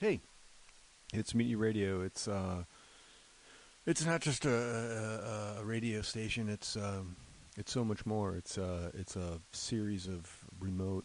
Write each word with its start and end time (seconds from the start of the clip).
Hey, 0.00 0.20
it's 1.12 1.34
Mutiny 1.34 1.56
Radio. 1.56 2.00
It's 2.00 2.26
uh, 2.26 2.64
it's 3.84 4.06
not 4.06 4.22
just 4.22 4.46
a, 4.46 4.50
a, 4.50 5.60
a 5.60 5.64
radio 5.66 6.00
station. 6.00 6.48
It's 6.48 6.74
um, 6.74 7.16
it's 7.58 7.70
so 7.70 7.84
much 7.84 8.06
more. 8.06 8.34
It's 8.34 8.56
uh, 8.56 8.92
it's 8.94 9.14
a 9.14 9.40
series 9.52 10.06
of 10.06 10.26
remote 10.58 11.04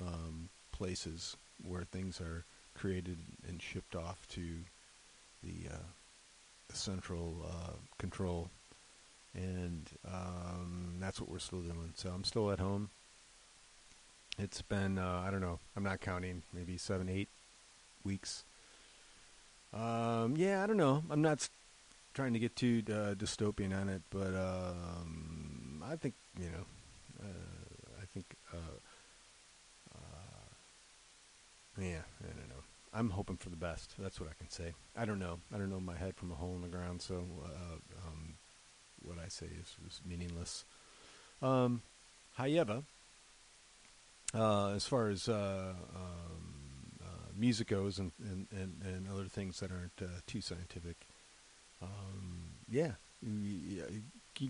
um, 0.00 0.48
places 0.72 1.36
where 1.64 1.84
things 1.84 2.20
are 2.20 2.44
created 2.74 3.18
and 3.48 3.62
shipped 3.62 3.94
off 3.94 4.26
to 4.30 4.42
the, 5.44 5.68
uh, 5.72 6.74
central 6.74 7.46
uh, 7.48 7.74
control, 7.98 8.50
and 9.36 9.88
um, 10.04 10.96
that's 10.98 11.20
what 11.20 11.30
we're 11.30 11.38
still 11.38 11.60
doing. 11.62 11.92
So 11.94 12.10
I'm 12.10 12.24
still 12.24 12.50
at 12.50 12.58
home. 12.58 12.90
It's 14.36 14.62
been 14.62 14.98
uh, 14.98 15.22
I 15.24 15.30
don't 15.30 15.42
know. 15.42 15.60
I'm 15.76 15.84
not 15.84 16.00
counting. 16.00 16.42
Maybe 16.52 16.76
seven, 16.76 17.08
eight 17.08 17.28
weeks. 18.04 18.44
Um, 19.72 20.36
yeah, 20.36 20.62
I 20.62 20.66
don't 20.66 20.76
know. 20.76 21.02
I'm 21.10 21.22
not 21.22 21.48
trying 22.14 22.34
to 22.34 22.38
get 22.38 22.56
too 22.56 22.82
uh, 22.88 23.14
dystopian 23.14 23.78
on 23.78 23.88
it, 23.88 24.02
but 24.10 24.34
um, 24.34 25.82
I 25.84 25.96
think 25.96 26.14
you 26.38 26.50
know. 26.50 26.66
Uh, 27.22 28.02
I 28.02 28.04
think. 28.12 28.26
Uh, 28.52 28.78
uh, 29.94 30.50
yeah, 31.80 32.02
I 32.22 32.26
don't 32.26 32.48
know. 32.48 32.62
I'm 32.94 33.10
hoping 33.10 33.36
for 33.36 33.48
the 33.48 33.56
best. 33.56 33.94
That's 33.98 34.20
what 34.20 34.28
I 34.28 34.34
can 34.38 34.50
say. 34.50 34.74
I 34.96 35.06
don't 35.06 35.18
know. 35.18 35.38
I 35.54 35.58
don't 35.58 35.70
know 35.70 35.80
my 35.80 35.96
head 35.96 36.16
from 36.16 36.30
a 36.30 36.34
hole 36.34 36.54
in 36.54 36.62
the 36.62 36.68
ground, 36.68 37.00
so 37.00 37.24
uh, 37.42 37.76
um, 38.06 38.34
what 39.00 39.16
I 39.18 39.28
say 39.28 39.46
is, 39.46 39.76
is 39.86 40.00
meaningless. 40.06 40.66
Um, 41.40 41.80
however, 42.34 42.82
uh, 44.34 44.72
as 44.72 44.86
far 44.86 45.08
as 45.08 45.28
um, 45.28 46.51
music 47.36 47.68
goes 47.68 47.98
and, 47.98 48.12
and, 48.20 48.46
and, 48.50 48.82
and 48.82 49.08
other 49.08 49.26
things 49.26 49.60
that 49.60 49.70
aren't 49.70 50.00
uh, 50.00 50.20
too 50.26 50.40
scientific, 50.40 50.96
um, 51.80 52.54
yeah, 52.68 52.92
yeah, 53.22 53.84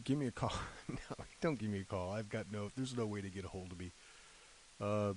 give 0.05 0.19
me 0.19 0.27
a 0.27 0.31
call. 0.31 0.53
no, 0.89 1.25
don't 1.41 1.59
give 1.59 1.71
me 1.71 1.81
a 1.81 1.85
call. 1.85 2.13
I've 2.13 2.29
got 2.29 2.53
no. 2.53 2.71
There's 2.77 2.97
no 2.97 3.07
way 3.07 3.21
to 3.21 3.29
get 3.29 3.45
a 3.45 3.49
hold 3.49 3.73
of 3.73 3.79
me. 3.79 3.93
Uh, 4.81 5.15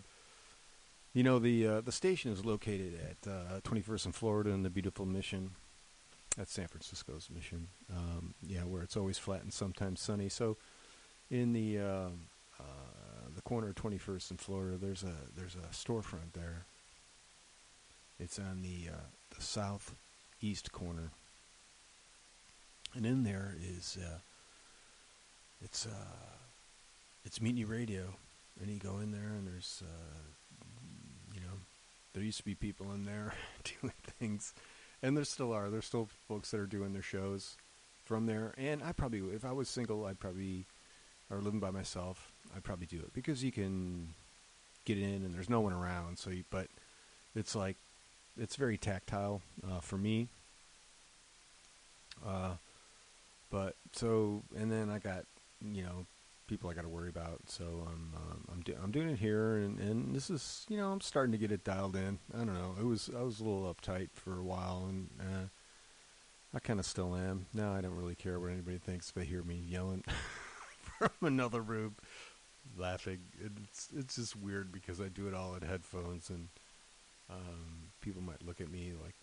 you 1.13 1.23
know 1.23 1.39
the 1.39 1.65
uh, 1.65 1.81
the 1.81 1.93
station 1.93 2.31
is 2.31 2.45
located 2.45 2.99
at 2.99 3.31
uh, 3.31 3.59
21st 3.61 4.05
and 4.05 4.15
Florida 4.15 4.49
in 4.49 4.63
the 4.63 4.69
beautiful 4.69 5.05
Mission. 5.05 5.51
That's 6.37 6.51
San 6.51 6.67
Francisco's 6.67 7.29
Mission. 7.33 7.69
Um, 7.89 8.33
yeah, 8.45 8.61
where 8.61 8.81
it's 8.81 8.97
always 8.97 9.17
flat 9.17 9.41
and 9.41 9.53
sometimes 9.53 10.01
sunny. 10.01 10.27
So, 10.27 10.57
in 11.31 11.53
the 11.53 11.79
uh, 11.79 12.09
uh, 12.59 12.63
the 13.33 13.41
corner 13.41 13.69
of 13.69 13.75
21st 13.75 14.31
and 14.31 14.39
Florida, 14.41 14.77
there's 14.77 15.03
a 15.03 15.13
there's 15.35 15.55
a 15.55 15.73
storefront 15.73 16.33
there. 16.33 16.65
It's 18.19 18.39
on 18.39 18.61
the 18.61 18.91
uh, 18.93 19.05
the 19.35 19.41
southeast 19.41 20.71
corner, 20.71 21.11
and 22.93 23.05
in 23.05 23.23
there 23.23 23.55
is 23.61 23.97
uh, 24.01 24.19
it's 25.63 25.85
uh, 25.85 26.27
it's 27.25 27.41
Mutiny 27.41 27.65
Radio, 27.65 28.15
and 28.61 28.69
you 28.69 28.79
go 28.79 28.99
in 28.99 29.11
there 29.11 29.33
and 29.37 29.47
there's 29.47 29.83
uh, 29.83 30.63
you 31.33 31.41
know 31.41 31.57
there 32.13 32.23
used 32.23 32.37
to 32.37 32.45
be 32.45 32.55
people 32.55 32.91
in 32.93 33.05
there 33.05 33.33
doing 33.81 33.93
things, 34.19 34.53
and 35.03 35.17
there 35.17 35.25
still 35.25 35.51
are. 35.51 35.69
There's 35.69 35.85
still 35.85 36.09
folks 36.27 36.51
that 36.51 36.59
are 36.59 36.65
doing 36.65 36.93
their 36.93 37.01
shows 37.01 37.57
from 38.05 38.25
there, 38.25 38.53
and 38.57 38.81
I 38.81 38.93
probably 38.93 39.19
if 39.35 39.43
I 39.43 39.51
was 39.51 39.67
single, 39.67 40.05
I'd 40.05 40.19
probably 40.19 40.65
or 41.29 41.39
living 41.41 41.59
by 41.59 41.71
myself, 41.71 42.31
I'd 42.55 42.63
probably 42.63 42.85
do 42.85 42.99
it. 42.99 43.13
Because 43.13 43.43
you 43.43 43.51
can 43.51 44.09
get 44.85 44.97
in 44.97 45.23
and 45.23 45.33
there's 45.33 45.49
no 45.49 45.61
one 45.61 45.73
around. 45.73 46.17
So, 46.17 46.29
you, 46.29 46.43
but 46.49 46.67
it's 47.35 47.55
like 47.55 47.77
it's 48.37 48.55
very 48.55 48.77
tactile 48.77 49.41
uh, 49.67 49.79
for 49.79 49.97
me. 49.97 50.27
Uh, 52.25 52.53
but 53.51 53.75
so 53.91 54.43
and 54.55 54.71
then 54.71 54.89
I 54.89 54.99
got 54.99 55.25
you 55.61 55.83
know 55.83 56.05
people 56.47 56.69
I 56.69 56.73
got 56.73 56.83
to 56.83 56.89
worry 56.89 57.09
about. 57.09 57.41
So 57.47 57.87
I'm 57.87 58.13
um, 58.15 58.45
I'm 58.51 58.61
do- 58.61 58.77
I'm 58.81 58.91
doing 58.91 59.09
it 59.09 59.19
here, 59.19 59.55
and 59.57 59.79
and 59.79 60.15
this 60.15 60.29
is 60.29 60.65
you 60.69 60.77
know 60.77 60.91
I'm 60.91 61.01
starting 61.01 61.31
to 61.31 61.37
get 61.37 61.51
it 61.51 61.63
dialed 61.63 61.95
in. 61.95 62.19
I 62.33 62.37
don't 62.39 62.53
know. 62.53 62.75
It 62.79 62.85
was 62.85 63.09
I 63.17 63.21
was 63.21 63.39
a 63.39 63.43
little 63.43 63.73
uptight 63.73 64.09
for 64.13 64.37
a 64.37 64.43
while, 64.43 64.85
and 64.87 65.09
uh, 65.19 65.47
I 66.53 66.59
kind 66.59 66.79
of 66.79 66.85
still 66.85 67.15
am. 67.15 67.47
Now 67.53 67.73
I 67.73 67.81
don't 67.81 67.95
really 67.95 68.15
care 68.15 68.39
what 68.39 68.51
anybody 68.51 68.77
thinks 68.77 69.09
if 69.09 69.15
they 69.15 69.25
hear 69.25 69.43
me 69.43 69.61
yelling 69.67 70.03
from 70.97 71.09
another 71.21 71.61
room, 71.61 71.95
laughing. 72.77 73.19
It's 73.63 73.89
it's 73.95 74.15
just 74.15 74.35
weird 74.35 74.71
because 74.71 74.99
I 75.01 75.07
do 75.07 75.27
it 75.27 75.33
all 75.33 75.55
in 75.55 75.67
headphones, 75.67 76.29
and 76.29 76.49
um, 77.29 77.89
people 78.01 78.21
might 78.21 78.45
look 78.45 78.61
at 78.61 78.71
me 78.71 78.93
like, 79.03 79.15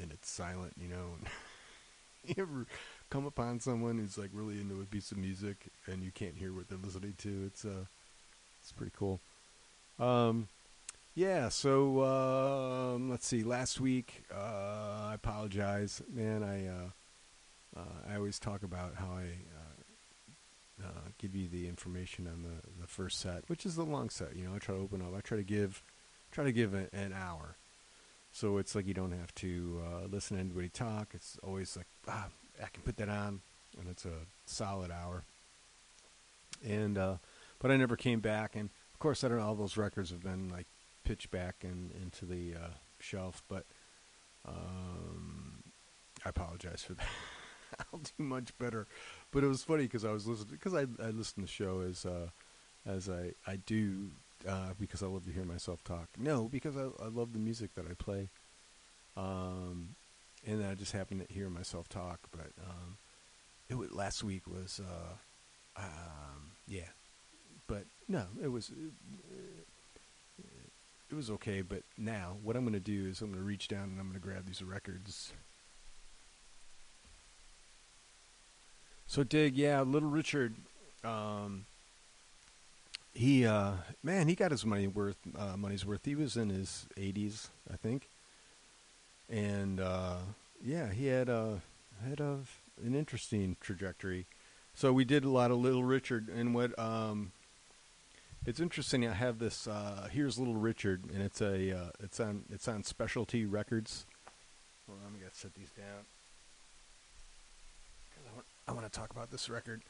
and 0.00 0.12
it's 0.12 0.30
silent, 0.30 0.74
you 0.80 0.88
know. 0.88 1.16
you 2.24 2.34
ever 2.38 2.66
come 3.10 3.26
upon 3.26 3.60
someone 3.60 3.98
who's 3.98 4.18
like 4.18 4.30
really 4.32 4.60
into 4.60 4.80
a 4.80 4.84
piece 4.84 5.12
of 5.12 5.18
music 5.18 5.68
and 5.86 6.02
you 6.02 6.10
can't 6.10 6.36
hear 6.36 6.52
what 6.52 6.68
they're 6.68 6.78
listening 6.78 7.14
to? 7.18 7.44
It's 7.46 7.64
uh, 7.64 7.84
it's 8.60 8.72
pretty 8.72 8.92
cool. 8.96 9.20
Um, 9.98 10.48
yeah. 11.14 11.48
So 11.48 12.04
um, 12.04 13.10
let's 13.10 13.26
see. 13.26 13.42
Last 13.42 13.80
week, 13.80 14.24
uh, 14.32 15.08
I 15.08 15.12
apologize, 15.14 16.02
man. 16.12 16.42
I 16.42 16.66
uh, 16.66 17.80
uh, 17.80 18.12
I 18.12 18.16
always 18.16 18.38
talk 18.38 18.62
about 18.62 18.94
how 18.96 19.12
I. 19.12 19.22
Uh, 19.22 19.78
uh, 20.84 21.08
give 21.18 21.34
you 21.34 21.48
the 21.48 21.66
information 21.66 22.28
on 22.28 22.42
the, 22.42 22.80
the 22.80 22.86
first 22.86 23.18
set, 23.18 23.42
which 23.48 23.66
is 23.66 23.74
the 23.74 23.84
long 23.84 24.10
set. 24.10 24.36
You 24.36 24.44
know, 24.44 24.54
I 24.54 24.58
try 24.58 24.76
to 24.76 24.80
open 24.80 25.02
up. 25.02 25.08
I 25.16 25.20
try 25.20 25.36
to 25.36 25.42
give, 25.42 25.82
try 26.32 26.44
to 26.44 26.52
give 26.52 26.74
a, 26.74 26.88
an 26.92 27.12
hour, 27.12 27.56
so 28.32 28.58
it's 28.58 28.74
like 28.74 28.86
you 28.86 28.94
don't 28.94 29.12
have 29.12 29.34
to 29.36 29.82
uh, 29.84 30.06
listen 30.06 30.36
to 30.36 30.42
anybody 30.42 30.68
talk. 30.68 31.08
It's 31.14 31.38
always 31.42 31.76
like 31.76 31.86
ah, 32.08 32.28
I 32.62 32.68
can 32.72 32.82
put 32.82 32.96
that 32.98 33.08
on, 33.08 33.40
and 33.78 33.88
it's 33.88 34.04
a 34.04 34.26
solid 34.46 34.90
hour. 34.90 35.24
And 36.66 36.98
uh, 36.98 37.16
but 37.58 37.70
I 37.70 37.76
never 37.76 37.96
came 37.96 38.20
back, 38.20 38.54
and 38.56 38.70
of 38.94 38.98
course, 38.98 39.22
I 39.24 39.28
don't 39.28 39.38
know. 39.38 39.44
All 39.44 39.54
those 39.54 39.76
records 39.76 40.10
have 40.10 40.22
been 40.22 40.48
like 40.48 40.66
pitched 41.04 41.30
back 41.30 41.56
and 41.62 41.90
into 41.92 42.26
the 42.26 42.54
uh, 42.54 42.70
shelf, 43.00 43.42
but 43.48 43.64
um, 44.46 45.62
I 46.24 46.30
apologize 46.30 46.82
for 46.82 46.94
that. 46.94 47.06
I'll 47.92 48.00
do 48.00 48.22
much 48.22 48.56
better. 48.58 48.86
But 49.30 49.44
it 49.44 49.46
was 49.46 49.62
funny 49.62 49.84
because 49.84 50.04
I 50.04 50.12
was 50.12 50.26
listening 50.26 50.52
because 50.52 50.74
I 50.74 50.82
I 51.02 51.10
listen 51.10 51.36
to 51.36 51.40
the 51.42 51.46
show 51.46 51.80
as 51.80 52.04
uh, 52.04 52.28
as 52.86 53.08
I 53.08 53.32
I 53.46 53.56
do 53.56 54.10
uh, 54.46 54.74
because 54.78 55.02
I 55.02 55.06
love 55.06 55.24
to 55.26 55.32
hear 55.32 55.44
myself 55.44 55.82
talk. 55.84 56.08
No, 56.18 56.48
because 56.48 56.76
I 56.76 56.84
I 57.02 57.08
love 57.08 57.32
the 57.32 57.38
music 57.38 57.74
that 57.74 57.86
I 57.86 57.94
play. 57.94 58.28
Um, 59.16 59.96
and 60.46 60.64
I 60.64 60.74
just 60.74 60.92
happened 60.92 61.26
to 61.26 61.32
hear 61.32 61.48
myself 61.50 61.88
talk. 61.88 62.20
But 62.30 62.52
um, 62.62 62.98
it 63.68 63.76
was, 63.76 63.90
last 63.92 64.22
week 64.22 64.46
was 64.46 64.80
uh, 64.80 65.80
um, 65.82 66.52
yeah, 66.66 66.90
but 67.66 67.84
no, 68.08 68.24
it 68.42 68.48
was. 68.48 68.70
It 71.10 71.14
was 71.14 71.30
okay, 71.30 71.62
but 71.62 71.84
now 71.96 72.36
what 72.42 72.54
I'm 72.54 72.64
going 72.64 72.74
to 72.74 72.80
do 72.80 73.06
is 73.08 73.22
I'm 73.22 73.28
going 73.28 73.40
to 73.40 73.46
reach 73.46 73.66
down 73.68 73.84
and 73.84 73.98
I'm 73.98 74.08
going 74.10 74.20
to 74.20 74.26
grab 74.26 74.44
these 74.44 74.62
records. 74.62 75.32
So 79.06 79.24
dig, 79.24 79.56
yeah, 79.56 79.80
Little 79.80 80.10
Richard. 80.10 80.56
Um, 81.02 81.64
he 83.18 83.44
uh, 83.44 83.72
man, 84.02 84.28
he 84.28 84.36
got 84.36 84.52
his 84.52 84.64
money 84.64 84.86
worth. 84.86 85.16
Uh, 85.36 85.56
money's 85.56 85.84
worth. 85.84 86.04
He 86.04 86.14
was 86.14 86.36
in 86.36 86.50
his 86.50 86.86
80s, 86.96 87.48
I 87.70 87.76
think, 87.76 88.08
and 89.28 89.80
uh, 89.80 90.18
yeah, 90.64 90.92
he 90.92 91.06
had 91.06 91.28
a 91.28 91.60
had 92.08 92.20
an 92.20 92.46
interesting 92.94 93.56
trajectory. 93.60 94.26
So 94.74 94.92
we 94.92 95.04
did 95.04 95.24
a 95.24 95.28
lot 95.28 95.50
of 95.50 95.58
Little 95.58 95.82
Richard, 95.82 96.28
and 96.28 96.54
what 96.54 96.78
um, 96.78 97.32
it's 98.46 98.60
interesting. 98.60 99.04
I 99.08 99.14
have 99.14 99.40
this. 99.40 99.66
Uh, 99.66 100.08
Here's 100.12 100.38
Little 100.38 100.54
Richard, 100.54 101.02
and 101.12 101.20
it's 101.20 101.40
a 101.40 101.76
uh, 101.76 101.90
it's 101.98 102.20
on 102.20 102.44
it's 102.52 102.68
on 102.68 102.84
Specialty 102.84 103.44
Records. 103.46 104.06
Hold 104.86 105.00
on, 105.00 105.06
I'm 105.08 105.18
gonna 105.18 105.30
set 105.32 105.54
these 105.54 105.70
down. 105.70 106.06
'Cause 108.14 108.24
I 108.30 108.34
want, 108.34 108.46
I 108.68 108.72
want 108.72 108.92
to 108.92 108.96
talk 108.96 109.10
about 109.10 109.32
this 109.32 109.50
record. 109.50 109.82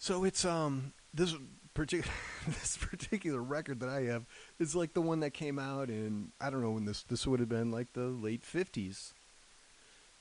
So 0.00 0.24
it's 0.24 0.44
um 0.44 0.92
this 1.14 1.34
particular 1.74 2.14
this 2.46 2.76
particular 2.76 3.42
record 3.42 3.80
that 3.80 3.88
I 3.88 4.02
have 4.02 4.24
is 4.58 4.74
like 4.74 4.94
the 4.94 5.02
one 5.02 5.20
that 5.20 5.30
came 5.30 5.58
out 5.58 5.88
in 5.88 6.32
I 6.40 6.50
don't 6.50 6.62
know 6.62 6.72
when 6.72 6.84
this 6.84 7.02
this 7.02 7.26
would 7.26 7.40
have 7.40 7.48
been 7.48 7.70
like 7.70 7.92
the 7.92 8.06
late 8.06 8.42
fifties, 8.42 9.14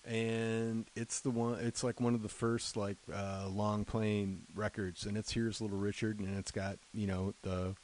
and 0.05 0.85
it's 0.95 1.21
the 1.21 1.31
one 1.31 1.59
it's 1.59 1.83
like 1.83 1.99
one 1.99 2.15
of 2.15 2.21
the 2.21 2.29
first 2.29 2.77
like 2.77 2.97
uh, 3.13 3.47
long 3.49 3.85
playing 3.85 4.43
records, 4.55 5.05
and 5.05 5.17
it's 5.17 5.31
here's 5.31 5.61
Little 5.61 5.77
Richard, 5.77 6.19
and 6.19 6.37
it's 6.37 6.51
got 6.51 6.77
you 6.93 7.07
know 7.07 7.33
the 7.41 7.75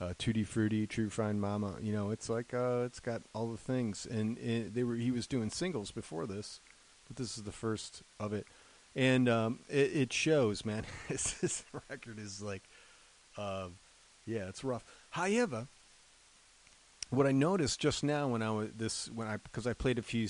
uh, 0.00 0.14
Tutti 0.18 0.44
Frutti, 0.44 0.86
True 0.86 1.10
Fine 1.10 1.40
Mama, 1.40 1.76
you 1.80 1.92
know 1.92 2.10
it's 2.10 2.28
like 2.28 2.54
uh, 2.54 2.82
it's 2.84 3.00
got 3.00 3.22
all 3.34 3.50
the 3.50 3.58
things, 3.58 4.06
and 4.06 4.38
it, 4.38 4.74
they 4.74 4.84
were 4.84 4.96
he 4.96 5.10
was 5.10 5.26
doing 5.26 5.50
singles 5.50 5.90
before 5.90 6.26
this, 6.26 6.60
but 7.06 7.16
this 7.16 7.36
is 7.36 7.44
the 7.44 7.52
first 7.52 8.02
of 8.18 8.32
it. 8.32 8.46
And 8.94 9.28
um, 9.28 9.60
it, 9.68 9.92
it 9.94 10.12
shows, 10.12 10.64
man. 10.64 10.84
this, 11.08 11.32
this 11.34 11.64
record 11.88 12.18
is 12.18 12.42
like, 12.42 12.62
uh, 13.36 13.68
yeah, 14.26 14.48
it's 14.48 14.64
rough. 14.64 14.84
However, 15.10 15.68
what 17.10 17.26
I 17.26 17.32
noticed 17.32 17.80
just 17.80 18.04
now 18.04 18.28
when 18.28 18.42
I 18.42 18.50
was 18.50 18.70
this 18.76 19.10
when 19.10 19.26
I 19.26 19.36
because 19.38 19.66
I 19.66 19.72
played 19.72 19.98
a 19.98 20.02
few 20.02 20.28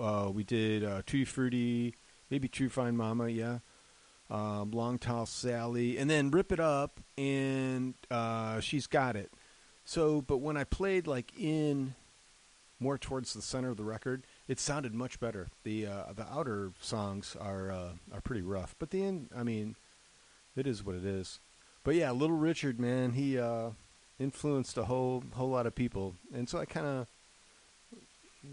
uh, 0.00 0.30
we 0.32 0.44
did 0.44 0.84
uh, 0.84 1.02
Tutti 1.06 1.24
Frutti, 1.24 1.94
maybe 2.30 2.48
True 2.48 2.68
Fine 2.68 2.96
Mama, 2.96 3.28
yeah, 3.28 3.58
um, 4.30 4.70
Long 4.70 4.98
Tall 4.98 5.26
Sally, 5.26 5.98
and 5.98 6.08
then 6.08 6.30
Rip 6.30 6.52
It 6.52 6.60
Up, 6.60 7.00
and 7.18 7.94
uh, 8.10 8.60
She's 8.60 8.86
Got 8.86 9.16
It. 9.16 9.32
So, 9.84 10.22
but 10.22 10.38
when 10.38 10.56
I 10.56 10.64
played 10.64 11.06
like 11.06 11.32
in 11.38 11.94
more 12.80 12.98
towards 12.98 13.32
the 13.34 13.42
center 13.42 13.70
of 13.70 13.76
the 13.76 13.84
record, 13.84 14.26
it 14.48 14.58
sounded 14.58 14.94
much 14.94 15.20
better. 15.20 15.48
The 15.64 15.86
uh, 15.86 16.12
the 16.14 16.26
outer 16.32 16.72
songs 16.80 17.36
are 17.38 17.70
uh, 17.70 17.92
are 18.12 18.20
pretty 18.22 18.42
rough, 18.42 18.74
but 18.78 18.90
the 18.90 19.04
end, 19.04 19.28
I 19.36 19.42
mean, 19.42 19.76
it 20.56 20.66
is 20.66 20.84
what 20.84 20.96
it 20.96 21.04
is. 21.04 21.40
But 21.84 21.94
yeah, 21.96 22.10
Little 22.12 22.36
Richard, 22.36 22.78
man, 22.78 23.12
he 23.12 23.38
uh, 23.38 23.70
influenced 24.18 24.76
a 24.76 24.84
whole 24.84 25.24
whole 25.34 25.50
lot 25.50 25.66
of 25.66 25.74
people, 25.74 26.14
and 26.32 26.48
so 26.48 26.58
I 26.58 26.64
kind 26.64 26.86
of, 26.86 27.06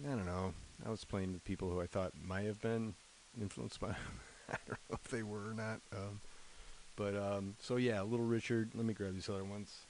I 0.06 0.10
don't 0.10 0.26
know, 0.26 0.54
I 0.86 0.90
was 0.90 1.04
playing 1.04 1.34
with 1.34 1.44
people 1.44 1.70
who 1.70 1.82
I 1.82 1.86
thought 1.86 2.14
might 2.22 2.46
have 2.46 2.62
been 2.62 2.96
influenced 3.40 3.80
by. 3.80 3.90
I 4.50 4.58
don't 4.68 4.80
know 4.90 4.98
if 5.04 5.12
they 5.12 5.22
were 5.22 5.50
or 5.50 5.54
not. 5.54 5.82
Um, 5.96 6.22
but 6.96 7.16
um, 7.16 7.56
so 7.60 7.76
yeah, 7.76 8.02
Little 8.02 8.26
Richard. 8.26 8.72
Let 8.74 8.86
me 8.86 8.94
grab 8.94 9.14
these 9.14 9.30
other 9.30 9.44
ones. 9.44 9.86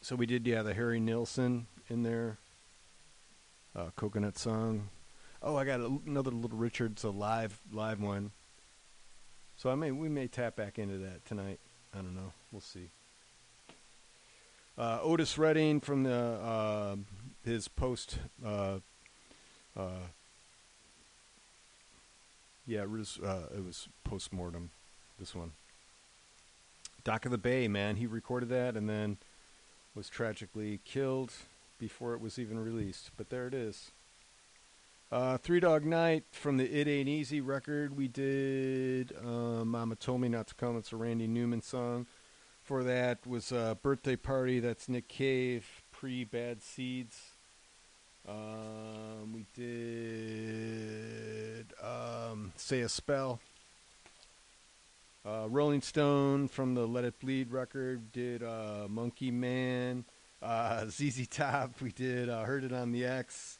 So 0.00 0.16
we 0.16 0.26
did 0.26 0.46
yeah 0.46 0.62
the 0.62 0.74
Harry 0.74 1.00
Nilsson 1.00 1.66
in 1.88 2.02
there. 2.02 2.38
Uh, 3.76 3.90
coconut 3.94 4.36
song. 4.36 4.88
Oh, 5.40 5.54
I 5.54 5.64
got 5.64 5.80
a, 5.80 5.98
another 6.06 6.32
Little 6.32 6.58
Richard's 6.58 7.04
a 7.04 7.10
live 7.10 7.60
live 7.72 8.00
one. 8.00 8.32
So 9.58 9.70
I 9.70 9.74
may 9.74 9.90
we 9.90 10.08
may 10.08 10.28
tap 10.28 10.54
back 10.54 10.78
into 10.78 10.98
that 10.98 11.26
tonight. 11.26 11.58
I 11.92 11.98
don't 11.98 12.14
know. 12.14 12.32
We'll 12.52 12.60
see. 12.60 12.90
Uh, 14.78 15.00
Otis 15.02 15.36
Redding 15.36 15.80
from 15.80 16.04
the 16.04 16.14
uh, 16.14 16.96
his 17.44 17.66
post. 17.66 18.18
Uh, 18.44 18.78
uh 19.76 20.06
yeah, 22.68 22.82
it 22.82 22.90
was 22.90 23.18
uh, 23.18 23.48
it 23.56 23.64
was 23.64 23.88
post 24.04 24.32
mortem. 24.32 24.70
This 25.18 25.34
one. 25.34 25.50
Dock 27.02 27.24
of 27.24 27.32
the 27.32 27.38
Bay, 27.38 27.66
man. 27.66 27.96
He 27.96 28.06
recorded 28.06 28.50
that 28.50 28.76
and 28.76 28.88
then 28.88 29.16
was 29.92 30.08
tragically 30.08 30.78
killed 30.84 31.32
before 31.80 32.14
it 32.14 32.20
was 32.20 32.38
even 32.38 32.60
released. 32.60 33.10
But 33.16 33.30
there 33.30 33.48
it 33.48 33.54
is. 33.54 33.90
Uh, 35.10 35.38
Three 35.38 35.58
Dog 35.58 35.86
Night 35.86 36.24
from 36.32 36.58
the 36.58 36.66
It 36.66 36.86
Ain't 36.86 37.08
Easy 37.08 37.40
record. 37.40 37.96
We 37.96 38.08
did 38.08 39.14
uh, 39.24 39.64
Mama 39.64 39.96
Told 39.96 40.20
Me 40.20 40.28
Not 40.28 40.48
to 40.48 40.54
Come. 40.54 40.76
It's 40.76 40.92
a 40.92 40.96
Randy 40.96 41.26
Newman 41.26 41.62
song. 41.62 42.06
For 42.62 42.84
that 42.84 43.26
was 43.26 43.50
a 43.50 43.78
Birthday 43.80 44.16
Party. 44.16 44.60
That's 44.60 44.86
Nick 44.86 45.08
Cave, 45.08 45.64
pre 45.92 46.24
Bad 46.24 46.62
Seeds. 46.62 47.18
Um, 48.28 49.32
we 49.32 49.46
did 49.54 50.52
um, 51.82 52.52
Say 52.56 52.82
a 52.82 52.88
Spell. 52.90 53.40
Uh, 55.24 55.46
Rolling 55.48 55.80
Stone 55.80 56.48
from 56.48 56.74
the 56.74 56.86
Let 56.86 57.04
It 57.04 57.18
Bleed 57.18 57.50
record 57.50 58.12
did 58.12 58.42
uh, 58.42 58.86
Monkey 58.90 59.30
Man. 59.30 60.04
Uh, 60.42 60.84
ZZ 60.90 61.26
Top, 61.28 61.80
we 61.80 61.92
did 61.92 62.28
uh, 62.28 62.42
Heard 62.42 62.64
It 62.64 62.74
on 62.74 62.92
the 62.92 63.06
X. 63.06 63.57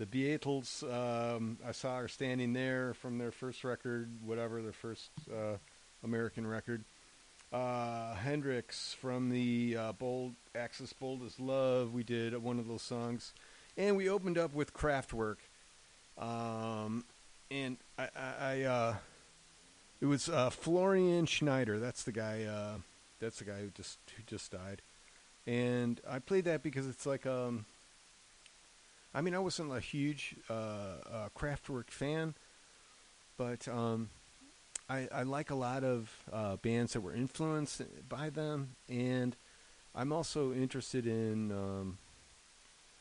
The 0.00 0.06
Beatles, 0.06 0.82
um, 0.90 1.58
I 1.62 1.72
saw 1.72 1.98
her 1.98 2.08
standing 2.08 2.54
there 2.54 2.94
from 2.94 3.18
their 3.18 3.30
first 3.30 3.64
record, 3.64 4.08
whatever 4.24 4.62
their 4.62 4.72
first 4.72 5.10
uh, 5.30 5.58
American 6.02 6.46
record. 6.46 6.84
Uh, 7.52 8.14
Hendrix 8.14 8.94
from 8.94 9.28
the 9.28 9.76
uh, 9.78 9.92
Bold 9.92 10.32
Axis 10.54 10.94
Bold 10.94 11.22
as 11.22 11.38
Love, 11.38 11.92
we 11.92 12.02
did 12.02 12.34
one 12.42 12.58
of 12.58 12.66
those 12.66 12.80
songs, 12.80 13.34
and 13.76 13.94
we 13.94 14.08
opened 14.08 14.38
up 14.38 14.54
with 14.54 14.72
Kraftwerk. 14.72 15.36
Um, 16.16 17.04
and 17.50 17.76
I, 17.98 18.08
I, 18.16 18.32
I 18.40 18.62
uh, 18.62 18.94
it 20.00 20.06
was 20.06 20.30
uh, 20.30 20.48
Florian 20.48 21.26
Schneider. 21.26 21.78
That's 21.78 22.04
the 22.04 22.12
guy. 22.12 22.44
Uh, 22.44 22.78
that's 23.20 23.40
the 23.40 23.44
guy 23.44 23.60
who 23.60 23.68
just 23.68 23.98
who 24.16 24.22
just 24.26 24.50
died. 24.50 24.80
And 25.46 26.00
I 26.08 26.20
played 26.20 26.46
that 26.46 26.62
because 26.62 26.86
it's 26.86 27.04
like 27.04 27.26
um, 27.26 27.66
I 29.14 29.20
mean, 29.22 29.34
I 29.34 29.38
wasn't 29.38 29.74
a 29.74 29.80
huge 29.80 30.36
uh, 30.48 30.52
uh, 30.52 31.28
Kraftwerk 31.36 31.90
fan, 31.90 32.34
but 33.36 33.66
um, 33.66 34.10
I, 34.88 35.08
I, 35.12 35.22
like 35.24 35.50
a 35.50 35.56
lot 35.56 35.82
of 35.82 36.12
uh, 36.32 36.56
bands 36.56 36.92
that 36.92 37.00
were 37.00 37.14
influenced 37.14 37.82
by 38.08 38.30
them, 38.30 38.76
and 38.88 39.36
I'm 39.94 40.12
also 40.12 40.52
interested 40.52 41.06
in. 41.06 41.50
Um, 41.50 41.98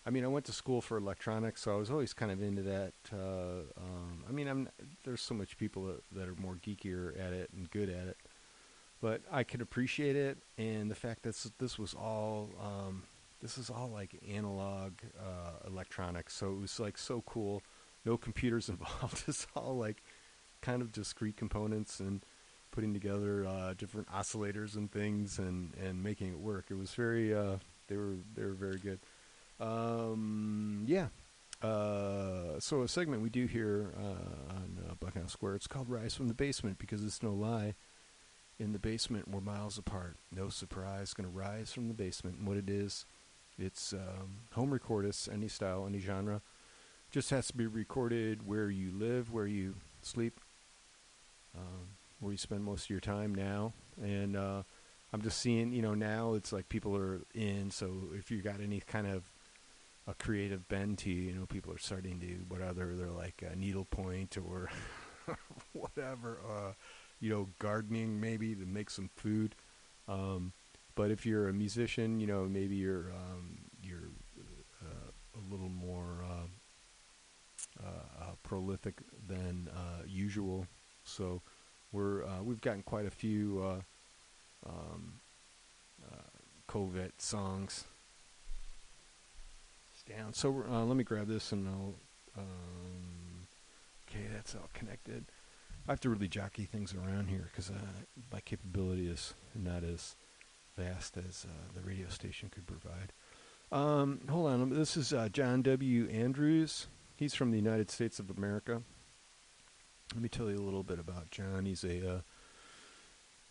I 0.05 0.11
mean, 0.11 0.23
I 0.23 0.27
went 0.27 0.45
to 0.45 0.53
school 0.53 0.81
for 0.81 0.97
electronics, 0.97 1.61
so 1.61 1.73
I 1.73 1.75
was 1.75 1.91
always 1.91 2.13
kind 2.13 2.31
of 2.31 2.41
into 2.41 2.63
that. 2.63 2.93
Uh, 3.13 3.61
um, 3.77 4.23
I 4.27 4.31
mean, 4.31 4.47
I'm 4.47 4.69
there's 5.03 5.21
so 5.21 5.35
much 5.35 5.57
people 5.57 5.85
that, 5.85 6.01
that, 6.13 6.27
are 6.27 6.35
more 6.35 6.55
geekier 6.55 7.19
at 7.19 7.33
it 7.33 7.51
and 7.55 7.69
good 7.69 7.89
at 7.89 8.07
it, 8.07 8.17
but 9.01 9.21
I 9.31 9.43
could 9.43 9.61
appreciate 9.61 10.15
it, 10.15 10.39
and 10.57 10.89
the 10.89 10.95
fact 10.95 11.21
that 11.23 11.35
this 11.59 11.77
was 11.77 11.93
all 11.93 12.49
um, 12.59 13.03
this 13.41 13.57
is 13.57 13.69
all 13.69 13.89
like 13.89 14.21
analog 14.29 14.93
uh, 15.19 15.67
electronics. 15.67 16.35
So 16.35 16.51
it 16.51 16.59
was 16.59 16.79
like 16.79 16.97
so 16.97 17.21
cool. 17.25 17.61
No 18.05 18.17
computers 18.17 18.69
involved. 18.69 19.23
it's 19.27 19.47
all 19.55 19.77
like 19.77 20.03
kind 20.61 20.81
of 20.81 20.91
discrete 20.91 21.37
components 21.37 21.99
and 21.99 22.23
putting 22.71 22.93
together 22.93 23.45
uh, 23.45 23.73
different 23.73 24.07
oscillators 24.09 24.75
and 24.75 24.91
things 24.91 25.39
and, 25.39 25.73
and 25.75 26.03
making 26.03 26.29
it 26.31 26.39
work. 26.39 26.65
It 26.69 26.75
was 26.75 26.93
very 26.93 27.33
uh, 27.33 27.57
they 27.87 27.97
were 27.97 28.15
they 28.35 28.43
were 28.43 28.53
very 28.53 28.77
good. 28.77 28.99
Um, 29.59 30.83
yeah. 30.85 31.07
Uh, 31.61 32.57
so 32.59 32.83
a 32.83 32.87
segment 32.87 33.21
we 33.21 33.29
do 33.29 33.45
here 33.45 33.93
uh, 33.97 34.53
on 34.53 34.79
uh, 34.89 34.93
Buckhouse 34.99 35.33
Square. 35.33 35.55
It's 35.55 35.67
called 35.67 35.89
"Rise 35.89 36.15
from 36.15 36.29
the 36.29 36.33
Basement" 36.33 36.77
because 36.77 37.03
it's 37.03 37.21
no 37.21 37.33
lie. 37.33 37.75
In 38.59 38.73
the 38.73 38.79
basement, 38.79 39.29
we're 39.29 39.39
miles 39.39 39.77
apart. 39.77 40.17
No 40.35 40.49
surprise, 40.49 41.13
going 41.13 41.29
to 41.29 41.35
rise 41.35 41.71
from 41.71 41.87
the 41.87 41.93
basement. 41.93 42.39
And 42.39 42.47
what 42.47 42.57
it 42.57 42.69
is, 42.69 43.05
it's 43.61 43.93
um, 43.93 44.39
home 44.53 44.71
recordists, 44.71 45.31
any 45.31 45.47
style, 45.47 45.85
any 45.87 45.99
genre. 45.99 46.41
Just 47.11 47.29
has 47.31 47.47
to 47.47 47.57
be 47.57 47.65
recorded 47.65 48.45
where 48.45 48.69
you 48.69 48.91
live, 48.91 49.31
where 49.31 49.47
you 49.47 49.75
sleep, 50.01 50.39
um, 51.57 51.87
where 52.19 52.31
you 52.31 52.37
spend 52.37 52.63
most 52.63 52.85
of 52.85 52.89
your 52.91 52.99
time 52.99 53.33
now. 53.33 53.73
And 54.01 54.35
uh, 54.37 54.63
I'm 55.11 55.21
just 55.21 55.39
seeing, 55.39 55.73
you 55.73 55.81
know, 55.81 55.95
now 55.95 56.33
it's 56.33 56.53
like 56.53 56.69
people 56.69 56.95
are 56.95 57.21
in. 57.33 57.71
So 57.71 58.09
if 58.13 58.29
you 58.29 58.41
got 58.41 58.61
any 58.61 58.79
kind 58.79 59.07
of 59.07 59.31
a 60.07 60.13
creative 60.13 60.67
bend 60.67 60.99
to 60.99 61.09
you, 61.09 61.31
you 61.31 61.33
know, 61.33 61.45
people 61.45 61.73
are 61.73 61.79
starting 61.79 62.19
to 62.19 62.27
whatever 62.47 62.95
they're 62.95 63.07
like 63.07 63.43
needlepoint 63.55 64.37
or 64.37 64.69
whatever, 65.73 66.39
uh, 66.47 66.73
you 67.19 67.29
know, 67.29 67.49
gardening 67.59 68.19
maybe 68.19 68.55
to 68.55 68.65
make 68.65 68.89
some 68.89 69.09
food. 69.15 69.55
Um, 70.07 70.53
but 70.99 71.11
if 71.11 71.25
you're 71.25 71.47
a 71.47 71.53
musician, 71.53 72.19
you 72.19 72.27
know, 72.27 72.43
maybe 72.43 72.75
you're 72.75 73.05
um, 73.13 73.57
you're 73.81 74.09
uh, 74.83 75.11
a 75.33 75.41
little 75.49 75.69
more 75.69 76.25
uh, 76.25 77.81
uh, 77.81 78.21
uh 78.21 78.31
prolific 78.43 78.95
than 79.25 79.69
uh, 79.73 80.03
usual. 80.05 80.67
So 81.05 81.41
we're 81.93 82.25
we've 82.43 82.59
gotten 82.59 82.83
quite 82.83 83.05
a 83.05 83.11
few 83.11 83.81
um, 84.67 85.21
songs 87.17 87.85
down. 90.05 90.33
So 90.33 90.49
let 90.69 90.97
me 90.97 91.05
grab 91.05 91.29
this 91.29 91.53
and 91.53 91.65
I'll. 91.69 91.93
Um, 92.37 93.47
okay, 94.09 94.25
that's 94.33 94.53
all 94.53 94.69
connected. 94.73 95.23
I 95.87 95.93
have 95.93 96.01
to 96.01 96.09
really 96.09 96.27
jockey 96.27 96.65
things 96.65 96.93
around 96.93 97.29
here 97.29 97.47
because 97.49 97.71
my 98.33 98.41
capability 98.41 99.07
is 99.07 99.33
not 99.55 99.85
as 99.85 100.15
vast 100.79 101.17
as 101.17 101.45
uh, 101.47 101.73
the 101.73 101.81
radio 101.81 102.07
station 102.07 102.49
could 102.49 102.65
provide. 102.65 103.11
Um, 103.71 104.21
hold 104.29 104.47
on, 104.47 104.69
this 104.69 104.97
is 104.97 105.13
uh, 105.13 105.29
John 105.29 105.61
W. 105.61 106.07
Andrews. 106.09 106.87
He's 107.15 107.35
from 107.35 107.51
the 107.51 107.57
United 107.57 107.91
States 107.91 108.19
of 108.19 108.29
America. 108.29 108.81
Let 110.13 110.23
me 110.23 110.29
tell 110.29 110.49
you 110.49 110.57
a 110.57 110.63
little 110.63 110.83
bit 110.83 110.97
about 110.97 111.29
John. 111.29 111.65
He's 111.65 111.83
a 111.83 112.15
uh, 112.15 112.21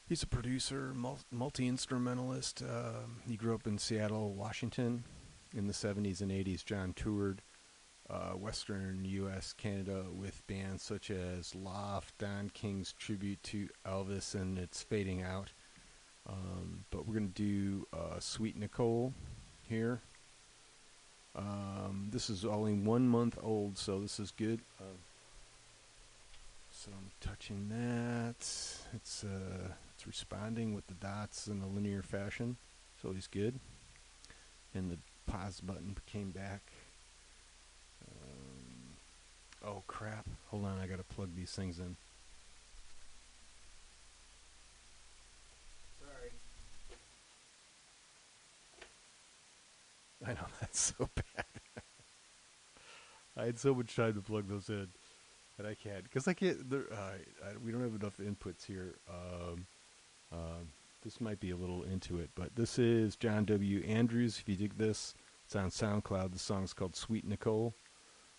he's 0.08 0.22
a 0.22 0.26
producer, 0.26 0.92
multi 1.30 1.68
instrumentalist. 1.68 2.62
Um, 2.62 3.22
he 3.28 3.36
grew 3.36 3.54
up 3.54 3.66
in 3.66 3.78
Seattle, 3.78 4.34
Washington, 4.34 5.04
in 5.54 5.66
the 5.66 5.72
'70s 5.72 6.20
and 6.20 6.32
'80s. 6.32 6.64
John 6.64 6.94
toured 6.94 7.42
uh, 8.10 8.30
Western 8.30 9.04
U.S., 9.04 9.52
Canada 9.52 10.06
with 10.10 10.44
bands 10.46 10.82
such 10.82 11.10
as 11.10 11.54
Loft, 11.54 12.16
Don 12.18 12.50
King's 12.50 12.92
tribute 12.94 13.42
to 13.44 13.68
Elvis, 13.86 14.34
and 14.34 14.58
It's 14.58 14.82
Fading 14.82 15.22
Out. 15.22 15.52
Um, 16.28 16.84
but 16.90 17.06
we're 17.06 17.14
going 17.14 17.32
to 17.32 17.42
do 17.42 17.86
uh, 17.92 18.20
Sweet 18.20 18.56
Nicole 18.56 19.12
here. 19.68 20.00
Um, 21.36 22.08
this 22.10 22.28
is 22.28 22.44
only 22.44 22.72
one 22.74 23.08
month 23.08 23.38
old, 23.42 23.78
so 23.78 24.00
this 24.00 24.18
is 24.20 24.30
good. 24.32 24.60
Uh, 24.80 24.84
so 26.72 26.90
I'm 26.92 27.10
touching 27.20 27.68
that. 27.70 28.36
It's 28.94 29.24
uh, 29.24 29.68
it's 29.94 30.06
responding 30.06 30.74
with 30.74 30.86
the 30.86 30.94
dots 30.94 31.46
in 31.48 31.60
a 31.62 31.66
linear 31.66 32.02
fashion. 32.02 32.56
So 33.02 33.12
he's 33.12 33.26
good. 33.26 33.58
and 34.74 34.90
the 34.90 34.98
pause 35.30 35.60
button 35.60 35.96
came 36.06 36.30
back. 36.30 36.62
Um, 38.06 38.96
oh 39.64 39.82
crap! 39.86 40.26
Hold 40.50 40.64
on, 40.66 40.78
I 40.78 40.86
gotta 40.86 41.02
plug 41.04 41.30
these 41.36 41.52
things 41.52 41.78
in. 41.78 41.96
I 50.26 50.32
know 50.32 50.46
that's 50.60 50.80
so 50.98 51.08
bad. 51.14 51.44
I 53.36 53.44
had 53.46 53.58
so 53.58 53.74
much 53.74 53.94
time 53.94 54.14
to 54.14 54.20
plug 54.20 54.48
those 54.48 54.68
in, 54.68 54.88
and 55.58 55.66
I 55.66 55.74
can't 55.74 56.02
because 56.02 56.26
I 56.26 56.34
can't. 56.34 56.58
Uh, 56.72 56.96
I, 56.96 57.56
we 57.64 57.70
don't 57.70 57.82
have 57.82 58.00
enough 58.00 58.18
inputs 58.18 58.66
here. 58.66 58.96
Um, 59.08 59.66
um, 60.32 60.68
this 61.04 61.20
might 61.20 61.38
be 61.38 61.50
a 61.50 61.56
little 61.56 61.84
into 61.84 62.18
it, 62.18 62.30
but 62.34 62.56
this 62.56 62.78
is 62.78 63.14
John 63.16 63.44
W. 63.44 63.84
Andrews. 63.84 64.38
If 64.40 64.48
you 64.48 64.56
dig 64.56 64.76
this, 64.76 65.14
it's 65.44 65.54
on 65.54 65.70
SoundCloud. 65.70 66.32
The 66.32 66.38
song's 66.38 66.72
called 66.72 66.96
Sweet 66.96 67.24
Nicole, 67.24 67.74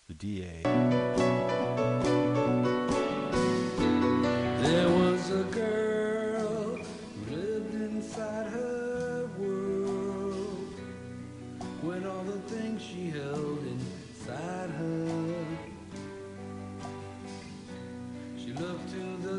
the 0.06 0.14
DA. 0.14 0.62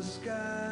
The 0.02 0.08
skies, 0.08 0.71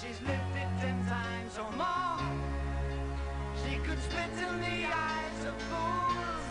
she's 0.00 0.20
lived 0.22 0.56
it 0.56 0.68
ten 0.80 0.98
times 1.06 1.58
or 1.58 1.70
more. 1.72 2.20
She 3.62 3.76
could 3.78 4.00
spit 4.02 4.32
in 4.46 4.60
the 4.60 4.78
eyes 4.92 5.40
of 5.46 5.56
fools 5.70 6.46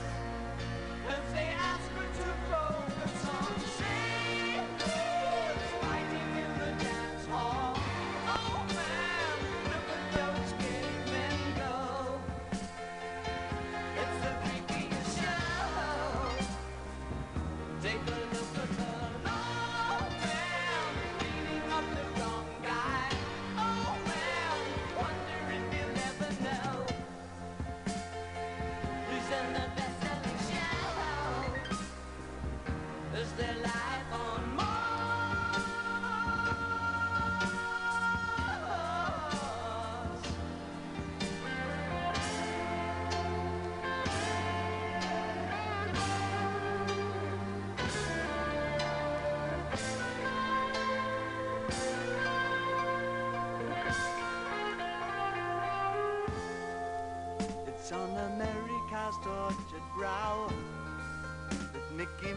if 1.09 1.33
they 1.33 1.49
ask 1.71 1.87
her 1.97 2.07
to 2.19 2.44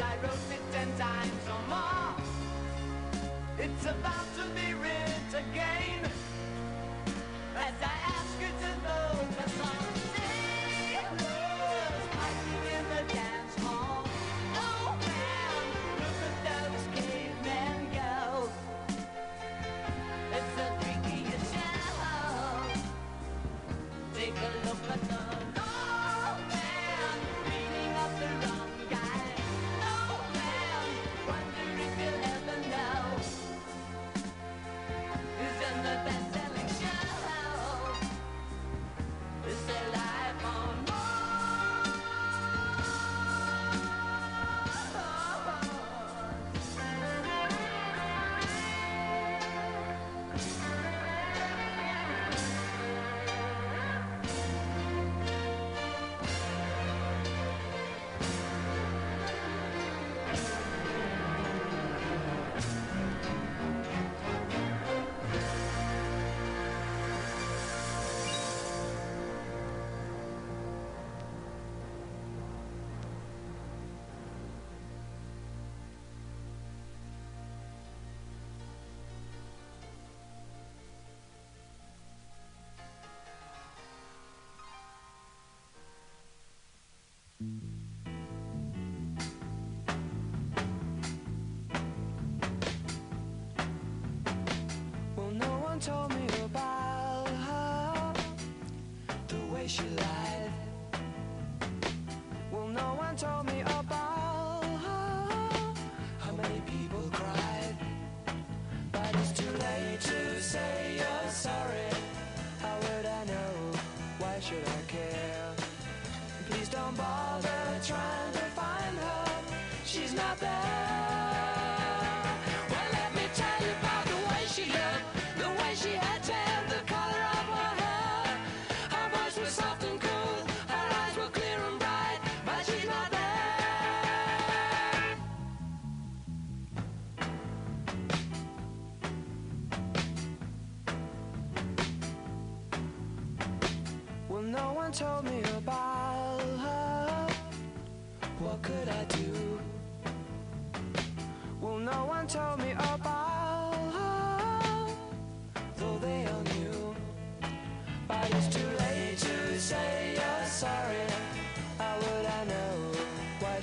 I 0.00 0.16
wrote 0.22 0.32
it 0.50 0.60
ten 0.72 0.88
times 0.98 1.44
or 1.48 1.68
more. 1.68 2.14
It's 3.58 3.84
about 3.84 4.26
to 4.36 4.44
be 4.54 4.74
written 4.74 5.50
again. 5.52 6.10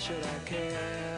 should 0.02 0.26
I 0.26 0.50
care? 0.50 1.18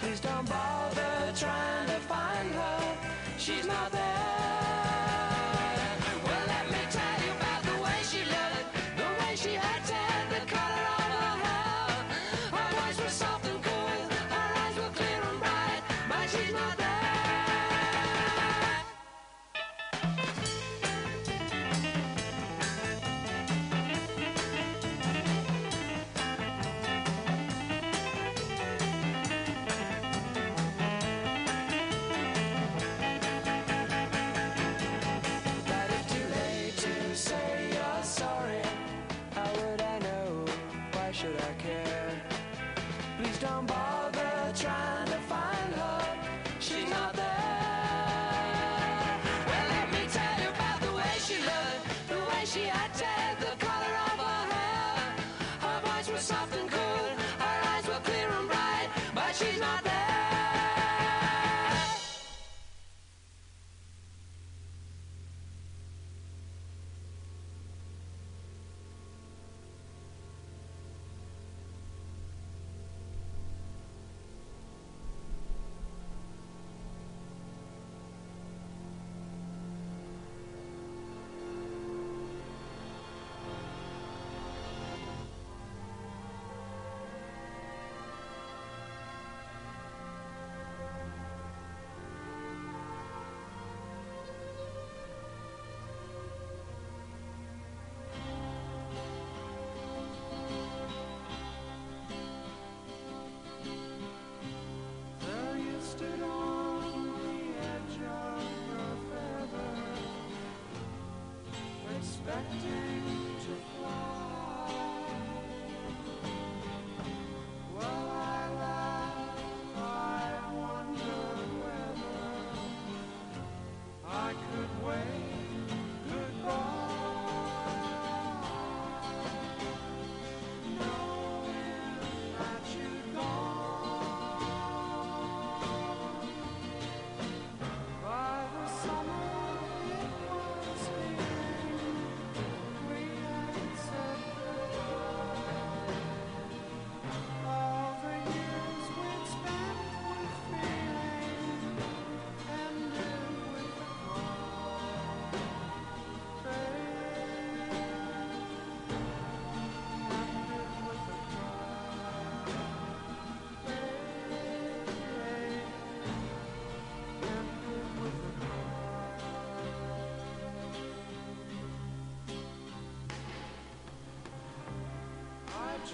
Please 0.00 0.18
don't 0.20 0.48
bother 0.48 1.32
trying 1.36 1.86
to 1.88 2.00
find 2.08 2.50
her. 2.54 2.96
She's 3.36 3.66
not 3.66 3.92
there. 3.92 4.41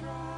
I 0.01 0.38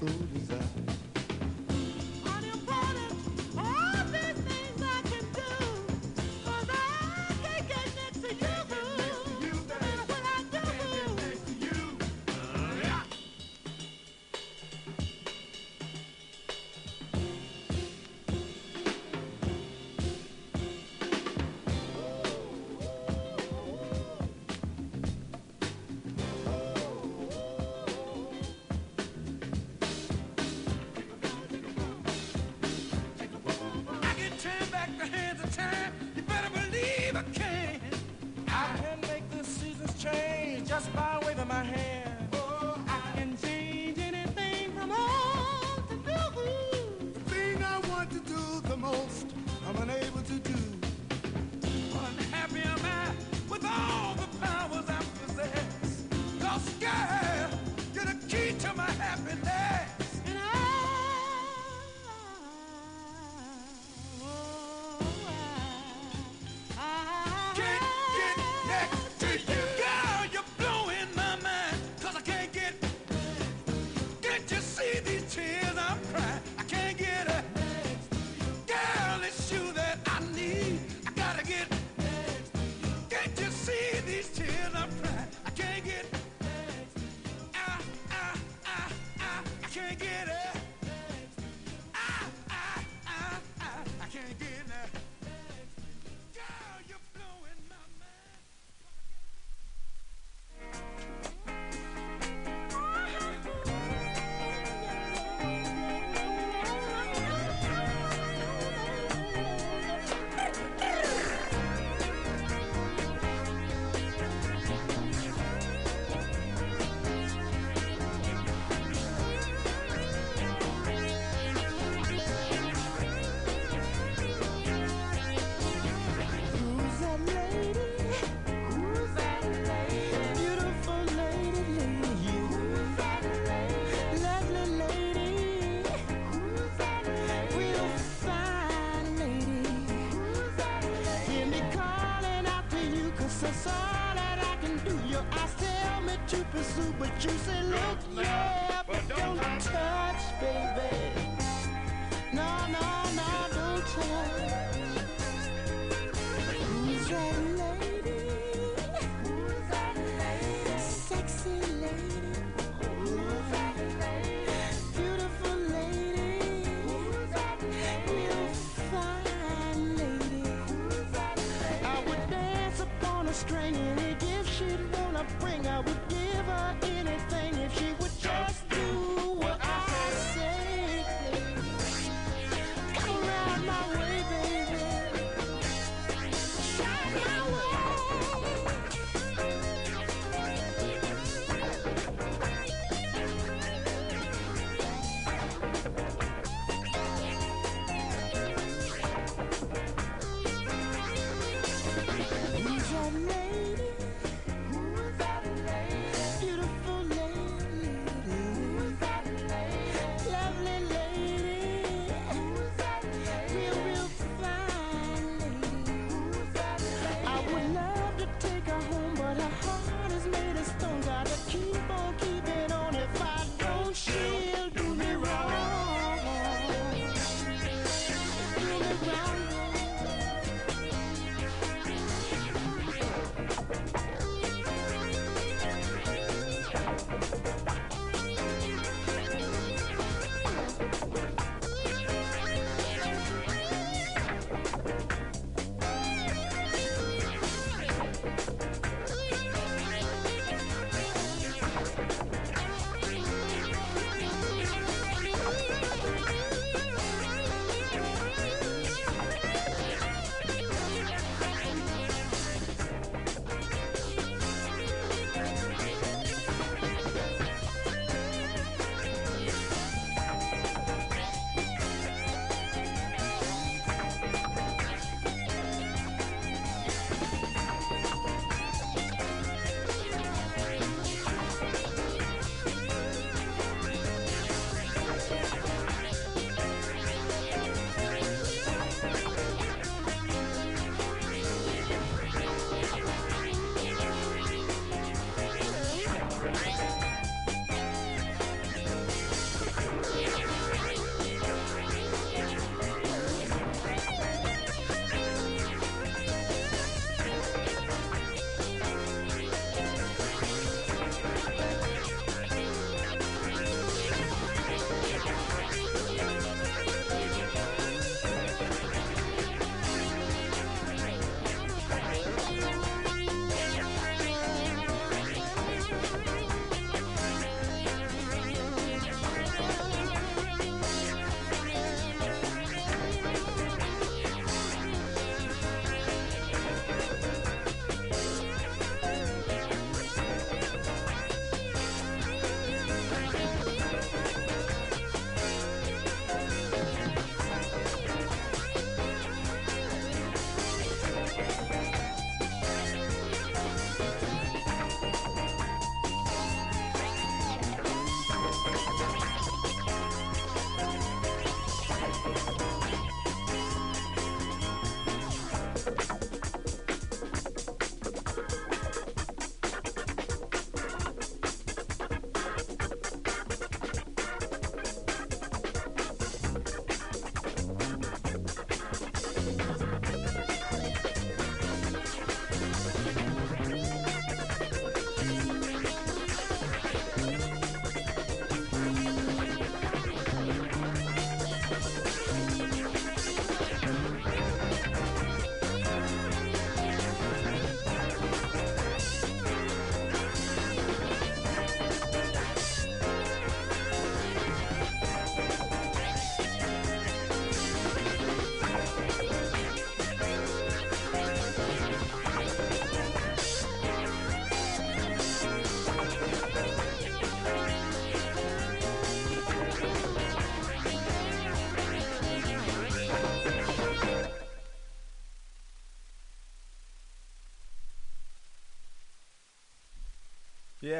so 0.00 0.39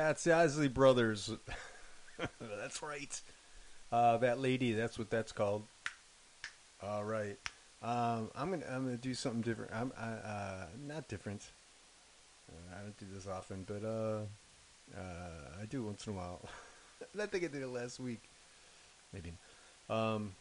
Yeah, 0.00 0.08
it's 0.08 0.24
the 0.24 0.32
Isley 0.32 0.68
Brothers. 0.68 1.30
that's 2.40 2.82
right. 2.82 3.20
Uh, 3.92 4.16
that 4.16 4.40
lady. 4.40 4.72
That's 4.72 4.98
what 4.98 5.10
that's 5.10 5.30
called. 5.30 5.64
All 6.82 7.04
right. 7.04 7.36
Um, 7.82 8.30
I'm 8.34 8.48
gonna 8.48 8.64
I'm 8.70 8.84
gonna 8.84 8.96
do 8.96 9.12
something 9.12 9.42
different. 9.42 9.72
I'm 9.74 9.92
I, 9.98 10.06
uh, 10.06 10.66
not 10.86 11.06
different. 11.08 11.50
Uh, 12.48 12.78
I 12.78 12.80
don't 12.80 12.96
do 12.96 13.04
this 13.12 13.26
often, 13.26 13.66
but 13.68 13.84
uh, 13.84 14.20
uh, 14.98 15.60
I 15.60 15.66
do 15.66 15.82
once 15.82 16.06
in 16.06 16.14
a 16.14 16.16
while. 16.16 16.48
I 17.20 17.26
think 17.26 17.44
I 17.44 17.48
did 17.48 17.60
it 17.60 17.68
last 17.68 18.00
week. 18.00 18.22
Maybe. 19.12 19.34
Um, 19.90 20.32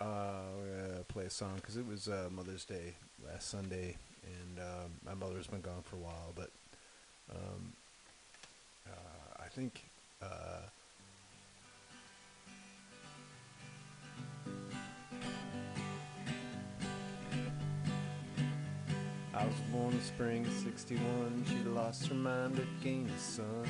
uh, 0.00 1.02
play 1.08 1.24
a 1.24 1.30
song 1.30 1.56
because 1.56 1.76
it 1.76 1.84
was 1.88 2.06
uh, 2.06 2.28
Mother's 2.30 2.64
Day 2.64 2.94
last 3.26 3.50
Sunday, 3.50 3.96
and 4.22 4.60
um, 4.60 4.92
my 5.04 5.14
mother's 5.14 5.48
been 5.48 5.60
gone 5.60 5.82
for 5.82 5.96
a 5.96 5.98
while, 5.98 6.32
but 6.36 6.52
um, 7.34 7.72
think. 9.58 9.82
Uh, 10.22 10.60
I 19.34 19.44
was 19.44 19.54
born 19.72 19.94
in 19.94 20.00
spring 20.02 20.46
of 20.46 20.52
61. 20.52 21.44
She 21.48 21.56
lost 21.70 22.06
her 22.06 22.14
mind 22.14 22.54
but 22.54 22.66
gained 22.84 23.10
a 23.10 23.18
son. 23.18 23.66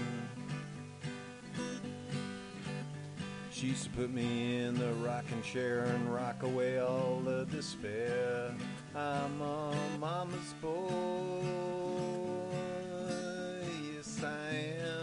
She 3.50 3.68
used 3.68 3.84
to 3.84 3.90
put 3.90 4.10
me 4.10 4.58
in 4.58 4.78
the 4.78 4.92
rocking 4.94 5.42
chair 5.42 5.84
and 5.84 6.14
rock 6.14 6.42
away 6.42 6.80
all 6.80 7.22
the 7.24 7.46
despair. 7.46 8.54
I'm 8.94 9.40
a 9.40 9.74
mama's 9.98 10.52
boy, 10.60 11.42
yes 13.94 14.22
I 14.22 14.54
am, 14.84 14.97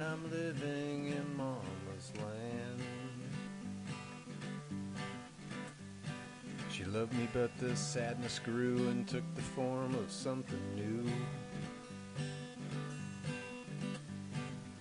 and 0.00 0.08
I'm 0.08 0.30
living 0.30 1.08
in 1.08 1.36
mama's 1.36 2.12
land. 2.16 2.82
She 6.70 6.84
loved 6.84 7.12
me, 7.14 7.28
but 7.32 7.56
the 7.58 7.76
sadness 7.76 8.38
grew 8.38 8.88
and 8.88 9.06
took 9.06 9.24
the 9.34 9.42
form 9.42 9.94
of 9.94 10.10
something 10.10 10.60
new. 10.74 11.04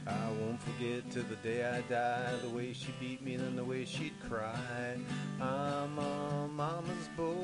I 0.07 0.29
won't 0.39 0.61
forget 0.61 1.11
to 1.11 1.21
the 1.23 1.35
day 1.37 1.65
I 1.65 1.81
die 1.81 2.35
the 2.41 2.49
way 2.49 2.73
she 2.73 2.93
beat 2.99 3.21
me 3.21 3.35
and 3.35 3.57
the 3.57 3.63
way 3.63 3.85
she'd 3.85 4.13
cry. 4.27 4.97
I'm 5.41 5.99
a 5.99 6.47
mama's 6.47 7.09
boy, 7.17 7.35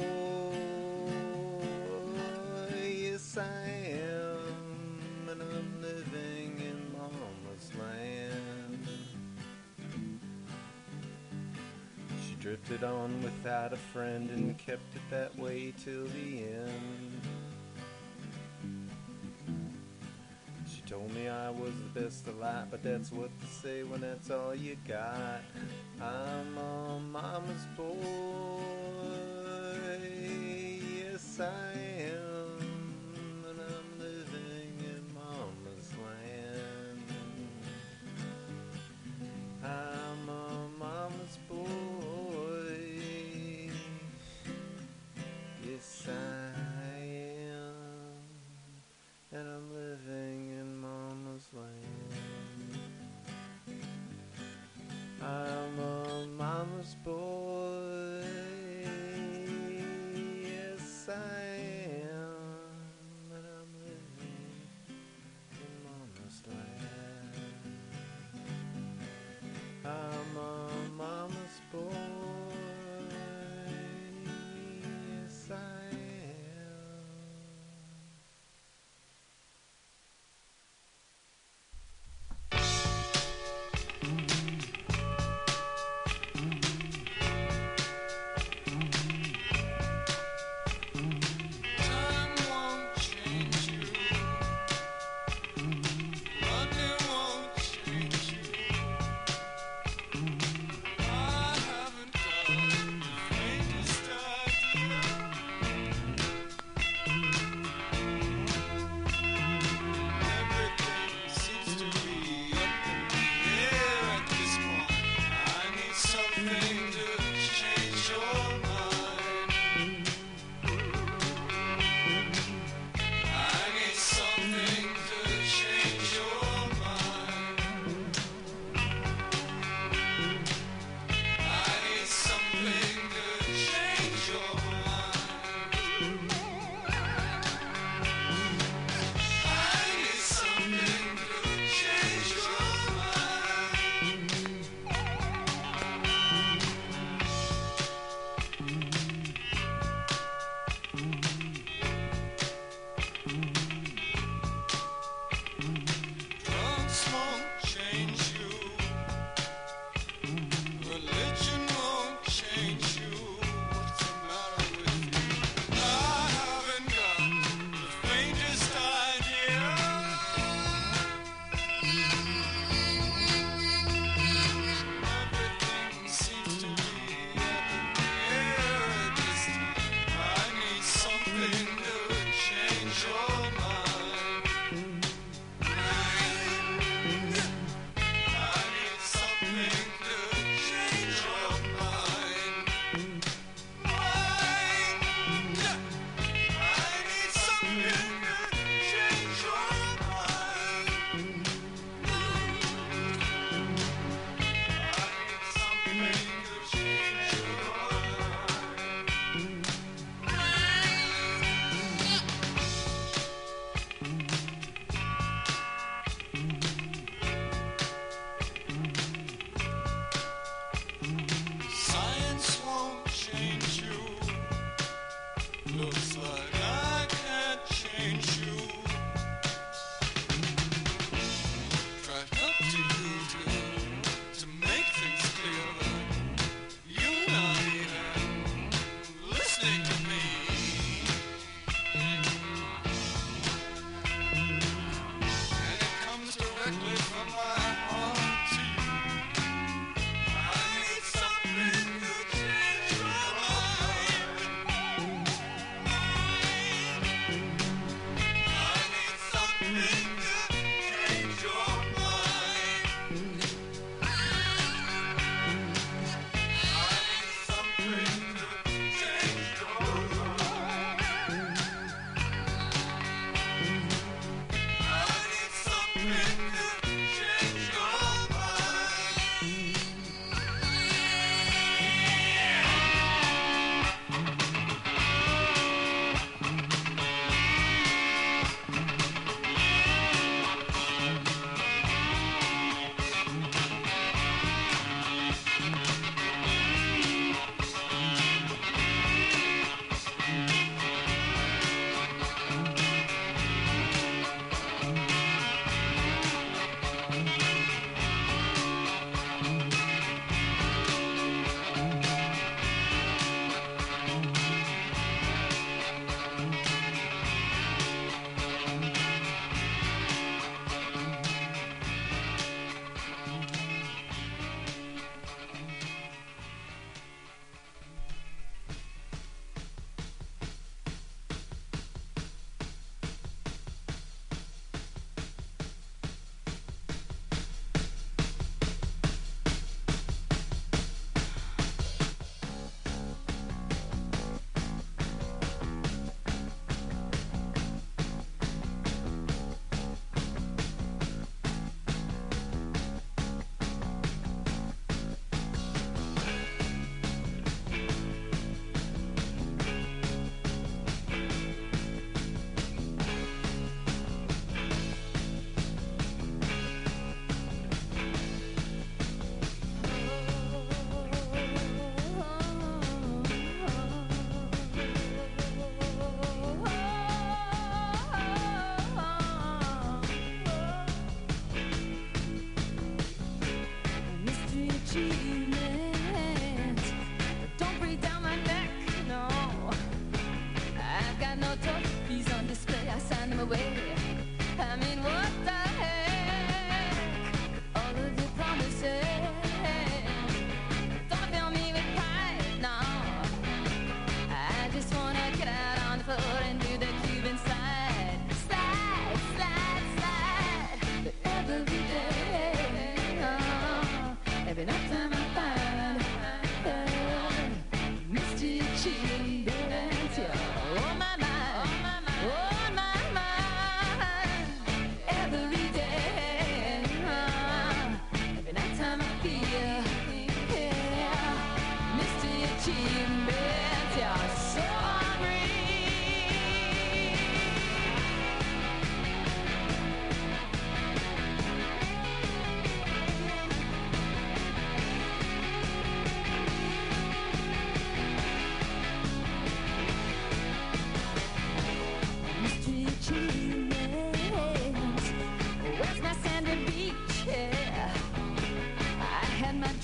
yes 2.82 3.38
I 3.38 3.68
am, 3.92 5.30
and 5.30 5.42
I'm 5.42 5.82
living 5.82 6.35
land. 7.80 8.88
She 12.28 12.36
drifted 12.36 12.84
on 12.84 13.22
without 13.24 13.74
a 13.74 13.78
friend 13.78 14.30
and 14.30 14.58
kept 14.58 14.96
it 14.96 15.02
that 15.10 15.38
way 15.38 15.74
till 15.84 16.06
the 16.06 16.44
end. 16.44 17.22
She 20.68 20.82
told 20.82 21.14
me 21.14 21.28
I 21.28 21.50
was 21.50 21.72
the 21.94 22.00
best 22.02 22.28
of 22.28 22.38
alive, 22.38 22.68
but 22.72 22.84
that's 22.84 23.12
what 23.12 23.30
to 23.40 23.48
say 23.48 23.84
when 23.84 24.02
that's 24.02 24.30
all 24.30 24.56
you 24.56 24.76
got. 24.88 25.42
I'm 26.02 26.58
a 26.58 27.00
mama's 27.00 27.66
boy, 27.78 27.96
yes 31.00 31.40
I 31.40 31.72
am, 31.80 31.95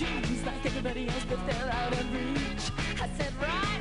like 0.02 0.66
everybody 0.66 1.08
else, 1.08 1.26
but 1.30 1.46
they're 1.46 1.72
out 1.72 1.94
of 1.94 2.14
reach. 2.14 2.72
I 3.00 3.08
said, 3.18 3.34
right. 3.40 3.81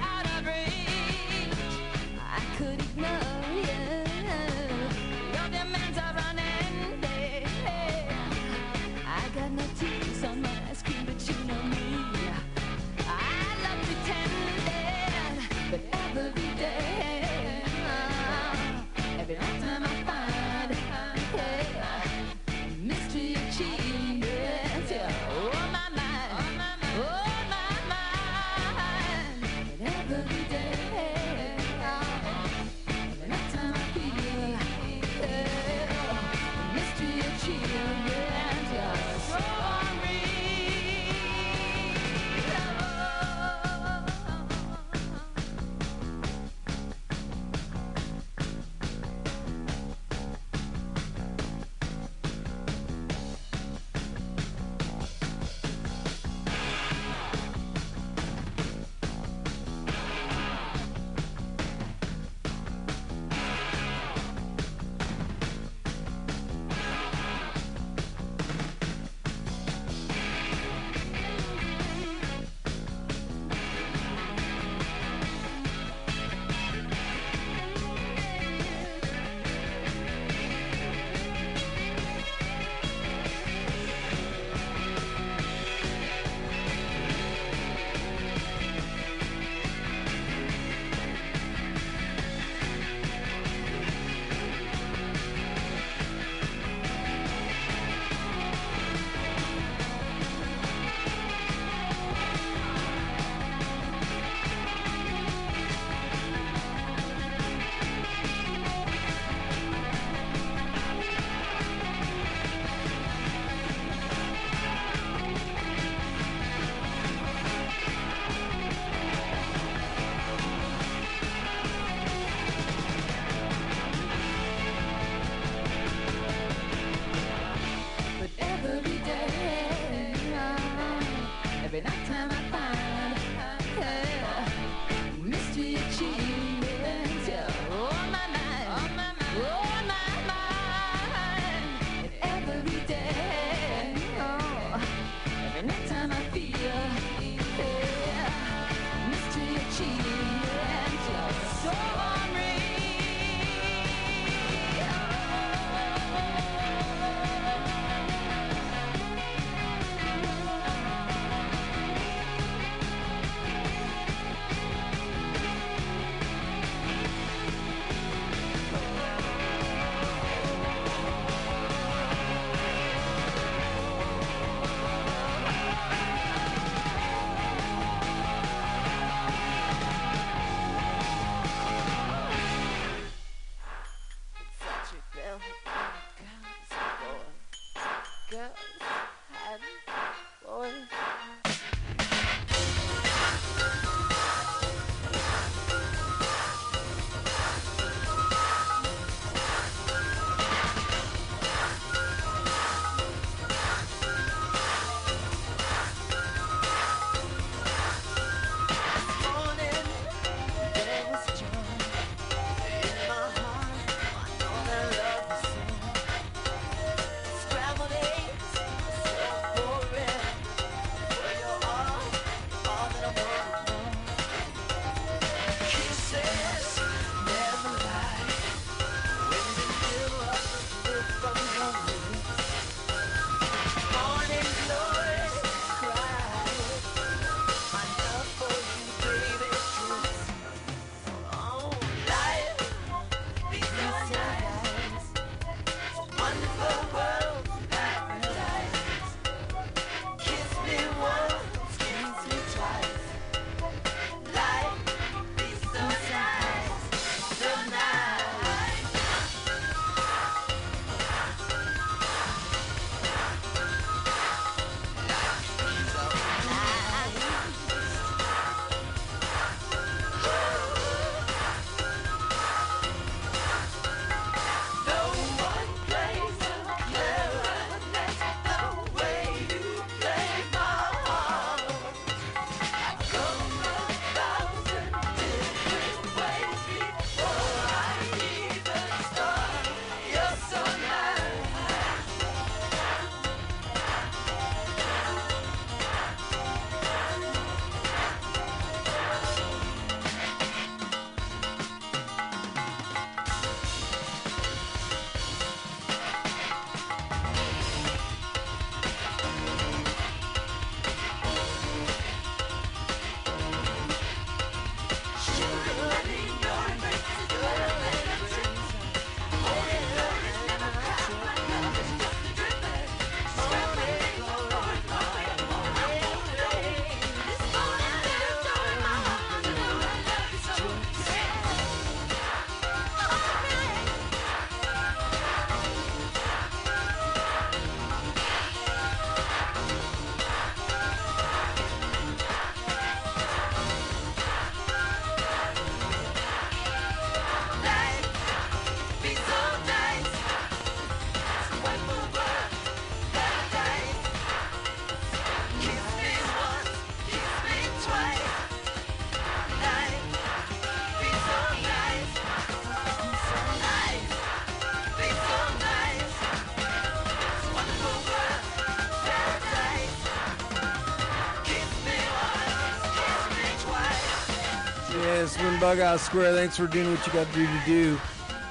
It's 375.71 376.03
Square. 376.03 376.35
Thanks 376.35 376.57
for 376.57 376.67
doing 376.67 376.91
what 376.91 377.07
you 377.07 377.13
got 377.13 377.29
to 377.29 377.33
do 377.33 377.47
to 377.47 377.63
do. 377.65 378.01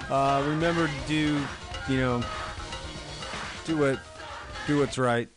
Uh, 0.10 0.42
remember 0.48 0.88
to 0.88 1.08
do, 1.08 1.46
you 1.90 1.98
know, 1.98 2.24
do 3.66 3.78
what, 3.78 4.00
do 4.68 4.80
what's 4.80 4.98
right. 4.98 5.28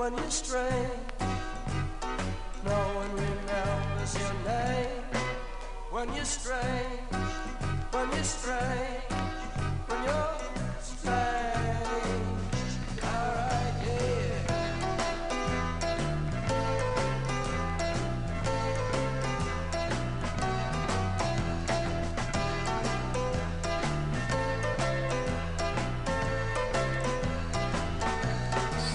When 0.00 0.16
you're 0.16 0.30
strange, 0.30 0.72
no 2.64 2.78
one 3.00 3.12
remembers 3.12 4.18
your 4.18 4.32
name. 4.46 5.04
When 5.90 6.14
you're 6.14 6.24
strange, 6.24 7.02
when 7.90 8.10
you're 8.10 8.24
strange, 8.24 8.59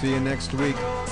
See 0.05 0.11
you 0.11 0.19
next 0.19 0.53
week. 0.53 1.04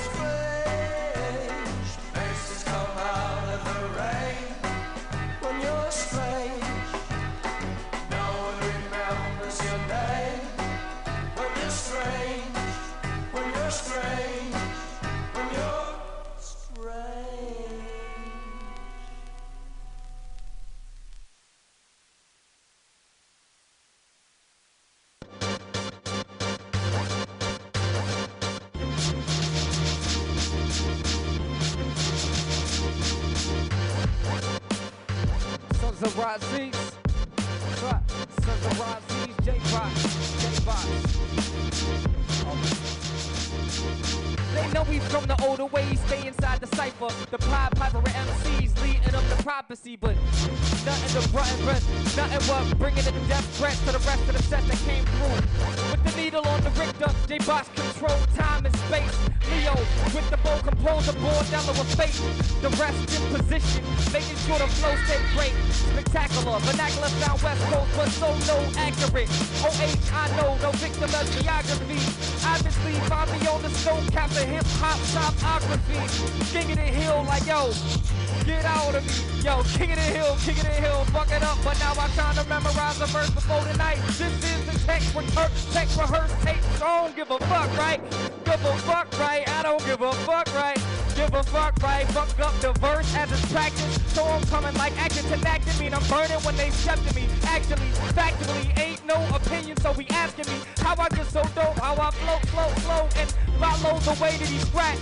I'm 94.64 94.74
like 94.74 94.96
action 94.98 95.24
to 95.26 95.48
act 95.48 95.64
mean 95.84 95.92
I'm 95.92 96.02
burning 96.08 96.40
when 96.44 96.56
they 96.56 96.70
step 96.70 96.98
to 97.06 97.14
me. 97.14 97.28
Actually, 97.44 97.90
factually, 98.16 98.78
ain't 98.78 99.04
no 99.04 99.16
opinion, 99.34 99.76
so 99.78 99.92
we 99.92 100.06
asking 100.08 100.46
me 100.52 100.60
how 100.78 100.94
I 100.98 101.08
get 101.10 101.26
so 101.26 101.42
dope, 101.54 101.78
how 101.78 101.94
I 101.94 102.10
float, 102.10 102.42
float, 102.48 102.72
float, 102.80 103.16
and 103.18 103.28
follow 103.60 103.98
the 104.00 104.16
way 104.22 104.36
that 104.36 104.48
he 104.48 104.58
scratch. 104.58 104.98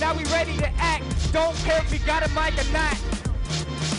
Now 0.00 0.14
we 0.14 0.24
ready 0.24 0.56
to 0.58 0.68
act. 0.78 1.04
Don't 1.32 1.56
care 1.64 1.78
if 1.78 1.90
we 1.90 1.98
got 1.98 2.24
a 2.24 2.28
mic 2.30 2.54
or 2.56 2.72
not. 2.72 2.96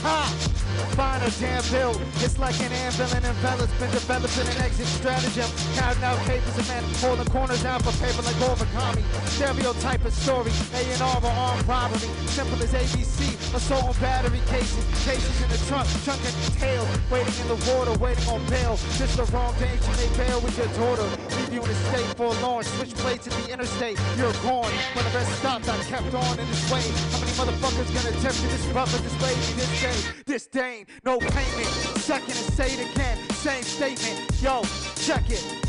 Ha! 0.02 0.50
Find 0.98 1.24
a 1.24 1.32
damn 1.40 1.64
bill. 1.72 1.94
It's 2.26 2.38
like 2.38 2.60
an 2.62 2.72
anvil 2.72 3.08
and 3.16 3.26
envelop's 3.26 3.74
been 3.80 3.92
developing 3.92 4.48
an 4.48 4.62
exit 4.62 4.88
stratagem. 4.88 5.50
Counting 5.76 6.04
out 6.04 6.18
papers 6.26 6.58
and 6.58 6.68
men 6.68 6.84
holding 6.98 7.26
corners 7.26 7.66
out 7.66 7.82
for 7.84 7.94
paper 8.04 8.22
like 8.22 8.36
origami. 8.42 9.04
Stereotype 9.28 10.06
of 10.06 10.14
story. 10.14 10.52
A&R 10.74 11.20
or 11.24 11.30
armed 11.30 11.68
robbery. 11.68 12.10
Simple 12.26 12.62
as 12.62 12.74
ABC. 12.74 13.33
Assault 13.54 13.84
on 13.84 13.94
battery 14.02 14.42
cases. 14.48 14.84
Cases 15.06 15.42
in 15.44 15.50
the 15.50 15.58
trunk. 15.70 15.88
Trunk 16.04 16.22
and 16.26 16.36
tail. 16.58 16.88
Waiting 17.12 17.34
in 17.42 17.48
the 17.48 17.60
water. 17.70 17.94
Waiting 18.00 18.28
on 18.30 18.44
bail. 18.50 18.78
Just 18.98 19.18
the 19.18 19.26
wrong 19.32 19.54
to 19.54 19.62
make 19.62 20.18
bail 20.18 20.42
with 20.42 20.58
your 20.58 20.68
daughter. 20.74 21.06
Leave 21.38 21.54
you 21.54 21.64
in 21.64 21.70
a 21.70 21.76
state 21.90 22.06
for 22.18 22.34
forlorn. 22.34 22.64
Switch 22.64 22.94
plates 22.96 23.28
at 23.28 23.34
the 23.34 23.54
interstate. 23.54 24.00
You're 24.18 24.34
gone. 24.42 24.74
When 24.94 25.06
the 25.06 25.12
rest 25.14 25.32
stopped, 25.38 25.70
I 25.70 25.78
kept 25.84 26.14
on 26.14 26.40
in 26.40 26.48
this 26.48 26.72
way. 26.72 26.82
How 27.12 27.20
many 27.20 27.32
motherfuckers 27.38 27.94
gonna 27.94 28.16
tempt 28.22 28.42
you 28.42 28.50
this 28.50 28.66
rough 28.74 28.92
this 28.92 29.22
lady 29.22 29.54
this 29.54 29.82
day? 29.82 30.24
Disdain, 30.26 30.86
no 31.04 31.20
payment. 31.20 31.68
Second 32.02 32.36
and 32.36 32.54
say 32.54 32.74
it 32.74 32.92
again. 32.92 33.18
Same 33.32 33.64
statement. 33.64 34.42
Yo, 34.42 34.64
check 34.96 35.30
it. 35.30 35.63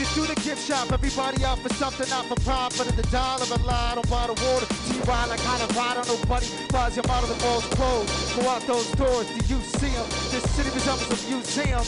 Exit 0.00 0.14
through 0.14 0.34
the 0.34 0.40
gift 0.40 0.66
shop, 0.66 0.90
everybody 0.92 1.44
out 1.44 1.58
for 1.58 1.68
something, 1.74 2.08
not 2.08 2.24
for 2.24 2.40
profit. 2.40 2.88
At 2.88 2.96
the 2.96 3.02
dollar 3.12 3.44
a 3.44 3.58
lie, 3.68 3.92
don't 3.96 4.08
buy 4.08 4.26
the 4.28 4.32
water. 4.32 4.64
T-Ride 4.88 5.28
I 5.28 5.58
don't 5.58 5.76
ride 5.76 5.98
on 5.98 6.06
nobody. 6.08 6.46
Buys 6.72 6.96
your 6.96 7.06
model, 7.06 7.28
the 7.28 7.44
walls 7.44 7.66
closed. 7.76 8.08
Go 8.34 8.48
out 8.48 8.62
those 8.66 8.90
doors, 8.92 9.26
do 9.28 9.40
you 9.52 9.60
see 9.60 9.92
them? 9.92 10.08
This 10.32 10.48
city 10.56 10.70
resembles 10.72 11.12
a 11.12 11.28
museum. 11.28 11.84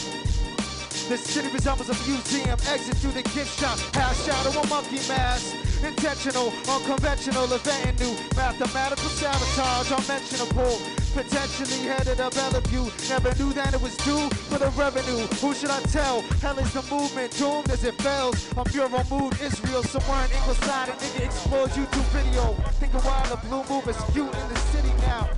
This 1.09 1.21
city 1.25 1.49
resembles 1.49 1.89
a 1.89 1.97
museum. 2.07 2.57
Exit 2.69 2.97
through 2.97 3.17
the 3.17 3.23
gift 3.33 3.59
shop. 3.59 3.79
Half 3.97 4.13
shadow, 4.23 4.61
a 4.61 4.67
monkey 4.67 5.01
mask. 5.09 5.55
Intentional, 5.81 6.53
unconventional, 6.69 7.51
inventing 7.51 7.97
new 7.97 8.13
mathematical 8.37 9.09
sabotage, 9.09 9.89
unmentionable. 9.89 10.92
Potentially 11.13 11.87
headed 11.87 12.19
up 12.19 12.33
Bellevue. 12.33 12.89
Never 13.07 13.33
knew 13.35 13.53
that 13.53 13.73
it 13.73 13.81
was 13.81 13.95
due 13.97 14.29
for 14.49 14.57
the 14.57 14.69
revenue. 14.69 15.27
Who 15.41 15.53
should 15.53 15.69
I 15.69 15.79
tell? 15.83 16.21
Hell 16.41 16.57
is 16.57 16.73
the 16.73 16.81
movement, 16.89 17.37
doomed 17.37 17.69
as 17.69 17.83
it 17.83 17.93
fails. 18.01 18.51
I'm 18.57 18.63
Bureau 18.71 19.03
Mood, 19.11 19.39
Israel, 19.39 19.83
somewhere 19.83 20.25
in 20.25 20.31
Ingleside. 20.31 20.89
A 20.89 20.93
nigga 20.93 21.25
explodes 21.25 21.77
YouTube 21.77 22.09
video. 22.11 22.53
Think 22.79 22.95
of 22.95 23.05
why 23.05 23.21
the 23.29 23.37
blue 23.47 23.63
move 23.69 23.87
is 23.87 23.97
cute 24.11 24.33
in 24.33 24.49
the 24.49 24.55
city 24.73 24.93
now. 25.05 25.29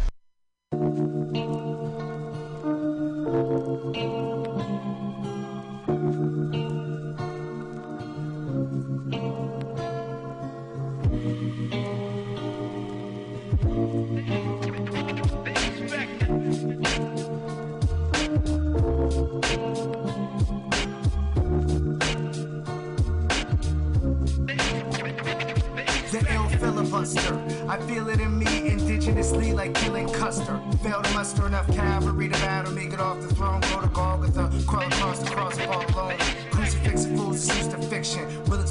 Filibuster. 27.03 27.67
I 27.67 27.77
feel 27.81 28.09
it 28.09 28.19
in 28.21 28.37
me 28.37 28.45
indigenously 28.45 29.53
like 29.53 29.73
killing 29.73 30.07
Custer. 30.09 30.59
Fail 30.83 31.01
to 31.01 31.13
muster 31.13 31.47
enough 31.47 31.67
cavalry 31.73 32.29
to 32.29 32.33
battle, 32.39 32.71
make 32.71 32.93
it 32.93 32.99
off 32.99 33.21
the 33.21 33.33
throne, 33.35 33.61
go 33.61 33.81
to 33.81 33.87
Golgotha, 33.87 34.51
crawl 34.65 34.87
across 34.87 35.19
the 35.19 35.29
cross, 35.31 35.59
fall 35.59 35.85
alone. 35.93 36.17
Crucifixing 36.51 37.17
fools 37.17 37.37
is 37.37 37.57
used 37.57 37.71
to 37.71 37.77
fiction. 37.77 38.25
Bullets 38.45 38.64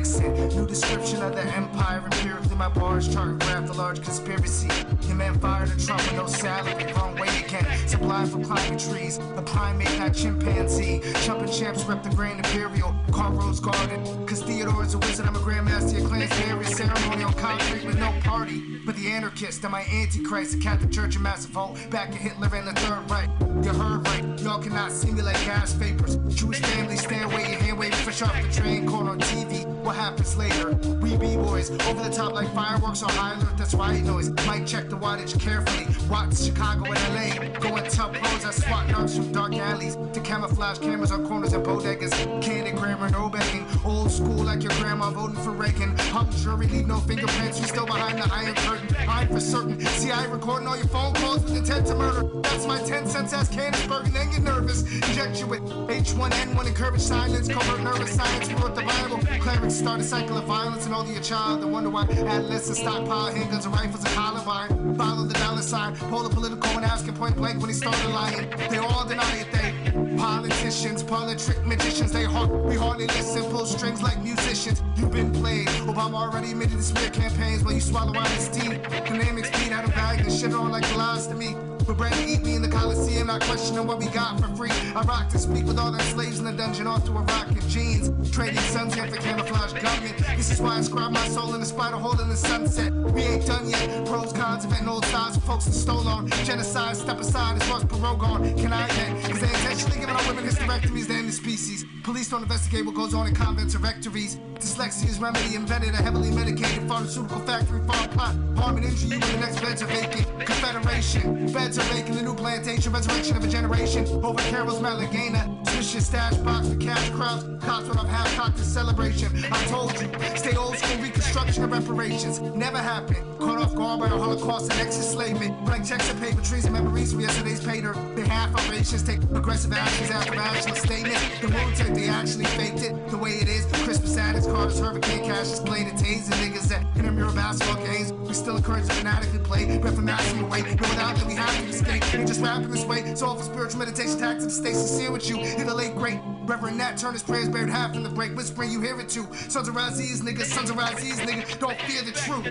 New 0.00 0.66
description 0.66 1.20
of 1.20 1.34
the 1.34 1.44
empire. 1.54 2.02
Empirically, 2.02 2.56
my 2.56 2.70
bars 2.70 3.12
chart 3.12 3.38
graph 3.40 3.66
the 3.66 3.74
large 3.74 4.02
conspiracy. 4.02 4.68
The 5.06 5.14
man 5.14 5.38
fired 5.38 5.68
a 5.68 5.76
Trump 5.76 6.00
with 6.04 6.14
no 6.14 6.26
salary. 6.26 6.90
Wrong 6.94 7.14
way 7.16 7.28
again. 7.44 7.66
Supply 7.86 8.24
for 8.24 8.42
climbing 8.42 8.78
trees. 8.78 9.18
A 9.36 9.42
primate, 9.42 9.98
not 9.98 10.14
chimpanzee. 10.14 11.02
Jumping 11.24 11.52
champs 11.52 11.84
rep 11.84 12.02
the 12.02 12.08
Grand 12.16 12.38
Imperial. 12.38 12.94
Car 13.12 13.30
Rose 13.30 13.60
Garden. 13.60 14.26
Cause 14.26 14.42
Theodore 14.42 14.84
is 14.84 14.94
a 14.94 14.98
wizard. 14.98 15.26
I'm 15.26 15.36
a 15.36 15.38
grandmaster. 15.38 15.98
Your 15.98 16.08
clan's 16.08 16.32
various 16.32 16.74
ceremony 16.78 17.24
on 17.24 17.34
concrete 17.34 17.84
with 17.84 17.98
no 17.98 18.10
party. 18.24 18.80
But 18.86 18.96
the 18.96 19.10
anarchist 19.10 19.62
and 19.64 19.72
my 19.72 19.82
antichrist. 19.82 20.52
The 20.52 20.62
Catholic 20.62 20.92
Church 20.92 21.16
and 21.16 21.22
Massive 21.22 21.52
Hope. 21.52 21.76
Back 21.90 22.08
at 22.08 22.14
Hitler 22.14 22.48
and 22.54 22.66
the 22.66 22.72
Third 22.80 23.10
Reich. 23.10 23.28
You 23.62 23.72
heard 23.74 24.06
right. 24.06 24.40
Y'all 24.40 24.62
cannot 24.62 24.92
see 24.92 25.10
me 25.10 25.20
like 25.20 25.36
gas 25.44 25.74
vapors. 25.74 26.16
Jewish 26.34 26.60
family 26.60 26.96
stand 26.96 27.30
away. 27.30 27.50
Your 27.50 27.60
hand 27.60 27.78
waving 27.78 27.98
fresh 27.98 28.22
off 28.22 28.34
the 28.40 28.50
train. 28.50 28.86
Caught 28.86 29.08
on 29.08 29.20
TV. 29.20 29.79
What 29.82 29.96
happens 29.96 30.36
later? 30.36 30.72
We 31.00 31.16
B-boys. 31.16 31.70
Over 31.70 32.02
the 32.02 32.10
top 32.10 32.34
like 32.34 32.52
fireworks 32.54 33.02
on 33.02 33.10
high 33.10 33.34
alert. 33.34 33.56
That's 33.56 33.74
white 33.74 34.02
noise. 34.02 34.30
Might 34.46 34.66
check 34.66 34.88
the 34.90 34.96
wattage 34.96 35.40
carefully. 35.40 35.86
Watch 36.08 36.36
Chicago 36.36 36.92
and 36.92 37.14
LA. 37.14 37.58
Going 37.60 37.84
tough 37.90 38.12
pros. 38.12 38.44
I 38.44 38.50
swat 38.50 38.86
narcs 38.88 39.16
from 39.16 39.32
dark 39.32 39.54
alleys. 39.54 39.96
To 40.12 40.20
camouflage 40.20 40.78
cameras 40.78 41.12
on 41.12 41.26
corners 41.26 41.54
and 41.54 41.64
bodegas. 41.64 42.12
Candid 42.42 42.76
grammar, 42.76 43.08
no 43.10 43.28
begging. 43.28 43.66
Old 43.84 44.10
school 44.10 44.44
like 44.44 44.62
your 44.62 44.72
grandma 44.72 45.10
voting 45.10 45.36
for 45.36 45.52
Reagan. 45.52 45.96
Hung 46.10 46.30
jury, 46.32 46.66
leave 46.66 46.86
no 46.86 47.00
fingerprints. 47.00 47.60
We 47.60 47.66
still 47.66 47.86
behind 47.86 48.18
the 48.18 48.28
iron 48.32 48.54
curtain. 48.56 48.94
I'm 49.08 49.28
for 49.28 49.40
certain. 49.40 49.80
See, 49.80 50.10
I 50.10 50.24
recording 50.24 50.68
all 50.68 50.76
your 50.76 50.88
phone 50.88 51.14
calls 51.14 51.42
with 51.44 51.56
intent 51.56 51.86
to 51.86 51.94
murder. 51.94 52.28
That's 52.42 52.66
my 52.66 52.78
10 52.82 53.06
cents 53.06 53.32
ass 53.32 53.48
Candidsburg 53.48 54.04
and 54.04 54.14
then 54.14 54.30
get 54.30 54.42
nervous. 54.42 54.82
Inject 54.92 55.40
you 55.40 55.46
with 55.46 55.62
H1N1, 55.62 56.66
encourage 56.66 57.00
silence. 57.00 57.48
Covert 57.48 57.80
nervous 57.80 58.12
science, 58.14 58.48
we 58.48 58.54
wrote 58.54 58.74
the 58.74 58.82
Bible. 58.82 59.18
Clerics 59.40 59.69
start 59.70 60.00
a 60.00 60.04
cycle 60.04 60.36
of 60.36 60.44
violence 60.44 60.86
and 60.86 61.06
to 61.06 61.12
your 61.12 61.22
child. 61.22 61.62
They 61.62 61.66
wonder 61.66 61.90
why 61.90 62.02
adolescents 62.02 62.80
stockpile 62.80 63.32
handguns 63.32 63.64
and 63.64 63.74
rifles 63.74 64.04
and 64.04 64.14
Columbine. 64.14 64.96
Follow 64.96 65.24
the 65.24 65.34
dollar 65.34 65.62
sign. 65.62 65.94
Pull 65.96 66.22
the 66.24 66.34
political 66.34 66.70
and 66.70 66.84
ask 66.84 67.06
him 67.06 67.14
point 67.14 67.36
blank 67.36 67.60
when 67.60 67.68
he 67.68 67.74
started 67.74 68.08
lying. 68.10 68.50
They 68.68 68.78
all 68.78 69.06
deny 69.06 69.36
it, 69.36 69.52
they 69.52 70.16
politicians, 70.16 71.02
politrick 71.02 71.64
magicians. 71.64 72.12
They 72.12 72.24
hard, 72.24 72.50
we 72.50 72.74
hardly 72.74 73.06
listen. 73.06 73.44
Pull 73.44 73.66
strings 73.66 74.02
like 74.02 74.22
musicians. 74.22 74.82
You've 74.96 75.12
been 75.12 75.32
played. 75.32 75.68
Obama 75.86 76.14
already 76.14 76.50
admitted 76.50 76.76
to 76.76 76.82
smear 76.82 77.10
campaigns 77.10 77.62
while 77.62 77.74
you 77.74 77.80
swallow 77.80 78.16
out 78.16 78.28
his 78.28 78.48
teeth. 78.48 78.82
Dynamics 78.90 79.48
speed 79.52 79.72
out 79.72 79.84
of 79.84 79.94
bag 79.94 80.20
and 80.20 80.32
shit 80.32 80.52
on 80.52 80.70
like 80.70 80.96
lies 80.96 81.26
to 81.28 81.34
me. 81.34 81.54
Eat 81.90 82.44
me 82.44 82.54
in 82.54 82.62
the 82.62 82.68
Coliseum, 82.68 83.26
not 83.26 83.42
questioning 83.42 83.84
what 83.84 83.98
we 83.98 84.06
got 84.06 84.38
for 84.38 84.46
free. 84.54 84.70
I 84.94 85.02
rock 85.02 85.28
to 85.30 85.38
speak 85.38 85.66
with 85.66 85.76
all 85.76 85.90
them 85.90 86.00
slaves 86.02 86.38
in 86.38 86.44
the 86.44 86.52
dungeon, 86.52 86.86
off 86.86 87.04
to 87.06 87.12
a 87.12 87.22
in 87.50 87.68
jeans. 87.68 88.30
Trading 88.30 88.54
here 88.54 89.08
for 89.08 89.16
camouflage 89.16 89.72
government. 89.72 90.16
This 90.36 90.52
is 90.52 90.60
why 90.60 90.78
I 90.78 90.80
scribe 90.82 91.10
my 91.10 91.26
soul 91.28 91.52
in 91.54 91.60
the 91.60 91.66
spider 91.66 91.96
hole 91.96 92.18
in 92.20 92.28
the 92.28 92.36
sunset. 92.36 92.92
We 92.92 93.22
ain't 93.22 93.44
done 93.44 93.68
yet. 93.68 94.06
Pros, 94.06 94.32
cons, 94.32 94.64
inventing 94.64 94.88
old 94.88 95.04
styles 95.06 95.34
for 95.34 95.42
folks 95.42 95.64
that 95.64 95.72
stole 95.72 96.06
on. 96.06 96.30
Genocide, 96.44 96.96
step 96.96 97.18
aside, 97.18 97.60
as 97.60 97.68
far 97.68 97.78
as 97.78 97.84
parole 97.84 98.16
gone. 98.16 98.56
Can 98.56 98.72
I 98.72 98.88
end? 99.00 99.24
Cause 99.24 99.40
they 99.40 99.48
intentionally 99.48 99.98
giving 99.98 100.14
our 100.14 100.26
women 100.28 100.44
hysterectomies 100.44 101.08
to 101.08 101.14
end 101.14 101.28
the 101.28 101.32
species. 101.32 101.84
Police 102.04 102.28
don't 102.30 102.42
investigate 102.42 102.86
what 102.86 102.94
goes 102.94 103.14
on 103.14 103.26
in 103.26 103.34
convents 103.34 103.74
or 103.74 103.78
rectories. 103.78 104.36
Dyslexia's 104.54 105.18
remedy 105.18 105.56
invented 105.56 105.90
a 105.90 105.96
heavily 105.96 106.30
medicated 106.30 106.86
pharmaceutical 106.88 107.40
factory 107.40 107.80
farm 107.86 108.08
plot. 108.10 108.36
Harm 108.56 108.76
and 108.76 108.86
injure 108.86 109.08
you 109.08 109.18
the 109.18 109.38
next 109.38 109.60
beds 109.60 109.82
are 109.82 109.86
vacant. 109.86 110.26
Confederation. 110.46 111.52
Beds 111.52 111.78
making 111.94 112.14
the 112.14 112.22
new 112.22 112.34
plantation. 112.34 112.92
Resurrection 112.92 113.36
of 113.36 113.44
a 113.44 113.48
generation. 113.48 114.06
Over 114.24 114.40
Carol's 114.50 114.80
Malagana. 114.80 115.66
Swish 115.68 115.94
your 115.94 116.02
stash 116.02 116.34
box 116.38 116.68
for 116.68 116.76
cash 116.76 117.10
crowds. 117.10 117.44
Cops 117.64 117.86
run 117.88 117.98
off 117.98 118.08
half 118.08 118.34
cocked 118.36 118.58
in 118.58 118.64
celebration. 118.64 119.28
I 119.50 119.64
told 119.66 119.92
you. 120.00 120.08
Stay 120.36 120.56
old 120.56 120.76
school 120.76 121.02
reconstruction 121.02 121.64
of 121.64 121.72
reparations. 121.72 122.40
Never 122.40 122.78
happened. 122.78 123.24
Caught 123.38 123.58
off 123.58 123.74
guard 123.74 124.00
by 124.00 124.08
the 124.08 124.18
Holocaust 124.18 124.70
and 124.72 124.80
ex-enslavement. 124.80 125.64
Blank 125.64 125.86
checks 125.86 126.10
and 126.10 126.20
paper 126.20 126.42
trees 126.42 126.64
and 126.64 126.74
memories 126.74 127.12
from 127.12 127.20
yesterday's 127.20 127.64
pater. 127.64 127.94
They 128.14 128.26
half 128.26 128.54
operations 128.54 129.02
take 129.02 129.22
aggressive 129.22 129.72
actions 129.72 130.10
after 130.10 130.34
action 130.34 130.74
statement. 130.74 131.18
The 131.40 131.48
military, 131.48 131.90
they 131.94 132.08
actually 132.08 132.44
faked 132.44 132.82
it 132.82 133.08
the 133.10 133.18
way 133.18 133.32
it 133.32 133.48
is. 133.48 133.66
Christmas 133.84 134.16
addicts, 134.16 134.46
cars, 134.46 134.78
hurricane 134.78 135.24
caches, 135.24 135.60
played 135.60 135.86
and 135.86 135.98
tasing 135.98 136.36
niggas 136.42 136.68
that 136.68 136.84
intramural 136.96 137.32
basketball 137.34 137.84
games. 137.84 138.12
We 138.12 138.34
still 138.34 138.56
encourage 138.56 138.86
the 138.86 138.94
fanatically 138.94 139.38
play, 139.40 139.78
but 139.78 139.94
for 139.94 140.02
maximum 140.02 140.48
weight. 140.50 140.64
But 140.64 140.88
without 140.88 141.16
that, 141.16 141.26
we 141.26 141.34
have 141.34 141.66
to 141.66 141.69
We 141.70 142.24
just 142.24 142.40
rapping 142.40 142.70
this 142.70 142.84
way. 142.84 143.14
So 143.14 143.26
all 143.26 143.36
for 143.36 143.44
spiritual 143.44 143.78
meditation 143.78 144.18
tactics, 144.18 144.54
stay 144.54 144.72
sincere 144.72 145.12
with 145.12 145.28
you. 145.28 145.38
In 145.38 145.66
the 145.66 145.74
late 145.74 145.94
great 145.94 146.18
Reverend 146.42 146.78
Nat 146.78 146.90
turn 146.90 147.10
Turner's 147.10 147.22
prayers 147.22 147.48
buried 147.48 147.68
half 147.68 147.94
in 147.94 148.02
the 148.02 148.08
break. 148.08 148.34
Whispering, 148.36 148.72
you 148.72 148.80
hear 148.80 148.98
it 149.00 149.08
too. 149.08 149.26
Sons 149.48 149.68
of 149.68 149.74
Raziz, 149.74 150.20
niggas, 150.20 150.46
sons 150.46 150.70
of 150.70 150.76
Raziz, 150.76 151.20
nigga. 151.20 151.58
Don't 151.60 151.80
fear 151.82 152.02
the 152.02 152.10
truth. 152.12 152.46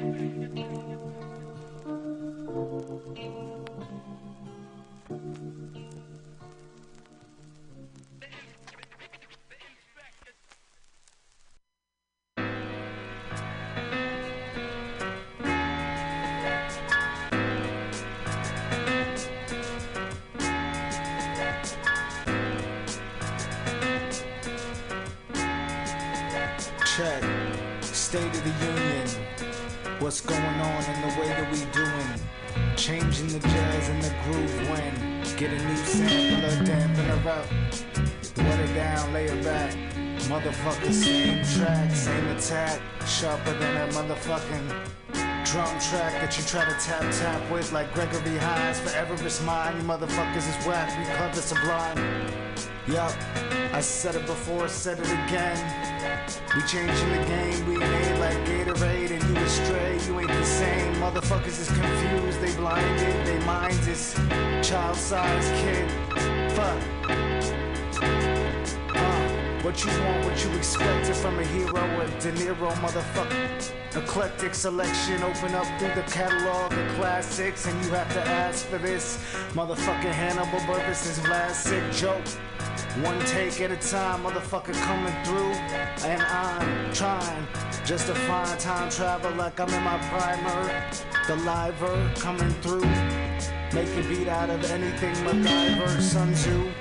Check. 26.99 27.23
State 27.81 28.25
of 28.25 28.43
the 28.43 28.65
Union. 28.65 29.07
What's 29.99 30.19
going 30.19 30.43
on 30.43 30.83
in 30.83 31.01
the 31.01 31.17
way 31.17 31.29
that 31.29 31.49
we 31.49 31.59
doing? 31.71 32.75
Changing 32.75 33.27
the 33.27 33.39
jazz 33.39 33.87
and 33.87 34.03
the 34.03 34.13
groove 34.25 34.69
when 34.69 35.23
get 35.37 35.53
a 35.53 35.65
new 35.65 35.77
sampler, 35.77 36.65
dampen 36.65 37.05
her 37.05 37.29
up. 37.29 37.45
What 38.35 38.59
it 38.59 38.73
down, 38.73 39.13
lay 39.13 39.27
it 39.27 39.41
back. 39.45 39.73
Motherfucker, 40.27 40.91
same 40.91 41.41
track, 41.55 41.89
same 41.91 42.27
attack. 42.35 42.81
Sharper 43.07 43.53
than 43.57 43.77
a 43.77 43.93
motherfucking 43.93 44.89
drum 45.51 45.79
track 45.79 46.13
that 46.21 46.37
you 46.37 46.43
try 46.43 46.63
to 46.63 46.75
tap 46.79 47.01
tap 47.11 47.51
with 47.51 47.71
like 47.71 47.91
Gregory 47.93 48.37
Hines. 48.37 48.79
Forever 48.79 49.15
is 49.25 49.41
mine. 49.41 49.75
You 49.77 49.83
motherfuckers 49.83 50.47
is 50.47 50.67
whack. 50.67 50.95
We 50.97 51.05
club 51.15 51.33
the 51.33 51.41
sublime. 51.41 51.97
Yup, 52.87 53.11
I 53.73 53.81
said 53.81 54.15
it 54.15 54.25
before, 54.25 54.63
I 54.63 54.67
said 54.67 54.99
it 54.99 55.05
again. 55.05 55.57
We 56.55 56.61
changing 56.63 57.11
the 57.11 57.23
game, 57.25 57.67
we 57.67 57.83
ain't 57.83 58.19
like 58.19 58.37
Gatorade 58.47 59.11
and 59.11 59.23
you 59.23 59.35
astray, 59.43 59.99
you 60.07 60.19
ain't 60.19 60.29
the 60.29 60.43
same. 60.43 60.95
Motherfuckers 60.95 61.59
is 61.59 61.67
confused, 61.67 62.41
they 62.41 62.55
blinded, 62.55 63.27
they 63.27 63.45
minds 63.45 63.87
is 63.87 64.13
child-sized 64.67 65.53
kid. 65.63 66.51
Fuck. 66.53 66.98
What 69.69 69.85
you 69.85 69.91
want, 70.01 70.25
what 70.25 70.43
you 70.43 70.51
expected 70.57 71.15
from 71.15 71.37
a 71.37 71.43
hero, 71.43 72.01
a 72.01 72.07
De 72.19 72.31
Niro 72.31 72.71
motherfucker. 72.81 73.71
Eclectic 73.95 74.55
selection, 74.55 75.21
open 75.21 75.53
up 75.53 75.67
through 75.77 75.93
the 75.93 76.01
catalog 76.09 76.73
of 76.73 76.95
classics, 76.95 77.67
and 77.67 77.85
you 77.85 77.91
have 77.91 78.11
to 78.13 78.19
ask 78.19 78.65
for 78.65 78.79
this. 78.79 79.23
Motherfucking 79.53 80.11
Hannibal 80.11 80.57
Buress' 80.61 81.23
last 81.29 81.65
sick 81.65 81.83
joke. 81.91 82.25
One 83.03 83.19
take 83.25 83.61
at 83.61 83.69
a 83.69 83.77
time, 83.77 84.23
motherfucker 84.23 84.73
coming 84.73 85.13
through, 85.23 85.53
and 86.03 86.19
I'm 86.19 86.91
trying 86.91 87.47
just 87.85 88.07
to 88.07 88.15
find 88.15 88.59
time 88.59 88.89
travel 88.89 89.31
like 89.35 89.59
I'm 89.59 89.69
in 89.69 89.83
my 89.83 89.99
primer. 90.09 90.91
The 91.27 91.35
liver 91.45 92.11
coming 92.15 92.49
through. 92.63 92.89
Make 93.71 93.95
a 94.03 94.09
beat 94.09 94.29
out 94.29 94.49
of 94.49 94.63
anything 94.71 95.13
MacGyver, 95.17 96.01
Sun 96.01 96.33
Tzu. 96.33 96.71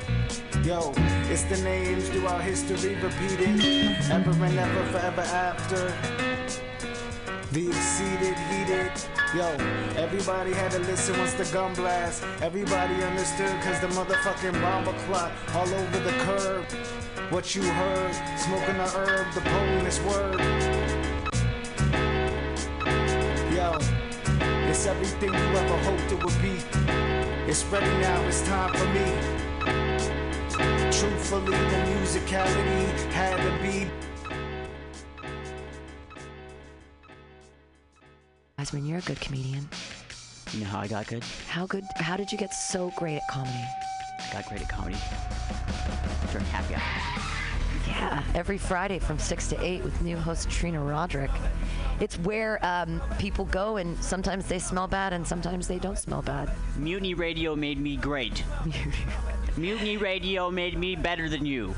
Yo, 0.64 0.92
it's 1.30 1.44
the 1.44 1.58
names 1.62 2.08
throughout 2.08 2.42
history 2.42 2.94
repeated. 2.96 3.60
Ever 4.10 4.30
and 4.44 4.58
ever, 4.58 4.84
forever 4.86 5.20
after. 5.20 5.92
The 7.52 7.68
exceeded, 7.68 8.36
heated. 8.50 8.92
Yo, 9.34 9.46
everybody 9.96 10.52
had 10.52 10.70
to 10.72 10.78
listen 10.80 11.18
once 11.18 11.34
the 11.34 11.44
gun 11.52 11.74
blast. 11.74 12.24
Everybody 12.42 12.94
understood 13.02 13.60
cause 13.62 13.80
the 13.80 13.88
motherfucking 13.88 14.60
bomber 14.60 14.92
clot 15.06 15.32
all 15.54 15.68
over 15.68 15.98
the 16.00 16.12
curb. 16.24 16.64
What 17.30 17.54
you 17.54 17.62
heard, 17.62 18.14
smoking 18.38 18.76
the 18.76 18.88
herb, 18.96 19.32
the 19.34 19.40
police 19.40 20.00
word. 20.02 20.40
Yo, 23.54 23.78
it's 24.68 24.86
everything 24.86 25.32
you 25.32 25.56
ever 25.56 25.78
hoped 25.84 26.12
it 26.12 26.24
would 26.24 26.42
be. 26.42 26.56
It's 27.50 27.64
ready 27.64 27.86
now, 28.02 28.20
it's 28.26 28.42
time 28.42 28.72
for 28.74 28.86
me. 28.92 29.47
Truthfully, 30.98 31.52
the 31.52 31.76
musicality 31.94 33.12
had 33.12 33.36
to 33.36 33.62
be 33.62 33.88
Wiseman, 38.58 38.84
you're 38.84 38.98
a 38.98 39.02
good 39.02 39.20
comedian. 39.20 39.68
You 40.50 40.60
know 40.60 40.66
how 40.66 40.80
I 40.80 40.88
got 40.88 41.06
good? 41.06 41.22
How 41.46 41.66
good? 41.66 41.84
How 41.98 42.16
did 42.16 42.32
you 42.32 42.36
get 42.36 42.52
so 42.52 42.92
great 42.96 43.18
at 43.18 43.28
comedy? 43.30 43.64
I 44.18 44.32
got 44.32 44.46
great 44.48 44.62
at 44.62 44.68
comedy 44.68 44.98
during 46.32 46.46
happy 46.46 46.74
hour. 46.74 46.82
Yeah, 47.86 48.24
every 48.34 48.58
Friday 48.58 48.98
from 48.98 49.20
6 49.20 49.48
to 49.50 49.64
8 49.64 49.84
with 49.84 50.02
new 50.02 50.16
host 50.16 50.50
Trina 50.50 50.82
Roderick. 50.82 51.30
It's 52.00 52.16
where 52.18 52.64
um, 52.64 53.02
people 53.18 53.44
go 53.46 53.76
and 53.76 53.96
sometimes 54.02 54.46
they 54.46 54.58
smell 54.58 54.86
bad 54.86 55.12
and 55.12 55.26
sometimes 55.26 55.66
they 55.66 55.78
don't 55.78 55.98
smell 55.98 56.22
bad. 56.22 56.50
Mutiny 56.76 57.14
Radio 57.14 57.56
made 57.56 57.78
me 57.78 57.96
great. 57.96 58.44
Mutiny 59.56 59.96
Radio 59.96 60.50
made 60.50 60.78
me 60.78 60.94
better 60.94 61.28
than 61.28 61.44
you. 61.44 61.74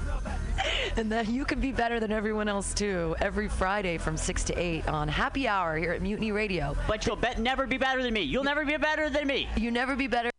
And 0.97 1.11
that 1.11 1.29
you 1.29 1.47
can 1.47 1.61
be 1.61 1.73
better 1.73 1.99
than 1.99 2.13
everyone 2.13 2.49
else 2.49 2.75
too. 2.75 3.17
Every 3.21 3.49
Friday 3.49 3.97
from 3.97 4.17
6 4.17 4.45
to 4.45 4.55
8 4.55 4.89
on 4.89 5.09
Happy 5.09 5.49
Hour 5.49 5.77
here 5.77 5.93
at 5.93 6.03
Mutiny 6.03 6.33
Radio. 6.33 6.77
But 6.87 7.07
you'll 7.07 7.17
bet 7.17 7.39
never 7.39 7.67
be 7.67 7.79
better 7.79 8.03
than 8.03 8.13
me. 8.13 8.23
You'll 8.23 8.45
never 8.45 8.67
be 8.67 8.77
better 8.77 9.09
than 9.09 9.27
me. 9.27 9.49
You 9.57 9.71
never 9.71 9.97
be 9.97 10.07
better. 10.07 10.30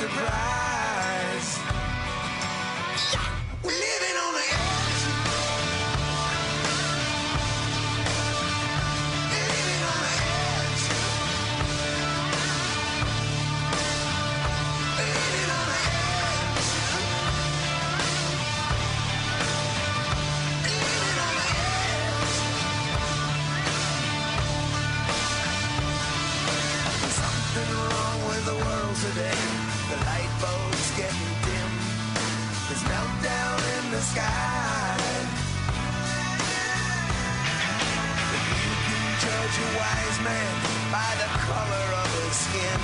Surprise. 0.00 0.49
Judge 39.50 39.62
a 39.62 39.78
wise 39.78 40.20
man 40.22 40.54
by 40.92 41.14
the 41.18 41.28
color 41.38 41.86
of 42.02 42.08
his 42.22 42.36
skin, 42.36 42.80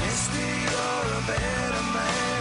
mister, 0.00 0.38
you're 0.38 1.18
a 1.18 1.26
better 1.26 1.82
man 1.94 2.37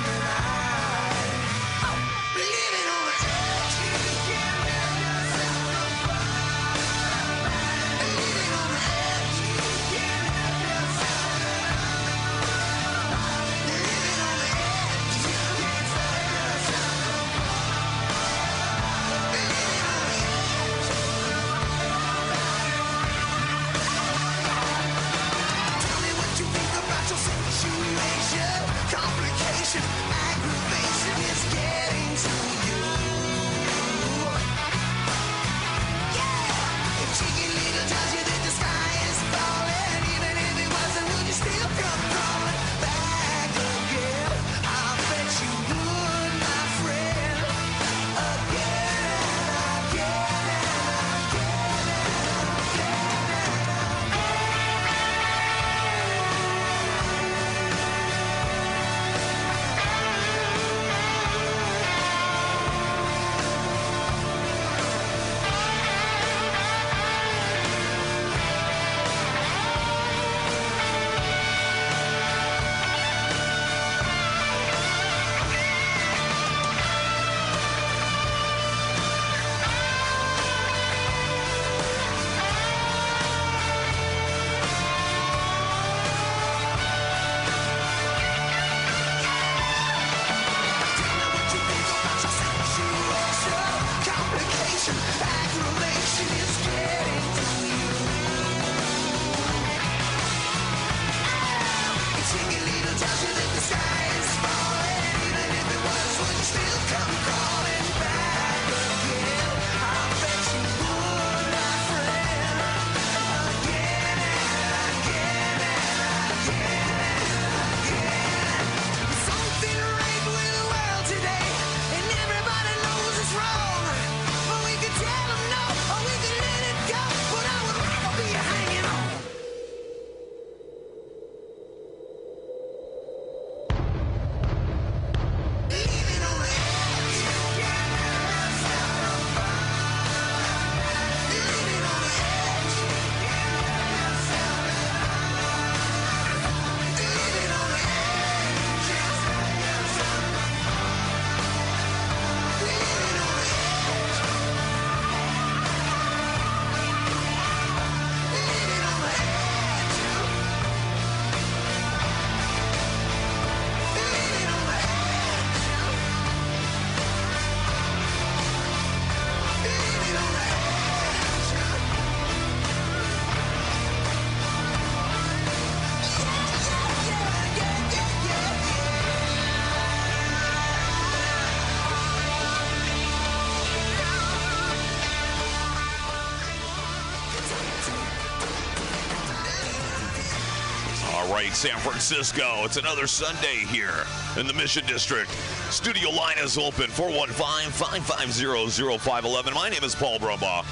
San 191.46 191.78
Francisco. 191.78 192.64
It's 192.64 192.78
another 192.78 193.06
Sunday 193.06 193.58
here 193.68 194.06
in 194.38 194.48
the 194.48 194.54
Mission 194.54 194.84
District. 194.88 195.30
Studio 195.70 196.10
line 196.10 196.38
is 196.40 196.58
open 196.58 196.90
415 196.90 197.72
550 197.72 198.98
0511. 198.98 199.54
My 199.54 199.70
name 199.70 199.84
is 199.84 199.94
Paul 199.94 200.18
Brumbaugh, 200.18 200.66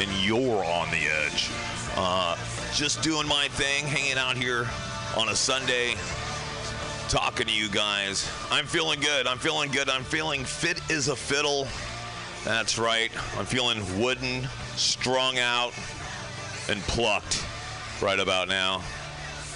and 0.00 0.10
you're 0.24 0.64
on 0.64 0.90
the 0.90 1.06
edge. 1.06 1.50
Uh, 1.96 2.34
just 2.72 3.02
doing 3.02 3.28
my 3.28 3.48
thing, 3.48 3.84
hanging 3.84 4.16
out 4.16 4.36
here 4.36 4.66
on 5.18 5.28
a 5.28 5.36
Sunday, 5.36 5.96
talking 7.10 7.46
to 7.46 7.52
you 7.52 7.68
guys. 7.68 8.26
I'm 8.50 8.64
feeling 8.64 9.00
good. 9.00 9.26
I'm 9.26 9.38
feeling 9.38 9.70
good. 9.70 9.90
I'm 9.90 10.04
feeling 10.04 10.44
fit 10.44 10.80
as 10.90 11.08
a 11.08 11.16
fiddle. 11.16 11.68
That's 12.42 12.78
right. 12.78 13.10
I'm 13.38 13.44
feeling 13.44 13.82
wooden, 14.00 14.48
strung 14.76 15.38
out, 15.38 15.74
and 16.70 16.80
plucked 16.84 17.44
right 18.00 18.18
about 18.18 18.48
now. 18.48 18.82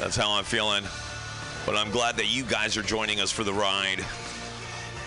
That's 0.01 0.16
how 0.16 0.30
I'm 0.32 0.44
feeling. 0.44 0.84
But 1.66 1.76
I'm 1.76 1.90
glad 1.90 2.16
that 2.16 2.24
you 2.24 2.42
guys 2.42 2.78
are 2.78 2.82
joining 2.82 3.20
us 3.20 3.30
for 3.30 3.44
the 3.44 3.53
ride. 3.53 4.03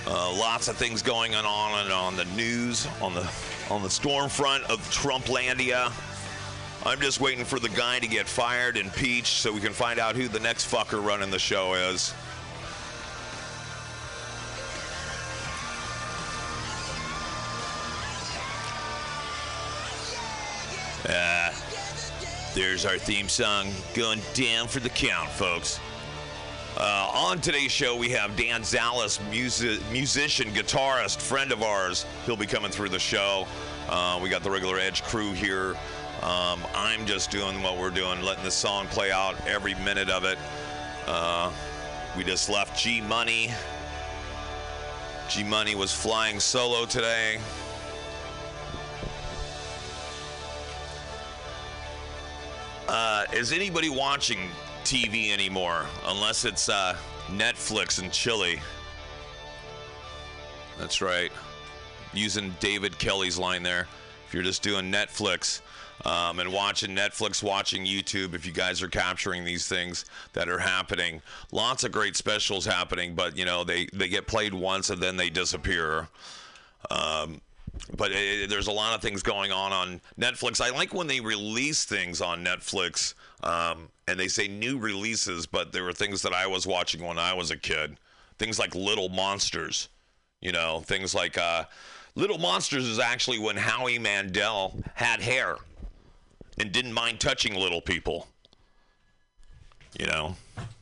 Uh, 0.06 0.32
lots 0.38 0.68
of 0.68 0.78
things 0.78 1.02
going 1.02 1.34
on 1.34 1.48
on 1.48 1.92
on 1.92 2.16
the 2.16 2.26
news, 2.26 2.88
on 3.02 3.16
the 3.16 3.28
on 3.72 3.82
the 3.82 3.90
storm 3.90 4.30
front 4.30 4.64
of 4.66 4.80
Trumplandia. 4.92 5.92
I'm 6.86 7.02
just 7.02 7.20
waiting 7.20 7.44
for 7.44 7.58
the 7.58 7.70
guy 7.70 7.98
to 7.98 8.08
get 8.08 8.28
fired, 8.28 8.78
impeached, 8.78 9.38
so 9.38 9.52
we 9.52 9.62
can 9.62 9.74
find 9.74 10.00
out 10.00 10.16
who 10.16 10.28
the 10.28 10.40
next 10.40 10.72
fucker 10.72 11.04
running 11.04 11.32
the 11.32 11.40
show 11.40 11.74
is. 11.74 12.14
There's 22.54 22.86
our 22.86 23.00
theme 23.00 23.28
song 23.28 23.68
going 23.96 24.20
down 24.36 24.68
for 24.68 24.80
the 24.80 24.90
count, 24.90 25.30
folks. 25.30 25.80
Uh, 26.78 27.12
on 27.14 27.42
today's 27.42 27.72
show, 27.72 27.96
we 27.96 28.10
have 28.10 28.36
Dan 28.36 28.62
Zales, 28.62 29.20
music, 29.32 29.80
musician, 29.92 30.50
guitarist, 30.50 31.20
friend 31.20 31.52
of 31.52 31.64
ours. 31.64 32.06
He'll 32.26 32.36
be 32.36 32.46
coming 32.46 32.70
through 32.70 32.90
the 32.90 33.00
show. 33.00 33.48
Uh, 33.90 34.20
we 34.22 34.30
got 34.30 34.44
the 34.44 34.52
regular 34.52 34.78
Edge 34.78 35.04
crew 35.04 35.34
here. 35.34 35.76
Um, 36.22 36.64
I'm 36.76 37.06
just 37.06 37.32
doing 37.32 37.62
what 37.64 37.78
we're 37.78 37.90
doing, 37.90 38.22
letting 38.22 38.44
the 38.44 38.52
song 38.52 38.86
play 38.88 39.12
out 39.12 39.36
every 39.48 39.74
minute 39.76 40.10
of 40.10 40.24
it. 40.24 40.38
Uh, 41.08 41.52
we 42.16 42.24
just 42.24 42.50
left 42.50 42.80
G 42.80 43.02
Money. 43.02 43.52
G 45.28 45.44
Money 45.44 45.74
was 45.74 45.92
flying 45.92 46.40
solo 46.40 46.86
today. 46.86 47.40
Uh, 52.94 53.26
is 53.34 53.52
anybody 53.52 53.90
watching 53.90 54.38
TV 54.84 55.34
anymore? 55.34 55.88
Unless 56.06 56.46
it's 56.46 56.70
uh, 56.70 56.96
Netflix 57.26 58.00
and 58.00 58.12
Chili. 58.12 58.62
That's 60.78 61.02
right. 61.02 61.32
Using 62.14 62.56
David 62.60 63.00
Kelly's 63.00 63.40
line 63.40 63.64
there. 63.64 63.88
If 64.28 64.34
you're 64.36 64.44
just 64.44 64.62
doing 64.62 64.92
Netflix 64.92 65.62
um, 66.06 66.38
and 66.38 66.54
watching 66.54 66.92
Netflix, 66.92 67.42
watching 67.42 67.84
YouTube, 67.84 68.36
if 68.36 68.46
you 68.46 68.52
guys 68.52 68.84
are 68.84 68.90
capturing 68.90 69.44
these 69.44 69.68
things 69.68 70.06
that 70.34 70.48
are 70.48 70.60
happening, 70.60 71.20
lots 71.52 71.84
of 71.84 71.92
great 71.92 72.16
specials 72.16 72.64
happening, 72.64 73.16
but 73.16 73.36
you 73.36 73.46
know 73.46 73.64
they 73.64 73.88
they 73.92 74.08
get 74.08 74.28
played 74.28 74.54
once 74.54 74.92
and 74.92 75.02
then 75.02 75.18
they 75.18 75.32
disappear. 75.32 76.10
Um, 76.92 77.42
but 77.98 78.12
it, 78.12 78.50
there's 78.50 78.68
a 78.68 78.72
lot 78.72 78.96
of 78.96 79.02
things 79.02 79.24
going 79.24 79.52
on 79.52 79.72
on 79.72 80.02
Netflix. 80.20 80.62
I 80.62 80.70
like 80.70 80.94
when 80.94 81.08
they 81.08 81.20
release 81.20 81.86
things 81.86 82.22
on 82.22 82.44
Netflix 82.44 83.14
um, 83.44 83.90
and 84.08 84.20
they 84.20 84.28
say 84.28 84.48
new 84.48 84.78
releases, 84.78 85.46
but 85.46 85.72
there 85.72 85.84
were 85.84 85.94
things 85.94 86.22
that 86.22 86.34
I 86.34 86.48
was 86.48 86.68
watching 86.68 87.04
when 87.06 87.18
I 87.18 87.34
was 87.34 87.52
a 87.52 87.58
kid. 87.58 87.98
Things 88.38 88.60
like 88.60 88.76
Little 88.76 89.10
Monsters, 89.10 89.90
you 90.42 90.52
know, 90.52 90.82
things 90.82 91.14
like 91.14 91.38
uh, 91.38 91.66
Little 92.16 92.38
Monsters 92.38 92.86
is 92.86 93.00
actually 93.00 93.40
when 93.40 93.58
Howie 93.58 94.00
Mandel 94.00 94.78
had 94.96 95.22
hair 95.22 95.58
and 96.60 96.72
didn't 96.72 96.94
mind 96.94 97.20
touching 97.20 97.56
little 97.56 97.82
people. 97.82 98.28
You 100.00 100.08
know, 100.08 100.36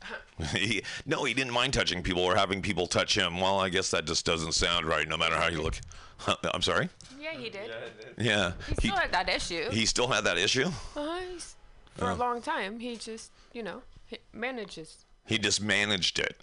he, 0.54 0.82
no, 1.04 1.24
he 1.24 1.34
didn't 1.34 1.52
mind 1.52 1.74
touching 1.74 2.02
people 2.02 2.22
or 2.22 2.34
having 2.34 2.62
people 2.62 2.86
touch 2.86 3.16
him. 3.16 3.40
Well, 3.40 3.60
I 3.60 3.68
guess 3.68 3.90
that 3.90 4.06
just 4.06 4.24
doesn't 4.24 4.52
sound 4.52 4.86
right, 4.86 5.06
no 5.06 5.16
matter 5.16 5.36
how 5.36 5.48
you 5.48 5.62
look. 5.62 5.78
I'm 6.54 6.62
sorry. 6.62 6.88
Yeah, 7.20 7.32
he 7.34 7.50
did. 7.50 7.70
Yeah, 8.18 8.52
He 8.68 8.74
still 8.88 8.96
had 8.96 9.12
that 9.12 9.28
issue. 9.28 9.70
he 9.70 9.86
still 9.86 10.08
had 10.08 10.24
that 10.24 10.38
issue. 10.38 10.70
Uh, 10.96 11.16
for 11.96 12.10
Oh. 12.10 12.14
a 12.14 12.16
long 12.16 12.40
time, 12.42 12.80
he 12.80 12.96
just, 12.96 13.30
you 13.52 13.62
know, 13.62 13.82
he 14.06 14.18
manages. 14.32 15.04
He 15.26 15.38
just 15.38 15.60
managed 15.60 16.18
it. 16.18 16.40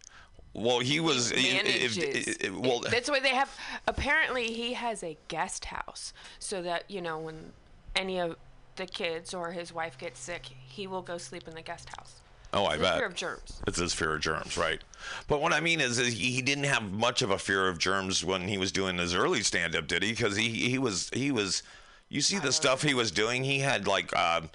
Well, 0.53 0.80
he 0.80 0.99
was. 0.99 1.31
if- 1.31 1.38
Manages. 1.64 1.97
if- 1.97 2.41
if- 2.45 2.51
well, 2.53 2.80
That's 2.81 3.10
why 3.10 3.19
they 3.19 3.35
have. 3.35 3.49
Apparently, 3.88 4.51
he 4.53 4.73
has 4.73 5.03
a 5.03 5.18
guest 5.27 5.65
house, 5.65 6.14
so 6.39 6.61
that 6.64 6.89
you 6.89 7.01
know 7.01 7.18
when 7.19 7.53
any 7.95 8.19
of 8.19 8.35
the 8.76 8.85
kids 8.88 9.34
or 9.34 9.51
his 9.51 9.72
wife 9.73 9.97
gets 9.97 10.19
sick, 10.19 10.45
he 10.68 10.88
will 10.88 11.01
go 11.03 11.18
sleep 11.18 11.47
in 11.47 11.53
the 11.56 11.61
guest 11.61 11.89
house. 11.97 12.15
Oh, 12.53 12.65
I 12.65 12.77
bet. 12.77 12.97
fear 12.97 13.07
of 13.07 13.15
germs. 13.15 13.61
It's 13.67 13.80
his 13.80 13.93
fear 13.93 14.15
of 14.15 14.21
germs, 14.21 14.57
right? 14.57 14.81
But 15.27 15.41
what 15.41 15.53
I 15.53 15.59
mean 15.59 15.80
is, 15.80 15.99
is 15.99 16.13
he 16.13 16.31
he 16.31 16.41
didn't 16.41 16.65
have 16.65 16.91
much 16.91 17.21
of 17.21 17.31
a 17.31 17.38
fear 17.38 17.67
of 17.67 17.77
germs 17.77 18.23
when 18.23 18.47
he 18.47 18.57
was 18.57 18.71
doing 18.71 18.97
his 18.97 19.15
early 19.15 19.41
stand-up, 19.41 19.88
did 19.88 20.03
he? 20.03 20.11
Because 20.11 20.35
he 20.35 20.49
he 20.49 20.77
was 20.77 21.09
he 21.13 21.31
was. 21.31 21.63
You 22.09 22.21
see 22.21 22.39
the 22.39 22.51
stuff 22.51 22.81
he 22.81 22.95
was 22.95 23.11
doing. 23.11 23.43
He 23.43 23.59
had 23.59 23.88
like. 23.88 24.15
Um, 24.15 24.49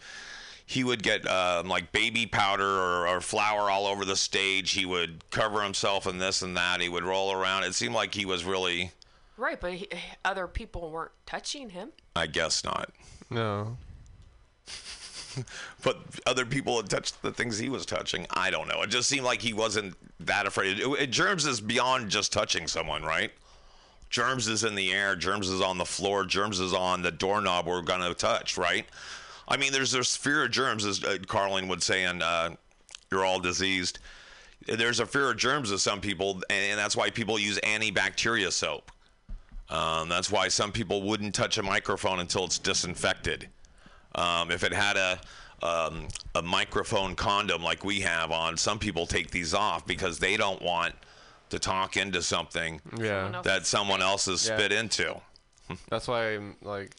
he 0.67 0.83
would 0.83 1.03
get 1.03 1.29
um, 1.29 1.69
like 1.69 1.93
baby 1.93 2.27
powder 2.27 2.67
or, 2.67 3.07
or 3.07 3.21
flour 3.21 3.71
all 3.71 3.87
over 3.87 4.05
the 4.05 4.17
stage. 4.17 4.73
He 4.73 4.87
would 4.87 5.29
cover 5.31 5.63
himself 5.63 6.07
in 6.07 6.19
this 6.19 6.43
and 6.43 6.57
that. 6.57 6.81
He 6.81 6.89
would 6.89 7.05
roll 7.05 7.33
around. 7.33 7.65
It 7.65 7.75
seemed 7.75 7.95
like 7.95 8.15
he 8.15 8.25
was 8.25 8.45
really. 8.45 8.91
Right, 9.37 9.61
but 9.61 9.75
he, 9.75 9.89
other 10.25 10.47
people 10.47 10.91
weren't 10.91 11.11
touching 11.27 11.71
him. 11.71 11.91
I 12.17 12.27
guess 12.27 12.65
not. 12.65 12.91
No. 13.31 13.77
but 15.83 15.99
other 16.27 16.45
people 16.47 16.77
had 16.77 16.89
touched 16.89 17.21
the 17.23 17.33
things 17.33 17.59
he 17.59 17.69
was 17.69 17.87
touching. 17.87 18.27
I 18.31 18.51
don't 18.51 18.69
know. 18.69 18.83
It 18.83 18.91
just 18.91 19.09
seemed 19.09 19.25
like 19.25 19.43
he 19.43 19.53
wasn't 19.53 19.95
that 20.21 20.47
afraid. 20.47 20.79
It, 20.81 20.87
it- 20.87 21.11
germs 21.11 21.47
is 21.47 21.61
beyond 21.61 22.11
just 22.11 22.33
touching 22.33 22.67
someone, 22.67 23.03
right? 23.03 23.31
Germs 24.11 24.47
is 24.49 24.63
in 24.65 24.75
the 24.75 24.93
air. 24.93 25.17
Germs 25.17 25.49
is 25.49 25.61
on 25.61 25.79
the 25.79 25.85
floor. 25.85 26.25
Germs 26.25 26.61
is 26.61 26.73
on 26.73 27.03
the 27.03 27.11
doorknob 27.11 27.67
we're 27.67 27.83
gonna 27.83 28.15
touch, 28.15 28.57
right? 28.57 28.87
I 29.49 29.57
mean, 29.57 29.73
there's 29.73 29.93
this 29.93 30.17
fear 30.17 30.45
of 30.45 30.51
germs, 30.51 30.85
as 30.87 31.03
uh, 31.05 31.19
Carlin 31.27 31.69
would 31.69 31.83
say, 31.83 32.05
and 32.05 32.23
uh, 32.23 32.51
you're 33.11 33.25
all 33.25 33.41
diseased. 33.41 33.99
There's 34.67 35.01
a 35.01 35.07
fear 35.07 35.31
of 35.31 35.37
germs 35.37 35.71
of 35.71 35.81
some 35.81 36.01
people, 36.01 36.41
and 36.49 36.79
that's 36.79 36.97
why 36.97 37.11
people 37.11 37.39
use 37.39 37.59
antibacteria 37.63 38.51
soap. 38.51 38.91
Um, 39.69 40.09
that's 40.09 40.31
why 40.31 40.49
some 40.49 40.73
people 40.73 41.03
wouldn't 41.03 41.35
touch 41.35 41.59
a 41.59 41.63
microphone 41.63 42.21
until 42.21 42.45
it's 42.45 42.59
disinfected. 42.59 43.49
Um, 44.15 44.51
if 44.51 44.63
it 44.65 44.73
had 44.73 44.97
a 44.97 45.21
um, 45.63 46.09
a 46.35 46.43
microphone 46.43 47.15
condom 47.15 47.63
like 47.63 47.85
we 47.85 48.01
have 48.01 48.31
on, 48.31 48.57
some 48.57 48.79
people 48.79 49.07
take 49.07 49.31
these 49.31 49.55
off 49.55 49.87
because 49.87 50.19
they 50.19 50.37
don't 50.37 50.61
want 50.61 50.95
to 51.51 51.59
talk 51.59 51.97
into 51.97 52.21
something 52.23 52.81
Yeah. 52.99 53.41
that 53.45 53.65
someone 53.67 54.03
else 54.03 54.27
has 54.27 54.47
Yeah. 54.47 54.57
spit 54.57 54.73
into. 54.73 55.21
That's 55.89 56.07
why 56.09 56.35
I'm 56.35 56.57
like. 56.63 56.93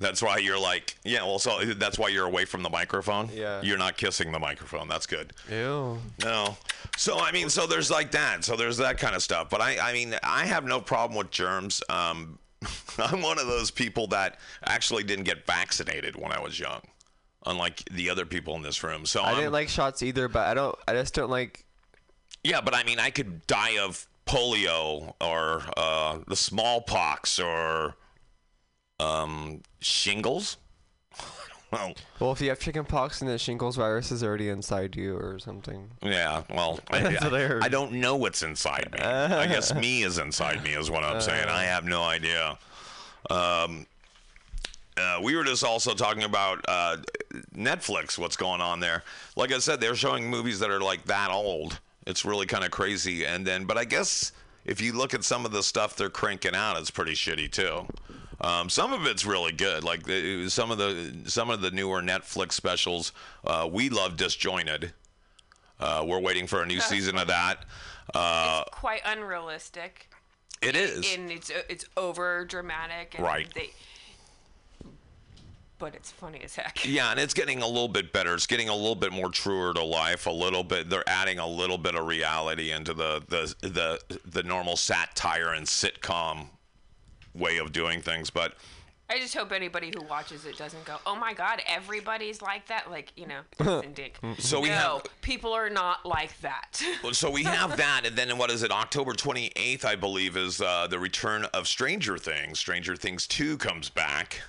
That's 0.00 0.22
why 0.22 0.36
you're 0.38 0.60
like, 0.60 0.96
yeah. 1.04 1.24
Well, 1.24 1.40
so 1.40 1.64
that's 1.74 1.98
why 1.98 2.08
you're 2.08 2.24
away 2.26 2.44
from 2.44 2.62
the 2.62 2.70
microphone. 2.70 3.30
Yeah. 3.32 3.60
You're 3.62 3.78
not 3.78 3.96
kissing 3.96 4.30
the 4.30 4.38
microphone. 4.38 4.86
That's 4.86 5.06
good. 5.06 5.32
Ew. 5.50 5.98
No. 6.22 6.56
So 6.96 7.18
I 7.18 7.32
mean, 7.32 7.50
so 7.50 7.66
there's 7.66 7.90
like 7.90 8.12
that. 8.12 8.44
So 8.44 8.54
there's 8.54 8.76
that 8.76 8.98
kind 8.98 9.16
of 9.16 9.22
stuff. 9.24 9.50
But 9.50 9.60
I, 9.60 9.76
I 9.80 9.92
mean, 9.92 10.14
I 10.22 10.46
have 10.46 10.64
no 10.64 10.80
problem 10.80 11.18
with 11.18 11.30
germs. 11.32 11.82
Um, 11.88 12.38
I'm 12.98 13.22
one 13.22 13.38
of 13.38 13.46
those 13.46 13.70
people 13.70 14.08
that 14.08 14.38
actually 14.64 15.04
didn't 15.04 15.24
get 15.24 15.46
vaccinated 15.46 16.16
when 16.16 16.32
I 16.32 16.40
was 16.40 16.58
young, 16.58 16.80
unlike 17.46 17.84
the 17.90 18.10
other 18.10 18.26
people 18.26 18.56
in 18.56 18.62
this 18.62 18.82
room. 18.82 19.06
So 19.06 19.22
I 19.22 19.30
I'm, 19.30 19.36
didn't 19.36 19.52
like 19.52 19.68
shots 19.68 20.02
either, 20.02 20.28
but 20.28 20.46
I 20.46 20.54
don't. 20.54 20.76
I 20.86 20.92
just 20.94 21.14
don't 21.14 21.30
like. 21.30 21.64
yeah, 22.42 22.60
but 22.60 22.74
I 22.74 22.84
mean, 22.84 22.98
I 22.98 23.10
could 23.10 23.46
die 23.46 23.78
of 23.78 24.06
polio 24.26 25.14
or 25.20 25.62
uh, 25.76 26.18
the 26.26 26.36
smallpox 26.36 27.38
or 27.38 27.96
um, 29.00 29.62
shingles. 29.80 30.56
Well, 31.70 31.92
Well, 32.20 32.32
if 32.32 32.40
you 32.40 32.48
have 32.48 32.58
chickenpox 32.58 33.20
and 33.20 33.30
the 33.30 33.38
shingles 33.38 33.76
virus 33.76 34.10
is 34.10 34.22
already 34.22 34.48
inside 34.48 34.96
you 34.96 35.16
or 35.16 35.38
something. 35.38 35.90
Yeah, 36.02 36.42
well, 36.50 36.80
I, 36.90 37.16
I. 37.16 37.58
I 37.62 37.68
don't 37.68 37.92
know 37.92 38.16
what's 38.16 38.42
inside 38.42 38.90
me. 38.92 39.00
I 39.00 39.46
guess 39.46 39.74
me 39.74 40.02
is 40.02 40.18
inside 40.18 40.62
me, 40.62 40.70
is 40.70 40.90
what 40.90 41.04
I'm 41.04 41.20
saying. 41.20 41.48
I 41.48 41.64
have 41.64 41.84
no 41.84 42.02
idea. 42.02 42.58
Um, 43.30 43.86
uh, 44.96 45.20
we 45.22 45.36
were 45.36 45.44
just 45.44 45.64
also 45.64 45.94
talking 45.94 46.24
about 46.24 46.64
uh, 46.66 46.96
Netflix, 47.54 48.18
what's 48.18 48.36
going 48.36 48.60
on 48.60 48.80
there. 48.80 49.04
Like 49.36 49.52
I 49.52 49.58
said, 49.58 49.80
they're 49.80 49.94
showing 49.94 50.28
movies 50.28 50.58
that 50.60 50.70
are 50.70 50.80
like 50.80 51.04
that 51.04 51.30
old. 51.30 51.78
It's 52.06 52.24
really 52.24 52.46
kind 52.46 52.64
of 52.64 52.70
crazy. 52.70 53.24
And 53.24 53.46
then, 53.46 53.64
but 53.64 53.76
I 53.78 53.84
guess 53.84 54.32
if 54.64 54.80
you 54.80 54.92
look 54.92 55.14
at 55.14 55.24
some 55.24 55.44
of 55.44 55.52
the 55.52 55.62
stuff 55.62 55.94
they're 55.96 56.10
cranking 56.10 56.54
out, 56.54 56.78
it's 56.78 56.90
pretty 56.90 57.12
shitty 57.12 57.50
too. 57.52 57.86
Um, 58.40 58.68
some 58.70 58.92
of 58.92 59.04
it's 59.06 59.24
really 59.26 59.52
good, 59.52 59.82
like 59.82 60.04
the, 60.04 60.48
some 60.48 60.70
of 60.70 60.78
the 60.78 61.12
some 61.26 61.50
of 61.50 61.60
the 61.60 61.70
newer 61.70 62.00
Netflix 62.00 62.52
specials. 62.52 63.12
Uh, 63.44 63.68
we 63.70 63.88
love 63.88 64.16
Disjointed. 64.16 64.92
Uh, 65.80 66.04
we're 66.06 66.20
waiting 66.20 66.46
for 66.46 66.62
a 66.62 66.66
new 66.66 66.80
season 66.80 67.18
of 67.18 67.28
that. 67.28 67.64
Uh, 68.14 68.64
Quite 68.70 69.02
unrealistic. 69.04 70.08
it 70.62 70.76
is. 70.76 71.14
And 71.16 71.30
it's 71.30 71.50
it's 71.68 71.84
over 71.96 72.44
dramatic. 72.44 73.16
Right. 73.18 73.52
They, 73.54 73.70
but 75.80 75.94
it's 75.94 76.10
funny 76.10 76.40
as 76.42 76.56
heck. 76.56 76.84
Yeah, 76.84 77.10
and 77.12 77.20
it's 77.20 77.34
getting 77.34 77.62
a 77.62 77.66
little 77.66 77.88
bit 77.88 78.12
better. 78.12 78.34
It's 78.34 78.48
getting 78.48 78.68
a 78.68 78.74
little 78.74 78.96
bit 78.96 79.12
more 79.12 79.30
truer 79.30 79.72
to 79.74 79.82
life. 79.82 80.26
A 80.26 80.30
little 80.30 80.64
bit. 80.64 80.90
They're 80.90 81.08
adding 81.08 81.38
a 81.38 81.46
little 81.46 81.78
bit 81.78 81.94
of 81.94 82.06
reality 82.06 82.70
into 82.72 82.94
the 82.94 83.22
the 83.28 83.54
the 83.68 84.20
the 84.24 84.42
normal 84.42 84.76
satire 84.76 85.52
and 85.52 85.66
sitcom 85.66 86.46
way 87.34 87.58
of 87.58 87.72
doing 87.72 88.00
things. 88.00 88.30
But 88.30 88.54
I 89.10 89.18
just 89.18 89.34
hope 89.34 89.52
anybody 89.52 89.90
who 89.94 90.04
watches 90.04 90.44
it 90.44 90.58
doesn't 90.58 90.84
go, 90.84 90.96
"Oh 91.06 91.16
my 91.16 91.32
God, 91.32 91.62
everybody's 91.66 92.42
like 92.42 92.66
that." 92.68 92.90
Like 92.90 93.12
you 93.16 93.26
know, 93.26 93.40
and 93.82 93.94
Dick. 93.94 94.18
So 94.38 94.60
we 94.60 94.68
no, 94.68 94.74
have- 94.74 95.02
people 95.22 95.52
are 95.52 95.70
not 95.70 96.04
like 96.04 96.38
that. 96.40 96.82
So 97.12 97.30
we 97.30 97.42
have 97.44 97.76
that, 97.78 98.02
and 98.04 98.14
then 98.16 98.36
what 98.36 98.50
is 98.50 98.62
it? 98.62 98.70
October 98.70 99.12
28th, 99.12 99.84
I 99.84 99.96
believe, 99.96 100.36
is 100.36 100.60
uh, 100.60 100.86
the 100.88 100.98
return 100.98 101.44
of 101.54 101.66
Stranger 101.66 102.18
Things. 102.18 102.58
Stranger 102.58 102.96
Things 102.96 103.26
2 103.26 103.56
comes 103.56 103.88
back. 103.88 104.42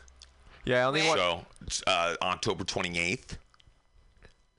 Yeah, 0.65 0.79
I 0.79 0.83
only 0.83 1.07
watch 1.07 1.17
So 1.17 1.45
uh, 1.87 2.15
October 2.21 2.65
28th. 2.65 3.37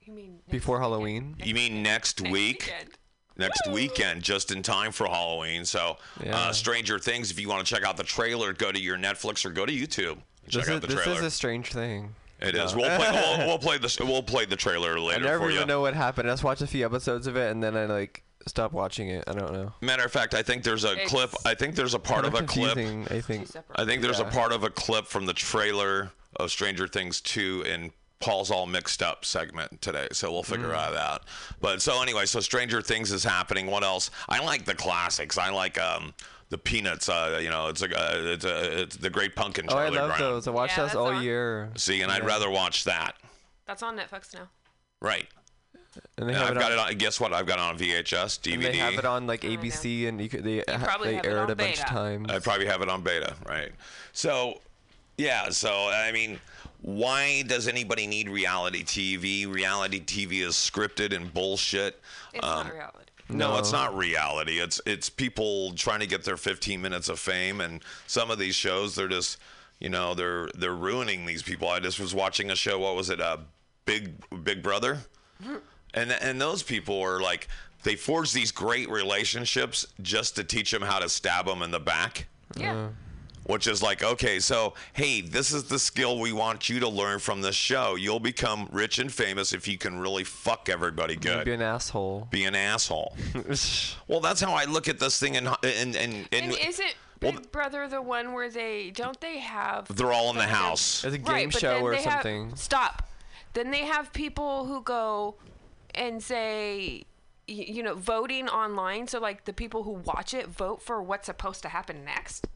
You 0.01 0.13
mean 0.15 0.39
before 0.51 0.81
Halloween. 0.81 1.37
You 1.45 1.55
mean 1.55 1.83
next, 1.83 2.21
week? 2.23 2.73
Next 3.41 3.67
weekend, 3.71 4.23
just 4.23 4.51
in 4.53 4.63
time 4.63 4.93
for 4.93 5.07
Halloween. 5.07 5.65
So, 5.65 5.97
Yeah. 6.23 6.37
uh, 6.37 6.53
Stranger 6.53 6.99
Things. 6.99 7.31
If 7.31 7.41
you 7.41 7.49
want 7.49 7.67
to 7.67 7.75
check 7.75 7.85
out 7.85 7.97
the 7.97 8.05
trailer, 8.05 8.53
go 8.53 8.71
to 8.71 8.79
your 8.79 8.99
Netflix 8.99 9.47
or 9.47 9.51
go 9.51 9.65
to 9.65 9.73
YouTube. 9.73 10.13
and 10.13 10.53
Check 10.53 10.65
This 10.65 10.69
out 10.69 10.75
is, 10.75 10.81
the 10.83 10.87
this 10.89 11.03
trailer. 11.05 11.19
is 11.21 11.25
a 11.25 11.31
strange 11.31 11.69
thing. 11.73 12.15
It 12.41 12.55
is. 12.55 12.75
No. 12.75 12.81
We'll 12.83 12.97
play. 12.99 13.11
We'll, 13.11 13.47
we'll 13.49 13.59
play 13.59 13.79
this. 13.79 13.99
We'll 13.99 14.07
play 14.07 14.07
the. 14.07 14.13
We'll 14.13 14.23
play 14.23 14.45
the 14.45 14.57
trailer 14.57 14.97
I 14.97 15.01
later 15.01 15.25
never 15.25 15.39
for 15.45 15.51
even 15.51 15.61
you. 15.63 15.67
know 15.67 15.81
what 15.81 15.95
happened. 15.95 16.29
I 16.29 16.33
just 16.33 16.45
watched 16.45 16.61
a 16.63 16.67
few 16.67 16.85
episodes 16.85 17.27
of 17.27 17.37
it 17.37 17.51
and 17.51 17.63
then 17.63 17.77
I 17.77 17.87
like 17.87 18.23
stopped 18.47 18.75
watching 18.75 19.09
it. 19.09 19.25
I 19.27 19.33
don't 19.33 19.53
know. 19.55 19.73
Matter 19.81 20.05
of 20.05 20.13
fact, 20.13 20.35
I 20.35 20.43
think 20.43 20.63
there's 20.63 20.85
a 20.85 20.97
clip. 21.07 21.31
I 21.47 21.55
think 21.55 21.77
there's 21.77 21.95
a 21.95 21.99
part 21.99 22.25
of 22.27 22.33
Kinda 22.35 22.45
a 22.45 22.55
clip. 22.55 22.79
I 23.11 23.21
think. 23.21 23.51
I 23.77 23.85
think 23.87 24.03
there's 24.03 24.21
a 24.21 24.25
part 24.25 24.53
of 24.53 24.65
a 24.65 24.71
clip 24.71 25.07
from 25.07 25.25
the 25.27 25.35
trailer 25.35 26.11
of 26.37 26.51
Stranger 26.51 26.87
Things 26.89 27.21
2 27.21 27.65
in 27.67 27.93
Paul's 28.21 28.51
all 28.51 28.67
mixed 28.67 29.03
up 29.03 29.25
segment 29.25 29.81
today, 29.81 30.07
so 30.13 30.31
we'll 30.31 30.43
figure 30.43 30.69
Mm. 30.69 30.93
that 30.93 30.95
out. 30.95 31.23
But 31.61 31.81
so 31.83 32.03
anyway, 32.03 32.27
so 32.27 32.41
Stranger 32.41 32.83
Things 32.83 33.11
is 33.13 33.25
happening. 33.25 33.67
What 33.67 33.83
else? 33.83 34.11
I 34.29 34.45
like 34.45 34.65
the 34.67 34.75
classics. 34.75 35.39
I 35.39 35.51
like 35.51 35.81
um 35.81 36.13
the 36.51 36.59
Peanuts. 36.59 37.09
Uh, 37.09 37.39
you 37.43 37.49
know, 37.49 37.69
it's 37.69 37.81
like 37.81 37.93
a, 37.93 38.33
it's 38.33 38.45
a, 38.45 38.83
it's 38.83 38.97
the 38.97 39.09
Great 39.11 39.35
Pumpkin. 39.37 39.67
Oh, 39.69 39.77
I 39.77 39.85
Charlie 39.87 39.99
love 39.99 40.09
Brown. 40.09 40.21
those. 40.21 40.49
I 40.49 40.51
watch 40.51 40.71
Yeah, 40.71 40.77
those 40.77 40.87
that's 40.89 40.97
all 40.97 41.07
on. 41.15 41.23
year. 41.23 41.71
See, 41.77 42.03
and 42.03 42.11
I'd 42.13 42.25
rather 42.27 42.51
watch 42.51 42.85
that. 42.85 43.13
That's 43.67 43.83
on 43.83 43.97
Netflix 43.97 44.35
now. 44.35 44.49
Right. 45.01 45.27
And 46.19 46.29
they 46.29 46.35
And 46.35 46.43
have 46.43 46.51
I've 46.51 46.57
it 46.57 46.61
got 46.61 46.73
on, 46.73 46.79
it 46.79 46.81
on. 46.93 46.99
Guess 46.99 47.21
what? 47.21 47.33
I've 47.33 47.47
got 47.47 47.59
it 47.59 47.63
on 47.63 47.79
VHS, 47.79 48.39
DVD. 48.41 48.55
and 48.55 48.63
they 48.65 48.77
have 48.77 48.95
it 48.95 49.05
on 49.05 49.27
like 49.27 49.43
ABC 49.43 50.09
and 50.09 50.21
you 50.21 50.29
could, 50.29 50.45
they 50.45 50.59
ha- 50.69 50.79
probably 50.85 51.09
they 51.11 51.15
have 51.17 51.25
it 51.25 51.29
air 51.29 51.37
it 51.39 51.41
on 51.41 51.51
a 51.51 51.57
bunch 51.57 51.79
of 51.79 51.87
times. 51.87 52.31
I 52.31 52.39
probably 52.41 52.67
have 52.67 52.83
it 52.83 52.89
on 52.89 53.03
beta, 53.03 53.35
right? 53.49 53.71
So, 54.13 54.61
yeah. 55.17 55.49
So 55.51 55.71
I 55.93 56.11
mean, 56.13 56.39
why 56.83 57.43
does 57.43 57.69
anybody 57.69 58.07
need 58.07 58.29
reality 58.29 58.85
TV? 58.85 59.53
Reality 59.53 60.01
TV 60.01 60.43
is 60.47 60.55
scripted 60.55 61.15
and 61.15 61.33
bullshit. 61.33 62.01
It's 62.33 62.45
Um, 62.47 62.67
not 62.67 62.75
reality. 62.75 62.97
No, 63.29 63.59
it's 63.59 63.71
not 63.71 63.97
reality. 63.97 64.59
It's 64.59 64.81
it's 64.87 65.09
people 65.09 65.73
trying 65.75 66.01
to 66.01 66.07
get 66.07 66.25
their 66.25 66.37
15 66.37 66.83
minutes 66.83 67.09
of 67.09 67.21
fame, 67.21 67.61
and 67.61 67.81
some 68.09 68.29
of 68.31 68.39
these 68.41 68.57
shows 68.57 68.97
they're 68.97 69.07
just, 69.07 69.39
you 69.79 69.89
know, 69.89 70.15
they're 70.15 70.49
they're 70.57 70.75
ruining 70.75 71.27
these 71.27 71.43
people. 71.43 71.69
I 71.69 71.79
just 71.79 72.01
was 72.01 72.13
watching 72.13 72.51
a 72.51 72.57
show. 72.57 72.81
What 72.81 72.97
was 72.97 73.09
it? 73.09 73.21
Uh, 73.21 73.37
Big 73.85 74.15
Big 74.43 74.63
Brother, 74.65 74.99
and 75.95 76.11
and 76.11 76.41
those 76.41 76.65
people 76.65 77.01
are 77.01 77.21
like 77.21 77.47
they 77.85 77.95
forge 77.95 78.33
these 78.33 78.51
great 78.51 78.91
relationships 78.91 79.87
just 80.03 80.35
to 80.37 80.43
teach 80.45 80.71
them 80.73 80.83
how 80.83 80.99
to 80.99 81.09
stab 81.09 81.47
them 81.47 81.63
in 81.63 81.71
the 81.71 81.81
back. 81.81 82.27
Yeah. 82.57 82.89
Which 83.51 83.67
is 83.67 83.83
like, 83.83 84.03
okay, 84.03 84.39
so 84.39 84.75
hey, 84.93 85.21
this 85.21 85.53
is 85.53 85.65
the 85.65 85.79
skill 85.79 86.19
we 86.19 86.33
want 86.33 86.69
you 86.69 86.81
to 86.81 86.89
learn 86.89 87.19
from 87.19 87.41
this 87.41 87.57
show. 87.57 87.97
You'll 87.97 88.21
become 88.21 88.69
rich 88.73 88.99
and 88.99 89.13
famous 89.13 89.53
if 89.53 89.67
you 89.67 89.79
can 89.79 89.99
really 89.99 90.25
fuck 90.25 90.69
everybody 90.69 91.17
good. 91.17 91.45
Be 91.45 91.53
an 91.53 91.63
asshole. 91.63 92.29
Be 92.31 92.45
an 92.45 92.55
asshole. 92.55 93.17
well, 94.09 94.21
that's 94.21 94.41
how 94.41 94.53
I 94.53 94.65
look 94.65 94.89
at 94.89 94.99
this 94.99 95.19
thing, 95.19 95.37
and 95.37 95.49
and 95.63 95.97
and, 95.97 96.29
And 96.33 96.57
isn't 96.57 96.95
well, 97.23 97.33
Big 97.33 97.53
Brother 97.53 97.87
the 97.89 98.01
one 98.01 98.33
where 98.33 98.51
they 98.51 98.91
don't 98.91 99.21
they 99.21 99.39
have 99.39 99.95
they're 99.95 100.13
all 100.13 100.31
in 100.31 100.37
the 100.37 100.47
house. 100.47 101.05
It's 101.05 101.15
a 101.15 101.19
game 101.19 101.27
right, 101.27 101.53
show 101.53 101.81
or 101.81 101.91
they 101.91 102.03
have- 102.03 102.23
something. 102.23 102.57
stop. 102.57 103.09
Then 103.53 103.71
they 103.71 103.85
have 103.85 104.13
people 104.13 104.67
who 104.67 104.81
go 104.83 105.35
and 105.95 106.23
say, 106.23 107.03
you 107.49 107.83
know, 107.83 107.95
voting 107.95 108.49
online. 108.49 109.09
So 109.09 109.19
like 109.19 109.45
the 109.45 109.53
people 109.53 109.83
who 109.83 109.93
watch 109.93 110.35
it 110.35 110.47
vote 110.47 110.83
for 110.83 111.03
what's 111.03 111.27
supposed 111.27 111.63
to 111.63 111.69
happen 111.69 112.05
next. 112.05 112.47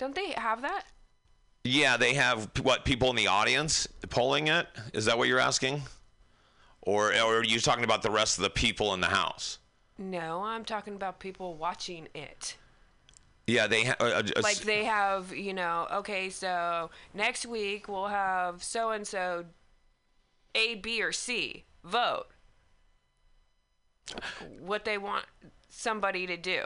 Don't 0.00 0.14
they 0.14 0.30
have 0.30 0.62
that? 0.62 0.84
Yeah, 1.62 1.98
they 1.98 2.14
have 2.14 2.50
what 2.62 2.86
people 2.86 3.10
in 3.10 3.16
the 3.16 3.26
audience 3.26 3.86
polling 4.08 4.48
it. 4.48 4.66
Is 4.94 5.04
that 5.04 5.18
what 5.18 5.28
you're 5.28 5.38
asking? 5.38 5.82
Or, 6.80 7.08
or 7.12 7.40
are 7.40 7.44
you 7.44 7.60
talking 7.60 7.84
about 7.84 8.00
the 8.00 8.10
rest 8.10 8.38
of 8.38 8.42
the 8.44 8.48
people 8.48 8.94
in 8.94 9.02
the 9.02 9.08
house? 9.08 9.58
No, 9.98 10.42
I'm 10.42 10.64
talking 10.64 10.94
about 10.94 11.20
people 11.20 11.54
watching 11.54 12.08
it. 12.14 12.56
Yeah, 13.46 13.66
they 13.66 13.84
have. 13.84 13.96
Uh, 14.00 14.04
uh, 14.04 14.22
Like 14.42 14.60
they 14.60 14.84
have, 14.84 15.34
you 15.36 15.52
know, 15.52 15.86
okay, 15.92 16.30
so 16.30 16.88
next 17.12 17.44
week 17.44 17.86
we'll 17.86 18.06
have 18.06 18.62
so 18.64 18.92
and 18.92 19.06
so 19.06 19.44
A, 20.54 20.76
B, 20.76 21.02
or 21.02 21.12
C 21.12 21.66
vote 21.84 22.28
what 24.60 24.86
they 24.86 24.96
want 24.96 25.26
somebody 25.68 26.26
to 26.26 26.38
do. 26.38 26.64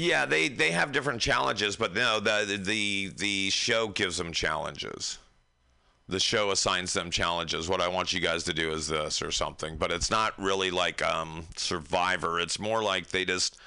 Yeah, 0.00 0.24
they 0.24 0.48
they 0.48 0.70
have 0.70 0.92
different 0.92 1.20
challenges, 1.20 1.76
but 1.76 1.92
no, 1.92 2.20
the 2.20 2.58
the 2.58 3.12
the 3.14 3.50
show 3.50 3.88
gives 3.88 4.16
them 4.16 4.32
challenges. 4.32 5.18
The 6.08 6.18
show 6.18 6.50
assigns 6.50 6.94
them 6.94 7.10
challenges. 7.10 7.68
What 7.68 7.82
I 7.82 7.88
want 7.88 8.14
you 8.14 8.20
guys 8.20 8.42
to 8.44 8.54
do 8.54 8.72
is 8.72 8.88
this 8.88 9.20
or 9.20 9.30
something, 9.30 9.76
but 9.76 9.92
it's 9.92 10.10
not 10.10 10.32
really 10.38 10.70
like 10.70 11.02
um 11.02 11.44
Survivor. 11.54 12.40
It's 12.40 12.58
more 12.58 12.82
like 12.82 13.08
they 13.08 13.26
just 13.26 13.58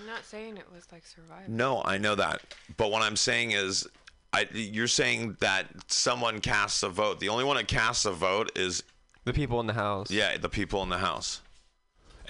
I'm 0.00 0.04
not 0.04 0.24
saying 0.24 0.56
it 0.56 0.66
was 0.74 0.90
like 0.90 1.06
Survivor. 1.06 1.44
No, 1.46 1.80
I 1.84 1.96
know 1.96 2.16
that. 2.16 2.42
But 2.76 2.90
what 2.90 3.02
I'm 3.02 3.16
saying 3.16 3.52
is 3.52 3.86
I 4.32 4.48
you're 4.52 4.88
saying 4.88 5.36
that 5.38 5.68
someone 5.86 6.40
casts 6.40 6.82
a 6.82 6.88
vote. 6.88 7.20
The 7.20 7.28
only 7.28 7.44
one 7.44 7.56
that 7.56 7.68
casts 7.68 8.04
a 8.04 8.12
vote 8.12 8.50
is 8.56 8.82
the 9.24 9.32
people 9.32 9.60
in 9.60 9.68
the 9.68 9.74
house. 9.74 10.10
Yeah, 10.10 10.36
the 10.38 10.48
people 10.48 10.82
in 10.82 10.88
the 10.88 10.98
house. 10.98 11.40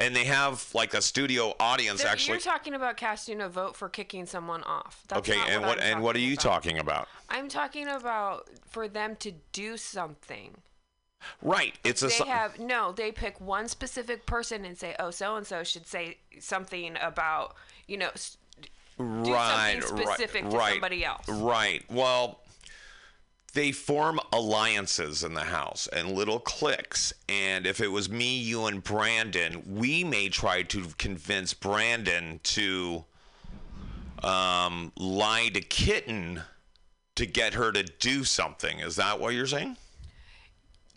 And 0.01 0.17
they 0.17 0.25
have 0.25 0.67
like 0.75 0.95
a 0.95 1.03
studio 1.03 1.55
audience 1.61 2.03
So 2.03 2.09
actually. 2.09 2.33
You're 2.33 2.41
talking 2.41 2.75
about 2.75 2.97
casting 2.97 3.41
a 3.41 3.49
vote 3.49 3.77
for 3.77 3.89
kicking 3.89 4.27
someone 4.27 4.63
off. 4.65 5.05
That's 5.09 5.29
okay, 5.29 5.39
and 5.49 5.63
what 5.63 5.79
I'm 5.79 5.93
and 5.93 6.03
what 6.03 6.17
are 6.17 6.21
you 6.21 6.33
about. 6.33 6.43
talking 6.43 6.79
about? 6.79 7.09
I'm 7.29 7.49
talking 7.49 7.87
about 7.87 8.49
for 8.71 8.89
them 8.89 9.15
to 9.17 9.33
do 9.53 9.77
something. 9.77 10.57
Right. 11.43 11.75
It's 11.85 12.03
a 12.03 12.09
they 12.09 12.29
have 12.31 12.59
no. 12.59 12.93
They 12.93 13.13
pick 13.13 13.41
one 13.41 13.69
specific 13.69 14.25
person 14.25 14.65
and 14.65 14.77
say, 14.77 14.97
"Oh, 14.99 15.11
so 15.11 15.37
and 15.37 15.47
so 15.47 15.63
should 15.63 15.87
say 15.87 16.17
something 16.41 16.97
about 17.01 17.55
you 17.87 17.99
know." 17.99 18.11
right, 18.99 19.83
something 19.83 20.07
specific 20.07 20.45
right, 20.45 20.51
to 20.51 20.57
right, 20.57 20.73
somebody 20.73 21.05
else. 21.05 21.29
Right. 21.29 21.85
Well, 21.91 22.41
they 23.53 23.73
form 23.73 24.21
alliances 24.33 25.25
in 25.25 25.35
the 25.35 25.45
house 25.45 25.89
and 25.93 26.13
little 26.13 26.39
cliques. 26.39 27.13
And 27.29 27.67
if 27.67 27.81
it 27.81 27.89
was 27.89 28.09
me, 28.09 28.39
you, 28.39 28.67
and 28.67 28.83
Brandon, 28.83 29.63
we 29.67 30.05
may 30.05 30.29
try 30.29 30.63
to 30.65 30.87
convince 30.99 31.55
Brandon 31.55 32.41
to 32.45 33.05
um, 34.23 34.93
lie 34.97 35.49
to 35.55 35.61
Kitten 35.61 36.43
to 37.17 37.27
get 37.27 37.55
her 37.55 37.73
to 37.73 37.83
do 37.83 38.25
something. 38.25 38.81
Is 38.81 38.97
that 38.97 39.21
what 39.21 39.35
you're 39.35 39.47
saying? 39.47 39.77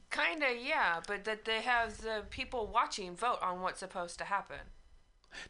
Kinda, 0.09 0.47
yeah, 0.61 1.01
but 1.07 1.25
that 1.25 1.43
they 1.43 1.61
have 1.61 1.97
the 2.01 2.23
people 2.29 2.69
watching 2.71 3.15
vote 3.15 3.39
on 3.41 3.61
what's 3.61 3.79
supposed 3.79 4.19
to 4.19 4.25
happen. 4.25 4.59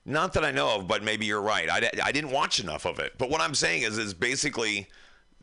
Not 0.06 0.32
that 0.34 0.46
I 0.46 0.52
know 0.52 0.78
of, 0.78 0.88
but 0.88 1.04
maybe 1.04 1.26
you're 1.26 1.42
right. 1.42 1.70
I, 1.70 1.90
I 2.02 2.14
didn't 2.14 2.32
watch 2.32 2.62
enough 2.62 2.86
of 2.86 3.00
it. 3.00 3.14
But 3.18 3.30
what 3.30 3.42
I'm 3.42 3.56
saying 3.56 3.82
is, 3.82 3.98
is 3.98 4.14
basically 4.14 4.88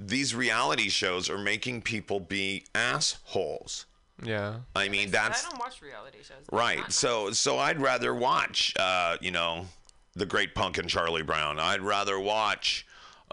these 0.01 0.35
reality 0.35 0.89
shows 0.89 1.29
are 1.29 1.39
making 1.39 1.83
people 1.83 2.21
be 2.21 2.65
assholes. 2.75 3.85
Yeah. 4.25 4.57
I 4.75 4.89
mean, 4.89 5.11
that's 5.11 5.45
I 5.45 5.51
don't 5.51 5.59
watch 5.59 5.83
reality 5.83 6.19
shows. 6.23 6.45
Right. 6.51 6.79
not 6.79 6.93
So, 6.93 7.31
so 7.33 7.59
I'd 7.59 7.81
rather 7.81 8.15
watch, 8.15 8.75
uh, 8.79 9.17
you 9.21 9.31
know, 9.31 9.67
the 10.15 10.27
Great 10.27 10.55
Pumpkin 10.55 10.89
Charlie 10.89 11.23
Brown. 11.23 11.59
I'd 11.59 11.83
rather 11.83 12.19
watch 12.19 12.87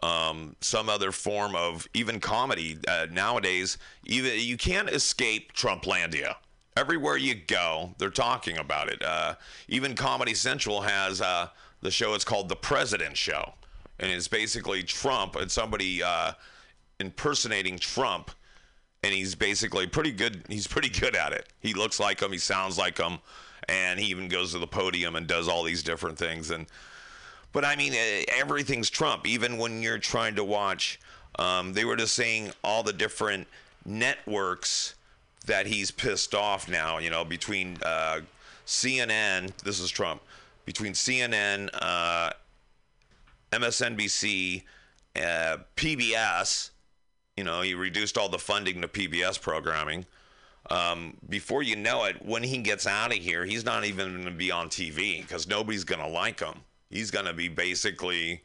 um, 0.04 0.56
some 0.62 0.90
other 0.90 1.12
form 1.12 1.56
of 1.56 1.88
even 1.94 2.20
comedy. 2.20 2.78
Uh, 2.88 3.08
nowadays, 3.12 3.78
even 4.06 4.40
you 4.40 4.58
can't 4.58 4.90
escape 4.90 5.54
Trumplandia. 5.54 6.36
Everywhere 6.76 7.18
you 7.18 7.34
go, 7.34 7.96
they're 7.98 8.10
talking 8.10 8.58
about 8.60 8.90
it. 8.90 9.04
Uh, 9.04 9.34
even 9.68 9.96
Comedy 9.96 10.36
Central 10.36 10.82
has 10.82 11.22
uh, 11.22 11.48
the 11.82 11.90
show. 11.90 12.14
It's 12.14 12.24
called 12.24 12.50
The 12.50 12.56
President 12.56 13.18
Show, 13.18 13.54
and 14.00 14.12
it's 14.12 14.28
basically 14.28 14.84
Trump 14.84 15.36
and 15.36 15.50
somebody 15.50 16.04
uh, 16.04 16.34
impersonating 17.00 17.78
Trump 17.78 18.32
and 19.04 19.14
he's 19.14 19.36
basically 19.36 19.88
pretty 19.88 20.12
good. 20.12 20.44
He's 20.50 20.68
pretty 20.68 20.90
good 20.90 21.16
at 21.16 21.32
it. 21.32 21.48
He 21.62 21.74
looks 21.74 22.00
like 22.00 22.22
him. 22.22 22.32
He 22.32 22.38
sounds 22.38 22.78
like 22.78 22.98
him, 22.98 23.20
and 23.70 24.00
he 24.00 24.08
even 24.08 24.28
goes 24.28 24.52
to 24.54 24.60
the 24.60 24.68
podium 24.68 25.16
and 25.16 25.28
does 25.28 25.48
all 25.48 25.64
these 25.64 25.84
different 25.84 26.18
things. 26.18 26.52
And 26.52 26.66
but 27.54 27.64
I 27.64 27.76
mean, 27.76 27.94
eh, 27.94 28.24
everything's 28.36 28.90
Trump. 28.90 29.28
Even 29.28 29.58
when 29.58 29.82
you're 29.82 30.00
trying 30.00 30.36
to 30.36 30.44
watch, 30.44 31.00
um, 31.40 31.74
they 31.74 31.86
were 31.86 31.96
just 31.96 32.16
saying 32.16 32.52
all 32.64 32.84
the 32.84 32.94
different 32.94 33.48
networks 33.86 34.96
that 35.46 35.68
he's 35.68 35.92
pissed 35.92 36.36
off 36.36 36.68
now. 36.70 36.98
You 36.98 37.10
know, 37.10 37.24
between 37.24 37.78
uh, 37.84 38.22
CNN, 38.66 39.56
this 39.64 39.80
is 39.80 39.90
Trump, 39.90 40.22
between 40.66 40.94
CNN, 40.94 41.70
uh, 41.74 42.32
MSNBC, 43.52 44.64
uh, 45.16 45.58
PBS. 45.76 46.72
You 47.38 47.44
know, 47.44 47.62
he 47.62 47.76
reduced 47.76 48.18
all 48.18 48.30
the 48.30 48.40
funding 48.40 48.82
to 48.82 48.88
PBS 48.88 49.40
programming. 49.40 50.06
Um, 50.70 51.16
before 51.30 51.64
you 51.64 51.76
know 51.76 52.04
it, 52.06 52.26
when 52.26 52.44
he 52.44 52.58
gets 52.58 52.86
out 52.88 53.12
of 53.12 53.20
here, 53.20 53.46
he's 53.46 53.64
not 53.64 53.86
even 53.86 54.14
going 54.14 54.26
to 54.26 54.32
be 54.32 54.52
on 54.52 54.70
TV 54.70 55.22
because 55.22 55.48
nobody's 55.48 55.84
going 55.84 56.02
to 56.02 56.08
like 56.08 56.40
him. 56.40 56.56
He's 56.90 57.12
going 57.12 57.26
to 57.26 57.34
be 57.34 57.48
basically. 57.48 58.42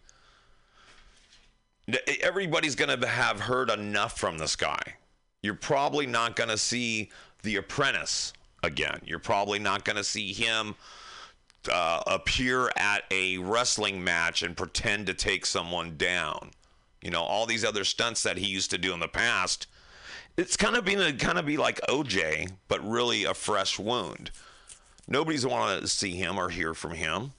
Everybody's 2.20 2.76
going 2.76 3.00
to 3.00 3.08
have 3.08 3.40
heard 3.40 3.70
enough 3.70 4.18
from 4.18 4.38
this 4.38 4.54
guy. 4.54 4.80
You're 5.42 5.54
probably 5.54 6.06
not 6.06 6.36
going 6.36 6.50
to 6.50 6.58
see 6.58 7.10
The 7.42 7.56
Apprentice 7.56 8.32
again. 8.62 9.00
You're 9.04 9.18
probably 9.18 9.58
not 9.58 9.84
going 9.84 9.96
to 9.96 10.04
see 10.04 10.32
him 10.32 10.76
uh, 11.70 12.02
appear 12.06 12.70
at 12.76 13.02
a 13.10 13.38
wrestling 13.38 14.02
match 14.02 14.42
and 14.42 14.56
pretend 14.56 15.06
to 15.06 15.14
take 15.14 15.44
someone 15.44 15.96
down. 15.96 16.50
You 17.02 17.10
know, 17.10 17.22
all 17.22 17.46
these 17.46 17.64
other 17.64 17.84
stunts 17.84 18.22
that 18.22 18.38
he 18.38 18.46
used 18.46 18.70
to 18.70 18.78
do 18.78 18.94
in 18.94 19.00
the 19.00 19.08
past. 19.08 19.66
It's 20.36 20.56
kind 20.56 20.76
of 20.76 20.84
been 20.84 21.18
kind 21.18 21.38
of 21.38 21.44
be 21.44 21.56
like 21.56 21.80
OJ, 21.88 22.52
but 22.68 22.88
really 22.88 23.24
a 23.24 23.34
fresh 23.34 23.78
wound. 23.78 24.30
Nobody's 25.06 25.44
want 25.44 25.82
to 25.82 25.88
see 25.88 26.12
him 26.12 26.38
or 26.38 26.48
hear 26.48 26.72
from 26.72 26.92
him. 26.92 27.32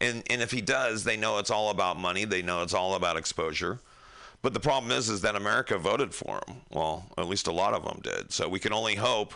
And 0.00 0.22
and 0.30 0.40
if 0.40 0.50
he 0.50 0.60
does, 0.60 1.04
they 1.04 1.16
know 1.16 1.38
it's 1.38 1.50
all 1.50 1.70
about 1.70 1.98
money. 1.98 2.24
They 2.24 2.42
know 2.42 2.62
it's 2.62 2.74
all 2.74 2.94
about 2.94 3.16
exposure. 3.16 3.80
But 4.40 4.54
the 4.54 4.60
problem 4.60 4.90
is, 4.90 5.08
is 5.08 5.20
that 5.20 5.36
America 5.36 5.78
voted 5.78 6.14
for 6.14 6.40
him. 6.46 6.56
Well, 6.70 7.06
at 7.16 7.28
least 7.28 7.46
a 7.46 7.52
lot 7.52 7.74
of 7.74 7.84
them 7.84 8.00
did. 8.02 8.32
So 8.32 8.48
we 8.48 8.58
can 8.58 8.72
only 8.72 8.96
hope 8.96 9.34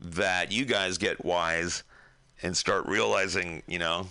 that 0.00 0.52
you 0.52 0.64
guys 0.64 0.96
get 0.98 1.24
wise 1.24 1.82
and 2.42 2.56
start 2.56 2.86
realizing, 2.86 3.62
you 3.66 3.78
know, 3.78 4.06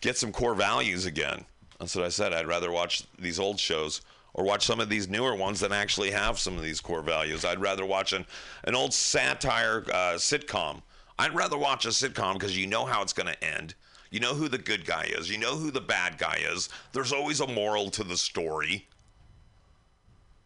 get 0.00 0.16
some 0.16 0.30
core 0.32 0.54
values 0.54 1.06
again. 1.06 1.44
That's 1.80 1.96
what 1.96 2.04
I 2.04 2.08
said. 2.08 2.32
I'd 2.32 2.46
rather 2.46 2.70
watch 2.70 3.02
these 3.18 3.40
old 3.40 3.58
shows 3.58 4.00
or 4.34 4.44
watch 4.44 4.66
some 4.66 4.80
of 4.80 4.88
these 4.88 5.08
newer 5.08 5.34
ones 5.34 5.60
that 5.60 5.72
actually 5.72 6.10
have 6.10 6.38
some 6.38 6.56
of 6.56 6.62
these 6.62 6.80
core 6.80 7.02
values. 7.02 7.44
I'd 7.44 7.60
rather 7.60 7.86
watch 7.86 8.12
an, 8.12 8.26
an 8.64 8.74
old 8.74 8.92
satire 8.92 9.84
uh, 9.88 10.14
sitcom. 10.16 10.82
I'd 11.18 11.34
rather 11.34 11.56
watch 11.56 11.86
a 11.86 11.90
sitcom 11.90 12.34
because 12.34 12.58
you 12.58 12.66
know 12.66 12.84
how 12.84 13.00
it's 13.00 13.12
going 13.12 13.32
to 13.32 13.44
end. 13.44 13.74
You 14.10 14.20
know 14.20 14.34
who 14.34 14.48
the 14.48 14.58
good 14.58 14.84
guy 14.84 15.08
is. 15.16 15.30
You 15.30 15.38
know 15.38 15.56
who 15.56 15.70
the 15.70 15.80
bad 15.80 16.18
guy 16.18 16.40
is. 16.52 16.68
There's 16.92 17.12
always 17.12 17.40
a 17.40 17.46
moral 17.46 17.90
to 17.90 18.04
the 18.04 18.16
story. 18.16 18.86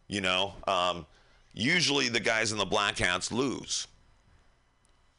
You 0.06 0.20
know, 0.20 0.54
um, 0.66 1.06
usually 1.54 2.08
the 2.08 2.20
guys 2.20 2.52
in 2.52 2.58
the 2.58 2.64
black 2.64 2.98
hats 2.98 3.32
lose. 3.32 3.86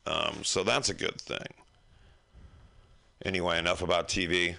Um, 0.05 0.43
so 0.43 0.63
that's 0.63 0.89
a 0.89 0.93
good 0.93 1.19
thing. 1.21 1.45
Anyway, 3.25 3.59
enough 3.59 3.81
about 3.81 4.07
TV. 4.07 4.55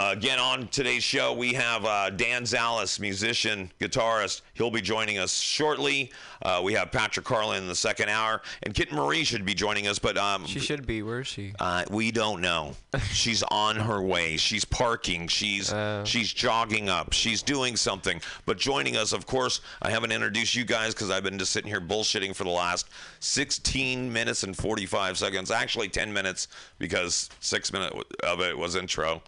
Uh, 0.00 0.12
again, 0.12 0.38
on 0.38 0.66
today's 0.68 1.02
show, 1.02 1.34
we 1.34 1.52
have 1.52 1.84
uh, 1.84 2.08
Dan 2.08 2.44
Zales, 2.44 2.98
musician, 2.98 3.70
guitarist. 3.78 4.40
He'll 4.54 4.70
be 4.70 4.80
joining 4.80 5.18
us 5.18 5.38
shortly. 5.38 6.10
Uh, 6.40 6.62
we 6.64 6.72
have 6.72 6.90
Patrick 6.90 7.26
Carlin 7.26 7.58
in 7.58 7.68
the 7.68 7.74
second 7.74 8.08
hour, 8.08 8.40
and 8.62 8.72
Kitten 8.72 8.96
Marie 8.96 9.24
should 9.24 9.44
be 9.44 9.52
joining 9.52 9.88
us. 9.88 9.98
But 9.98 10.16
um, 10.16 10.46
She 10.46 10.58
should 10.58 10.86
be. 10.86 11.02
Where 11.02 11.20
is 11.20 11.26
she? 11.26 11.52
uh, 11.60 11.84
we 11.90 12.12
don't 12.12 12.40
know. 12.40 12.76
She's 13.12 13.42
on 13.50 13.76
her 13.76 14.00
way. 14.00 14.38
She's 14.38 14.64
parking. 14.64 15.28
She's 15.28 15.70
she's 16.04 16.32
jogging 16.32 16.88
up. 16.88 17.12
She's 17.12 17.42
doing 17.42 17.76
something. 17.76 18.22
But 18.46 18.56
joining 18.56 18.96
us, 18.96 19.12
of 19.12 19.26
course, 19.26 19.60
I 19.82 19.90
haven't 19.90 20.12
introduced 20.12 20.54
you 20.54 20.64
guys 20.64 20.94
because 20.94 21.10
I've 21.10 21.24
been 21.24 21.38
just 21.38 21.52
sitting 21.52 21.68
here 21.68 21.78
bullshitting 21.82 22.34
for 22.34 22.44
the 22.44 22.50
last 22.50 22.88
16 23.18 24.10
minutes 24.10 24.44
and 24.44 24.56
45 24.56 25.18
seconds. 25.18 25.50
Actually, 25.50 25.90
10 25.90 26.10
minutes 26.10 26.48
because 26.78 27.28
six 27.40 27.70
minutes 27.70 27.94
of 28.22 28.40
it 28.40 28.56
was 28.56 28.76
intro. 28.76 29.20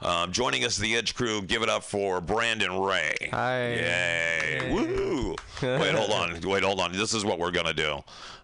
Um, 0.00 0.30
joining 0.32 0.64
us, 0.64 0.76
the 0.76 0.94
Edge 0.96 1.14
crew. 1.14 1.42
Give 1.42 1.62
it 1.62 1.68
up 1.68 1.82
for 1.82 2.20
Brandon 2.20 2.78
Ray. 2.80 3.14
Hi. 3.32 3.68
Yay! 3.70 4.70
Woo! 4.72 5.34
Wait, 5.60 5.94
hold 5.94 6.10
on. 6.12 6.40
Wait, 6.44 6.62
hold 6.62 6.78
on. 6.80 6.92
This 6.92 7.14
is 7.14 7.24
what 7.24 7.38
we're 7.40 7.50
gonna 7.50 7.74
do. 7.74 7.98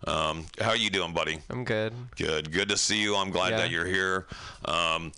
Um, 0.06 0.46
how 0.60 0.70
are 0.70 0.76
you 0.76 0.90
doing, 0.90 1.12
buddy? 1.12 1.38
I'm 1.50 1.64
good. 1.64 1.92
Good. 2.16 2.50
Good 2.50 2.68
to 2.70 2.76
see 2.76 3.00
you. 3.00 3.14
I'm 3.16 3.30
glad 3.30 3.50
Yeah. 3.50 3.56
that 3.58 3.70
you're 3.70 3.86
here. 3.86 4.26
Um, 4.64 5.12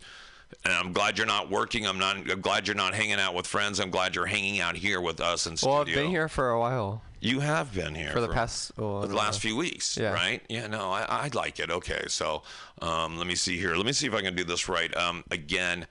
and 0.65 0.75
I'm 0.75 0.93
glad 0.93 1.17
you're 1.17 1.27
not 1.27 1.51
working. 1.51 1.87
I'm 1.87 1.99
not. 1.99 2.17
I'm 2.31 2.41
glad 2.43 2.67
you're 2.69 2.77
not 2.77 2.95
hanging 2.95 3.19
out 3.19 3.35
with 3.35 3.47
friends. 3.47 3.81
I'm 3.81 3.91
glad 3.91 4.15
you're 4.15 4.27
hanging 4.27 4.61
out 4.61 4.77
here 4.77 5.01
with 5.01 5.21
us 5.21 5.47
in 5.47 5.57
Well, 5.63 5.81
I've 5.81 5.87
been 5.87 6.11
here 6.11 6.29
for 6.29 6.51
a 6.51 6.61
while. 6.61 7.03
You 7.19 7.41
have 7.41 7.73
been 7.75 7.95
here 7.95 8.13
For 8.13 8.21
the 8.21 8.29
past- 8.29 8.73
well, 8.77 9.01
the 9.01 9.15
last 9.17 9.37
know. 9.37 9.41
few 9.49 9.57
weeks, 9.57 9.97
Yeah. 9.97 10.13
right? 10.13 10.43
Yeah, 10.51 10.67
no, 10.67 10.93
I, 10.93 11.03
I 11.09 11.31
like 11.33 11.59
it. 11.59 11.71
Okay, 11.71 12.05
so 12.09 12.43
um, 12.83 13.17
let 13.17 13.27
me 13.27 13.35
see 13.35 13.57
here. 13.57 13.75
Let 13.75 13.87
me 13.87 13.93
see 13.93 14.07
if 14.07 14.13
I 14.15 14.21
can 14.21 14.37
do 14.37 14.45
this 14.45 14.69
right. 14.69 14.95
Um, 14.95 15.25
again, 15.31 15.87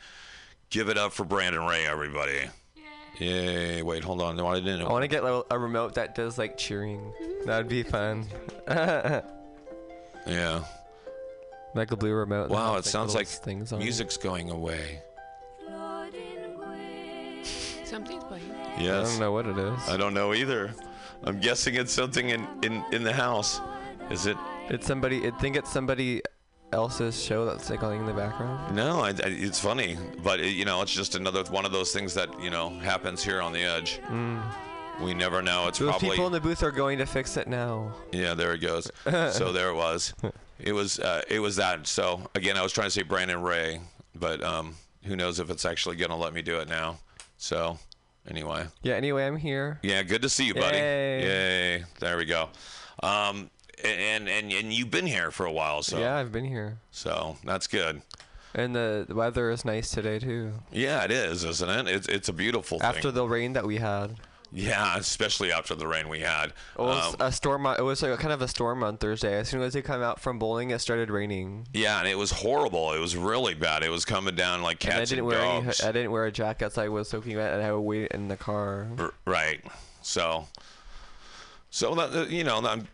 give 0.75 0.89
it 0.89 0.97
up 0.97 1.13
for 1.13 1.23
Brandon 1.23 1.65
Ray, 1.65 1.87
everybody. 1.87 2.41
Yay! 3.19 3.81
Wait, 3.81 4.03
hold 4.03 4.21
on. 4.21 4.35
No, 4.35 4.45
I 4.45 4.55
didn't. 4.55 4.81
I 4.81 4.91
want 4.91 5.03
to 5.03 5.07
get 5.07 5.23
like, 5.23 5.45
a 5.49 5.57
remote 5.57 5.95
that 5.95 6.15
does 6.15 6.37
like 6.37 6.57
cheering. 6.57 7.13
That'd 7.45 7.69
be 7.69 7.81
fun. 7.81 8.25
Yeah. 10.27 10.63
like 11.75 11.91
a 11.91 11.95
blue 11.95 12.11
remote. 12.11 12.49
Wow, 12.49 12.73
has, 12.73 12.87
it 12.87 12.89
sounds 12.89 13.13
like 13.13 13.27
things 13.27 13.71
on 13.71 13.79
it. 13.79 13.83
music's 13.83 14.17
going 14.17 14.49
away. 14.49 15.03
Something's 17.83 18.23
playing. 18.23 18.49
Yes. 18.79 19.07
I 19.07 19.11
don't 19.11 19.19
know 19.19 19.31
what 19.31 19.45
it 19.45 19.55
is. 19.59 19.87
I 19.87 19.97
don't 19.97 20.15
know 20.15 20.33
either. 20.33 20.73
I'm 21.25 21.39
guessing 21.39 21.75
it's 21.75 21.93
something 21.93 22.29
in, 22.29 22.47
in, 22.63 22.83
in 22.91 23.03
the 23.03 23.13
house. 23.13 23.61
Is 24.09 24.25
it? 24.25 24.35
It's 24.67 24.87
somebody. 24.87 25.27
I 25.27 25.29
think 25.29 25.55
it's 25.55 25.71
somebody 25.71 26.23
else's 26.71 27.21
show 27.21 27.45
that's 27.45 27.69
like 27.69 27.81
in 27.83 28.05
the 28.05 28.13
background. 28.13 28.75
No, 28.75 28.99
I, 28.99 29.09
I, 29.09 29.13
it's 29.25 29.59
funny, 29.59 29.97
but 30.23 30.39
it, 30.39 30.53
you 30.53 30.65
know, 30.65 30.81
it's 30.81 30.93
just 30.93 31.15
another 31.15 31.43
one 31.45 31.65
of 31.65 31.71
those 31.71 31.91
things 31.91 32.13
that 32.15 32.41
you 32.41 32.49
know 32.49 32.69
happens 32.79 33.23
here 33.23 33.41
on 33.41 33.53
the 33.53 33.63
edge. 33.63 33.99
Mm. 34.07 34.41
We 35.01 35.13
never 35.13 35.41
know. 35.41 35.67
It's 35.67 35.79
Those 35.79 35.89
probably 35.89 36.11
people 36.11 36.27
in 36.27 36.31
the 36.31 36.39
booth 36.39 36.63
are 36.63 36.71
going 36.71 36.97
to 36.99 37.05
fix 37.05 37.35
it 37.35 37.47
now. 37.47 37.93
yeah. 38.11 38.33
There 38.33 38.53
it 38.53 38.59
goes. 38.59 38.89
so 39.33 39.51
there 39.51 39.69
it 39.69 39.75
was. 39.75 40.13
It 40.59 40.71
was 40.71 40.99
uh, 40.99 41.21
it 41.29 41.39
was 41.39 41.57
that. 41.57 41.85
So 41.87 42.21
again, 42.33 42.57
I 42.57 42.61
was 42.61 42.71
trying 42.71 42.87
to 42.87 42.91
say 42.91 43.03
Brandon 43.03 43.41
Ray, 43.41 43.81
but 44.15 44.41
um, 44.43 44.75
who 45.03 45.15
knows 45.15 45.39
if 45.39 45.49
it's 45.49 45.65
actually 45.65 45.97
gonna 45.97 46.15
let 46.17 46.33
me 46.33 46.41
do 46.41 46.59
it 46.59 46.69
now. 46.69 46.97
So 47.37 47.77
anyway. 48.29 48.65
Yeah. 48.83 48.95
Anyway, 48.95 49.25
I'm 49.25 49.35
here. 49.37 49.79
Yeah, 49.83 50.01
good 50.03 50.21
to 50.21 50.29
see 50.29 50.45
you, 50.45 50.53
buddy. 50.53 50.77
Yay. 50.77 51.21
Yay. 51.21 51.83
There 51.99 52.17
we 52.17 52.25
go. 52.25 52.49
Um, 53.03 53.49
and 53.83 54.27
and 54.29 54.51
and 54.51 54.73
you've 54.73 54.91
been 54.91 55.07
here 55.07 55.31
for 55.31 55.45
a 55.45 55.51
while, 55.51 55.83
so 55.83 55.99
Yeah, 55.99 56.15
I've 56.17 56.31
been 56.31 56.45
here. 56.45 56.77
so 56.91 57.37
that's 57.43 57.67
good. 57.67 58.01
And 58.57 58.73
the, 58.73 59.03
the 59.07 59.15
weather 59.15 59.51
is 59.51 59.65
nice 59.65 59.91
today 59.91 60.17
too. 60.19 60.53
Yeah, 60.71 61.03
it 61.03 61.11
is, 61.11 61.43
isn't 61.43 61.69
it? 61.69 61.87
It's 61.93 62.07
it's 62.07 62.29
a 62.29 62.33
beautiful 62.33 62.79
thing. 62.79 62.87
After 62.87 63.11
the 63.11 63.27
rain 63.27 63.53
that 63.53 63.65
we 63.65 63.77
had. 63.77 64.15
yeah, 64.53 64.95
especially 64.97 65.51
after 65.51 65.75
the 65.75 65.85
rain 65.87 66.07
we 66.07 66.21
had. 66.21 66.45
It 66.77 66.81
was 66.81 67.15
Um, 67.15 67.27
a 67.27 67.31
storm. 67.33 67.65
It 67.65 67.81
was 67.83 68.01
like 68.01 68.17
kind 68.19 68.31
of 68.31 68.41
a 68.41 68.47
storm 68.47 68.81
on 68.83 68.97
Thursday. 68.97 69.33
As 69.37 69.49
soon 69.49 69.61
as 69.61 69.73
they 69.73 69.81
come 69.81 70.01
out 70.01 70.21
from 70.21 70.39
bowling, 70.39 70.69
it 70.69 70.79
started 70.79 71.09
raining. 71.09 71.67
yeah, 71.73 71.99
and 71.99 72.07
it 72.07 72.17
was 72.17 72.31
horrible. 72.31 72.93
It 72.93 72.99
was 72.99 73.17
really 73.17 73.55
bad. 73.55 73.83
It 73.83 73.89
was 73.89 74.05
coming 74.05 74.35
down 74.35 74.61
like 74.61 74.81
And 74.85 74.93
I 74.93 74.97
cats 74.99 75.09
didn't 75.09 75.19
and, 75.25 75.27
wear 75.27 75.41
any. 75.41 75.65
dogs. 75.65 75.83
I 75.83 75.91
didn't 75.91 76.11
wear 76.11 76.23
a 76.25 76.31
jacket, 76.31 76.71
so 76.71 76.81
I 76.83 76.87
was 76.87 77.09
soaking 77.09 77.35
wet, 77.35 77.53
and 77.53 77.61
I 77.61 77.73
would 77.73 77.81
wait 77.81 78.11
in 78.11 78.29
the 78.29 78.37
car. 78.37 78.87
Right. 79.25 79.61
So, 80.01 80.47
so 81.69 81.93
that 81.95 82.29
you 82.29 82.45
know, 82.45 82.59
I'm, 82.65 82.87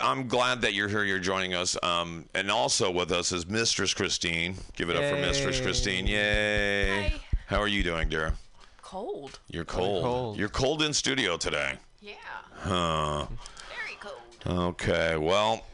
I'm 0.00 0.28
glad 0.28 0.60
that 0.62 0.74
you're 0.74 0.88
here. 0.88 1.04
You're 1.04 1.18
joining 1.18 1.54
us. 1.54 1.76
Um, 1.82 2.24
and 2.34 2.50
also 2.50 2.90
with 2.90 3.12
us 3.12 3.32
is 3.32 3.46
Mistress 3.46 3.94
Christine. 3.94 4.54
Give 4.76 4.90
it 4.90 4.96
up 4.96 5.04
for 5.04 5.16
Mistress 5.16 5.60
Christine. 5.60 6.06
Yay! 6.06 7.08
Hi. 7.10 7.20
How 7.46 7.60
are 7.60 7.68
you 7.68 7.82
doing, 7.82 8.08
dear? 8.08 8.34
Cold. 8.82 9.38
You're 9.48 9.64
cold. 9.64 10.02
cold. 10.02 10.38
You're 10.38 10.48
cold 10.48 10.82
in 10.82 10.92
studio 10.92 11.36
today. 11.36 11.74
Yeah. 12.00 12.14
Huh. 12.54 13.26
Very 13.68 13.98
cold. 14.00 14.58
Okay. 14.74 15.16
Well, 15.16 15.64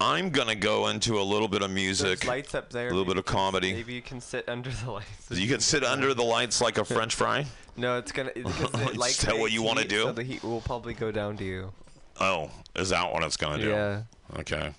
I'm 0.00 0.30
gonna 0.30 0.54
go 0.54 0.88
into 0.88 1.20
a 1.20 1.22
little 1.22 1.48
bit 1.48 1.62
of 1.62 1.70
music. 1.70 2.20
There's 2.20 2.24
lights 2.24 2.54
up 2.54 2.70
there. 2.70 2.88
A 2.88 2.90
little 2.90 3.04
bit 3.04 3.12
of 3.12 3.18
you 3.18 3.22
can- 3.24 3.34
comedy. 3.34 3.72
Maybe 3.72 3.94
you 3.94 4.02
can 4.02 4.20
sit 4.20 4.48
under 4.48 4.70
the 4.70 4.90
lights. 4.90 5.30
You 5.30 5.48
can 5.48 5.60
sit 5.60 5.84
under 5.84 6.14
the 6.14 6.22
lights 6.22 6.60
like 6.60 6.78
a 6.78 6.84
French 6.84 7.14
fry. 7.14 7.46
No, 7.76 7.96
it's 7.96 8.12
gonna. 8.12 8.30
Because 8.34 8.74
Is 8.74 8.92
the 8.92 8.98
light 8.98 9.16
that 9.24 9.38
what 9.38 9.52
you 9.52 9.62
wanna 9.62 9.84
do? 9.86 10.02
So 10.02 10.12
the 10.12 10.24
heat 10.24 10.42
will 10.42 10.60
probably 10.60 10.92
go 10.92 11.10
down 11.10 11.36
to 11.38 11.44
you. 11.44 11.72
Oh, 12.20 12.50
is 12.76 12.90
that 12.90 13.12
what 13.12 13.22
it's 13.24 13.36
gonna 13.36 13.62
do? 13.62 13.70
Yeah. 13.70 14.02
Okay. 14.38 14.72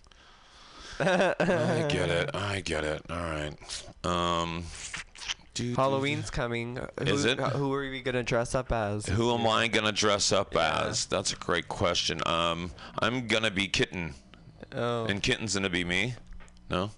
I 0.99 1.85
get 1.89 2.09
it. 2.09 2.35
I 2.35 2.61
get 2.61 2.84
it. 2.84 3.01
All 3.09 3.18
right. 3.18 3.53
Um, 4.03 4.63
Halloween's 5.76 6.30
coming. 6.30 6.80
Is 7.01 7.23
who, 7.23 7.30
it? 7.30 7.39
Who 7.39 7.73
are 7.73 7.89
we 7.89 8.01
gonna 8.01 8.23
dress 8.23 8.55
up 8.55 8.72
as? 8.72 9.07
Who 9.07 9.34
am 9.34 9.47
I 9.47 9.68
gonna 9.68 9.91
dress 9.91 10.31
up 10.31 10.55
as? 10.55 11.05
That's 11.07 11.34
a 11.34 11.35
great 11.35 11.68
question. 11.68 12.22
Um, 12.26 12.72
I'm 12.99 13.27
gonna 13.27 13.51
be 13.51 13.68
kitten. 13.68 14.13
Oh. 14.73 15.05
And 15.05 15.22
kitten's 15.22 15.55
gonna 15.55 15.69
be 15.69 15.84
me. 15.84 16.15
No. 16.69 16.91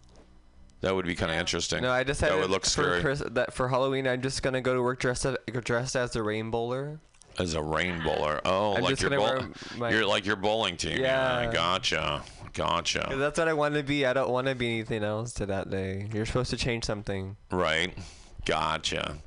That 0.82 0.94
would 0.94 1.06
be 1.06 1.16
kind 1.16 1.32
of 1.32 1.38
interesting. 1.38 1.82
No, 1.82 1.92
I 1.92 2.04
decided 2.04 2.36
that 2.36 2.42
would 2.42 2.52
look 2.52 2.66
for 2.66 2.70
scary 2.70 3.02
Chris, 3.02 3.24
that 3.32 3.54
for 3.54 3.70
Halloween 3.70 4.06
I'm 4.06 4.22
just 4.22 4.44
gonna 4.44 4.62
go 4.62 4.74
to 4.74 4.82
work 4.82 5.00
dressed 5.00 5.26
dressed 5.64 5.96
as 5.96 6.16
a 6.16 6.22
rainbowler. 6.22 7.00
As 7.40 7.54
a 7.56 7.62
rain 7.62 8.02
bowler. 8.04 8.42
Oh, 8.46 8.76
I'm 8.76 8.84
like 8.84 9.00
your 9.02 9.10
gonna 9.10 9.22
bowl. 9.22 9.36
wear 9.40 9.50
my- 9.78 9.90
You're 9.92 10.06
like 10.06 10.26
your 10.26 10.36
bowling 10.36 10.78
team. 10.78 11.00
Yeah. 11.00 11.52
Gotcha. 11.52 12.22
'Cause 12.24 12.52
Gotcha. 12.54 13.10
that's 13.18 13.40
what 13.40 13.48
I 13.48 13.54
want 13.54 13.74
to 13.76 13.82
be. 13.84 14.06
I 14.06 14.14
don't 14.14 14.30
want 14.30 14.46
to 14.48 14.54
be 14.54 14.68
anything 14.76 15.04
else 15.04 15.34
to 15.34 15.46
that 15.48 15.72
day. 15.72 16.08
You're 16.14 16.26
supposed 16.28 16.52
to 16.52 16.58
change 16.58 16.84
something. 16.86 17.36
Right. 17.52 17.98
Gotcha. 18.46 19.18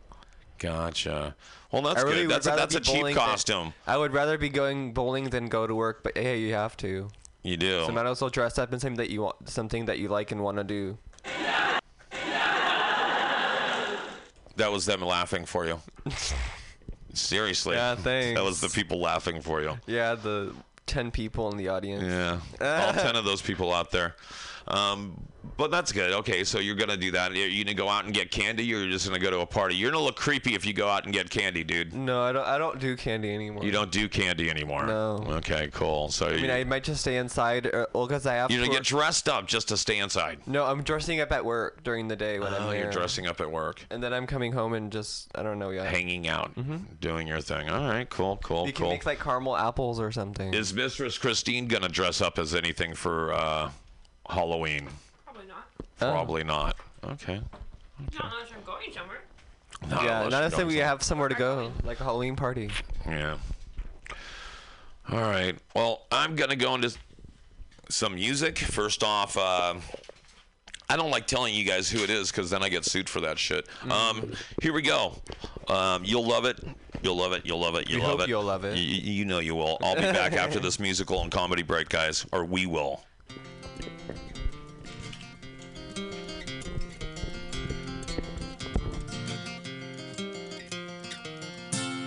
Gotcha. 0.59 1.35
Well, 1.73 1.83
that's 1.83 2.03
really 2.05 2.23
good. 2.23 2.31
That's 2.31 2.47
a, 2.47 2.51
that's 2.51 2.75
a 2.77 2.81
cheap 2.81 2.95
bowling 3.01 3.15
than- 3.17 3.25
costume. 3.25 3.75
I 3.87 3.97
would 3.97 4.13
rather 4.13 4.39
be 4.39 4.49
going 4.49 4.93
bowling 4.95 5.31
than 5.31 5.49
go 5.49 5.67
to 5.67 5.75
work, 5.75 6.05
but 6.05 6.17
hey, 6.17 6.39
you 6.39 6.55
have 6.55 6.77
to. 6.79 7.09
You 7.43 7.57
do. 7.57 7.85
So 7.87 7.93
might 7.93 8.07
as 8.07 8.21
well 8.21 8.31
dress 8.31 8.59
up 8.59 8.73
in 8.73 8.79
something 8.81 8.97
that 8.99 9.11
you 9.11 9.23
want, 9.23 9.49
something 9.49 9.87
that 9.87 9.99
you 9.99 10.09
like 10.09 10.31
and 10.31 10.43
want 10.43 10.59
to 10.59 10.65
do. 10.65 10.97
That 14.57 14.73
was 14.73 14.87
them 14.87 15.03
laughing 15.03 15.45
for 15.45 15.67
you. 15.67 15.81
Seriously. 17.19 17.77
Yeah, 17.77 17.95
That 18.35 18.45
was 18.45 18.61
the 18.61 18.69
people 18.69 19.01
laughing 19.01 19.41
for 19.41 19.63
you. 19.63 19.79
Yeah, 19.87 20.15
the 20.15 20.55
ten 20.87 21.11
people 21.11 21.51
in 21.51 21.57
the 21.57 21.69
audience. 21.69 22.05
Yeah. 22.05 22.41
All 22.87 22.93
10 22.93 23.17
of 23.17 23.25
those 23.25 23.43
people 23.43 23.73
out 23.73 23.91
there. 23.91 24.15
Um, 24.69 25.21
but 25.57 25.71
that's 25.71 25.93
good. 25.93 26.13
Okay, 26.13 26.45
so 26.45 26.59
you're 26.59 26.75
going 26.75 26.91
to 26.91 26.97
do 26.97 27.13
that. 27.13 27.35
You're 27.35 27.65
to 27.65 27.73
go 27.75 27.89
out 27.89 28.05
and 28.05 28.13
get 28.13 28.31
candy 28.31 28.63
or 28.75 28.79
you're 28.79 28.91
just 28.91 29.09
going 29.09 29.19
to 29.19 29.25
go 29.25 29.31
to 29.31 29.41
a 29.41 29.47
party? 29.47 29.75
You're 29.77 29.91
going 29.91 30.01
to 30.03 30.05
look 30.05 30.17
creepy 30.17 30.55
if 30.55 30.67
you 30.67 30.73
go 30.73 30.89
out 30.89 31.05
and 31.05 31.15
get 31.15 31.31
candy, 31.31 31.65
dude. 31.65 31.95
No, 31.95 32.21
I 32.23 32.33
don't. 32.33 32.47
I 32.47 32.59
don't 32.59 32.79
do 32.79 32.97
candy 32.97 33.33
anymore. 33.33 33.65
You 33.65 33.71
don't 33.71 33.91
do 33.93 34.09
candy 34.09 34.51
anymore. 34.51 34.87
No. 34.87 35.25
Okay, 35.29 35.71
cool. 35.73 36.09
So 36.11 36.27
I 36.27 36.33
mean, 36.37 36.45
you, 36.47 36.53
I 36.53 36.65
might 36.65 36.85
just 36.85 37.01
stay 37.03 37.17
inside, 37.17 37.67
or, 37.67 37.89
well, 37.95 38.07
because 38.07 38.27
I 38.27 38.35
have. 38.35 38.51
you're 38.51 38.59
to 38.61 38.67
going 38.67 38.71
to 38.73 38.77
work- 38.79 38.83
get 38.83 38.89
dressed 38.89 39.29
up 39.29 39.47
just 39.47 39.69
to 39.69 39.77
stay 39.77 39.99
inside. 39.99 40.41
No, 40.47 40.65
I'm 40.65 40.83
dressing 40.83 41.21
up 41.21 41.33
at 41.33 41.45
work 41.45 41.83
during 41.85 42.09
the 42.09 42.17
day 42.17 42.39
when 42.39 42.53
I'm 42.53 42.63
Oh, 42.65 42.73
you're 42.73 42.91
dressing 42.91 43.27
up 43.27 43.41
at 43.41 43.51
work. 43.51 43.87
And 43.91 44.03
then 44.03 44.13
I'm 44.13 44.27
coming 44.27 44.53
home 44.53 44.75
and 44.75 44.91
just 44.91 45.31
I 45.37 45.43
don't 45.43 45.59
know 45.59 45.71
yet. 45.71 45.87
Hanging 45.87 46.27
out, 46.29 46.51
doing 47.01 47.27
your 47.29 47.41
thing. 47.41 47.71
All 47.71 47.89
right, 47.89 48.09
cool, 48.11 48.39
cool, 48.43 48.57
Cool. 48.57 48.67
You 48.67 48.73
can 48.73 48.89
make 48.89 49.07
like 49.07 49.21
caramel 49.21 49.57
apples 49.57 50.01
or 50.01 50.11
something. 50.11 50.53
Is 50.53 50.75
Mistress 50.75 51.17
Christine 51.19 51.67
gonna 51.69 51.89
dress 51.89 52.21
up 52.21 52.39
as 52.39 52.55
anything 52.55 52.95
for 52.95 53.33
uh, 53.33 53.71
Halloween? 54.29 54.89
Probably 55.25 55.47
not. 55.47 55.67
Oh. 55.81 56.11
Probably 56.11 56.45
not. 56.45 56.77
Okay. 57.05 57.41
Not 58.15 58.33
unless 58.33 58.49
I'm 58.55 58.65
going 58.65 58.93
somewhere. 58.93 59.19
Not 59.89 60.05
yeah, 60.05 60.19
unless 60.19 60.31
not 60.33 60.39
you're 60.39 60.45
unless 60.47 60.53
we 60.53 60.59
somewhere. 60.59 60.85
have 60.87 61.03
somewhere 61.03 61.29
to 61.29 61.35
go, 61.35 61.73
like 61.85 62.01
a 62.01 62.05
Halloween 62.05 62.37
party. 62.37 62.71
Yeah. 63.07 63.37
All 65.11 65.21
right. 65.21 65.57
Well, 65.75 66.07
I'm 66.11 66.35
gonna 66.35 66.57
go 66.57 66.75
into 66.75 66.95
some 67.89 68.17
music. 68.17 68.59
First 68.59 69.05
off, 69.05 69.37
uh, 69.37 69.75
I 70.89 70.97
don't 70.97 71.11
like 71.11 71.27
telling 71.27 71.55
you 71.55 71.65
guys 71.65 71.89
who 71.91 72.03
it 72.03 72.11
is 72.11 72.31
because 72.31 72.51
then 72.51 72.63
I 72.63 72.69
get 72.69 72.85
sued 72.85 73.09
for 73.09 73.21
that 73.21 73.39
shit. 73.39 73.69
Um, 73.91 74.33
here 74.63 74.73
we 74.73 74.83
go. 74.83 75.15
Um, 75.69 76.03
you'll 76.05 76.27
love 76.27 76.45
it. 76.45 76.59
You'll 77.03 77.17
love 77.17 77.33
it. 77.33 77.45
You'll 77.47 77.61
love 77.61 77.75
it. 77.77 77.89
You'll 77.89 78.01
We 78.01 78.07
love 78.07 78.19
hope 78.19 78.21
it. 78.23 78.29
you'll 78.29 78.43
love 78.43 78.65
it. 78.65 78.71
Y- 78.71 78.75
y- 78.75 79.01
you 79.03 79.25
know 79.25 79.39
you 79.39 79.55
will. 79.55 79.79
I'll 79.83 79.95
be 79.95 80.01
back 80.03 80.33
after 80.33 80.59
this 80.59 80.81
musical 80.81 81.23
and 81.23 81.31
comedy 81.31 81.63
break, 81.63 81.89
guys, 81.89 82.27
or 82.33 82.45
we 82.45 82.67
will. 82.67 83.05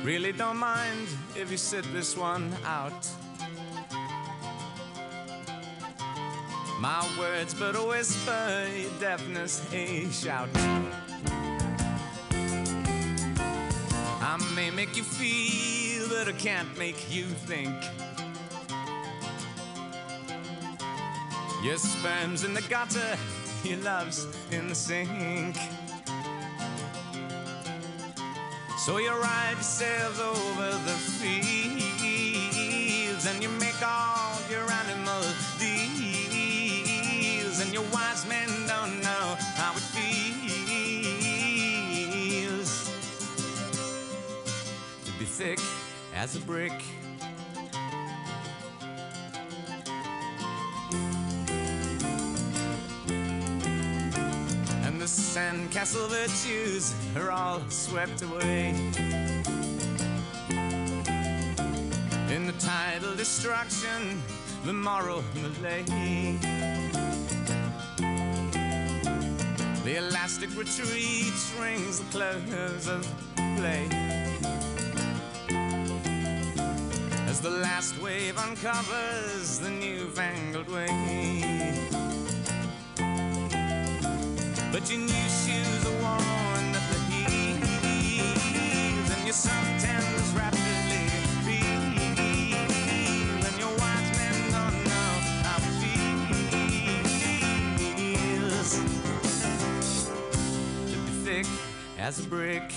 Really 0.04 0.32
don't 0.32 0.58
mind 0.58 1.08
if 1.36 1.52
you 1.52 1.58
sit 1.58 1.84
this 1.92 2.16
one 2.16 2.56
out. 2.66 3.08
My 6.80 7.06
words, 7.20 7.54
but 7.54 7.76
a 7.76 7.84
whisper, 7.84 8.66
your 8.74 8.92
deafness, 9.02 9.62
a 9.74 10.10
shout. 10.10 10.48
I 14.22 14.38
may 14.56 14.72
make 14.72 14.96
you 14.96 15.04
feel, 15.04 16.08
but 16.08 16.30
I 16.30 16.32
can't 16.38 16.78
make 16.78 17.14
you 17.14 17.26
think. 17.26 17.76
Your 21.62 21.78
sperm's 21.78 22.46
in 22.46 22.54
the 22.54 22.62
gutter, 22.70 23.18
your 23.66 23.80
love's 23.80 24.26
in 24.52 24.70
the 24.70 24.76
sink. 24.76 25.58
So 28.86 28.98
you 28.98 29.12
ride 29.12 29.56
yourselves 29.56 30.20
over 30.22 30.72
the 30.72 30.98
fields 31.20 31.76
and 33.28 33.44
you 33.44 33.50
make 33.60 33.76
all 33.86 34.40
your 34.50 34.72
animal 34.72 35.22
deals, 35.60 36.00
and 37.60 37.74
your 37.74 37.84
wise 37.92 38.26
men 38.28 38.48
don't 38.68 39.02
know 39.02 39.36
how 39.56 39.74
it 39.74 39.82
feels 39.82 40.50
to 45.06 45.12
be 45.20 45.26
thick 45.26 45.60
as 46.16 46.38
a 46.38 46.40
brick. 46.40 46.72
Sandcastle 55.30 56.10
virtues 56.10 56.96
are 57.16 57.30
all 57.30 57.62
swept 57.70 58.24
away. 58.24 58.70
In 62.34 62.48
the 62.48 62.56
tidal 62.58 63.16
destruction, 63.16 64.24
the 64.66 64.74
moral 64.74 65.24
malay. 65.36 65.84
The 69.84 69.98
elastic 69.98 70.50
retreat 70.58 71.34
rings 71.62 72.00
the 72.00 72.10
close 72.10 72.88
of 72.88 73.08
play. 73.58 73.88
As 77.28 77.40
the 77.40 77.52
last 77.52 78.02
wave 78.02 78.36
uncovers 78.40 79.60
the 79.60 79.70
newfangled 79.70 80.70
way. 80.70 81.99
But 84.72 84.88
your 84.90 85.00
new 85.00 85.30
shoes 85.30 85.86
are 85.86 85.98
worn 86.00 86.76
at 86.76 86.86
the 86.90 87.00
heels, 87.10 87.68
and 89.10 89.24
your 89.26 89.34
suntans 89.34 90.30
rapidly 90.38 91.10
feel, 91.44 91.84
and 93.46 93.56
your 93.60 93.74
wise 93.78 94.10
men 94.18 94.36
don't 94.52 94.78
know 94.86 95.12
how 95.44 95.58
it 95.58 95.74
feels 98.22 98.70
to 100.92 100.98
be 100.98 101.12
thick 101.26 101.48
as 101.98 102.20
a 102.20 102.24
brick. 102.30 102.72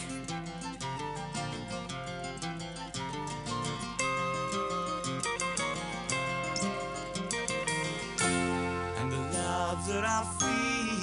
And 8.99 9.09
the 9.13 9.19
love 9.39 9.81
that 9.89 10.05
I 10.05 10.25
feel 10.41 11.02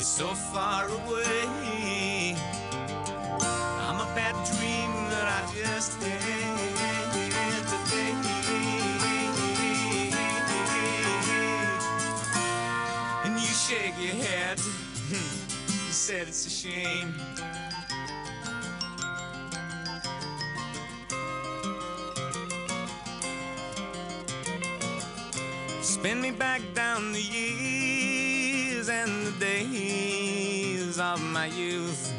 is 0.00 0.06
so 0.06 0.28
far 0.28 0.86
away. 0.88 2.34
I'm 3.86 4.00
a 4.00 4.08
bad 4.14 4.34
dream 4.48 4.90
that 5.12 5.26
I 5.28 5.40
just 5.54 6.02
had 6.02 7.64
today. 7.72 8.14
And 13.24 13.34
you 13.34 13.52
shake 13.66 13.96
your 13.98 14.16
head. 14.24 14.58
you 15.10 15.92
said 15.92 16.28
it's 16.28 16.46
a 16.46 16.50
shame. 16.50 17.14
Spin 25.82 26.22
me 26.22 26.30
back 26.30 26.62
down 26.74 27.12
the 27.12 27.20
years 27.20 27.99
and 28.90 29.26
the 29.26 29.38
days 29.38 30.98
of 30.98 31.22
my 31.22 31.46
youth. 31.46 32.12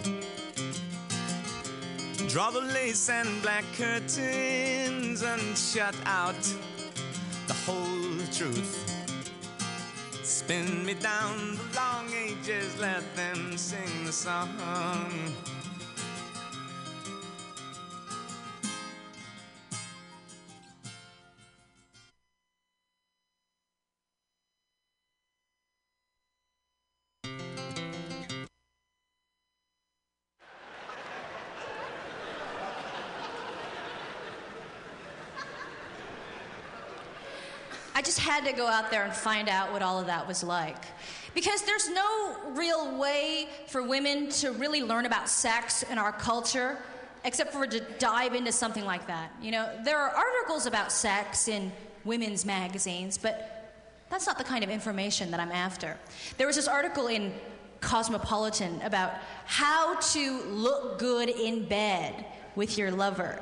Draw 2.30 2.52
the 2.52 2.62
lace 2.62 3.10
and 3.10 3.42
black 3.42 3.66
curtains 3.76 5.22
and 5.22 5.58
shut 5.58 5.96
out 6.06 6.42
the 7.48 7.54
whole 7.66 8.18
truth. 8.32 8.88
Spin 10.24 10.86
me 10.86 10.94
down 10.94 11.58
the 11.58 11.76
long 11.76 12.08
ages, 12.14 12.80
let 12.80 13.04
them 13.16 13.58
sing 13.58 14.06
the 14.06 14.14
song. 14.14 14.50
Had 38.32 38.46
to 38.46 38.54
go 38.54 38.68
out 38.68 38.90
there 38.90 39.04
and 39.04 39.14
find 39.14 39.50
out 39.50 39.74
what 39.74 39.82
all 39.82 40.00
of 40.00 40.08
that 40.08 40.26
was 40.26 40.42
like. 40.42 40.78
Because 41.34 41.64
there's 41.64 41.90
no 41.90 42.36
real 42.52 42.98
way 42.98 43.48
for 43.68 43.84
women 43.84 44.30
to 44.30 44.52
really 44.52 44.82
learn 44.84 45.06
about 45.06 45.28
sex 45.28 45.84
in 45.84 45.98
our 45.98 46.14
culture 46.14 46.78
except 47.24 47.54
for 47.54 47.68
to 47.68 47.80
dive 48.00 48.34
into 48.34 48.52
something 48.52 48.86
like 48.86 49.06
that. 49.08 49.32
You 49.42 49.52
know, 49.52 49.70
there 49.84 49.98
are 49.98 50.10
articles 50.10 50.66
about 50.66 50.92
sex 50.92 51.48
in 51.48 51.72
women's 52.04 52.46
magazines, 52.46 53.18
but 53.18 53.76
that's 54.10 54.26
not 54.26 54.38
the 54.38 54.44
kind 54.44 54.64
of 54.64 54.70
information 54.70 55.30
that 55.32 55.40
I'm 55.40 55.52
after. 55.52 55.98
There 56.38 56.48
was 56.48 56.56
this 56.56 56.68
article 56.68 57.08
in 57.08 57.34
Cosmopolitan 57.80 58.82
about 58.82 59.14
how 59.46 60.00
to 60.00 60.42
look 60.44 61.00
good 61.00 61.30
in 61.30 61.66
bed 61.68 62.26
with 62.56 62.78
your 62.78 62.92
lover. 62.92 63.40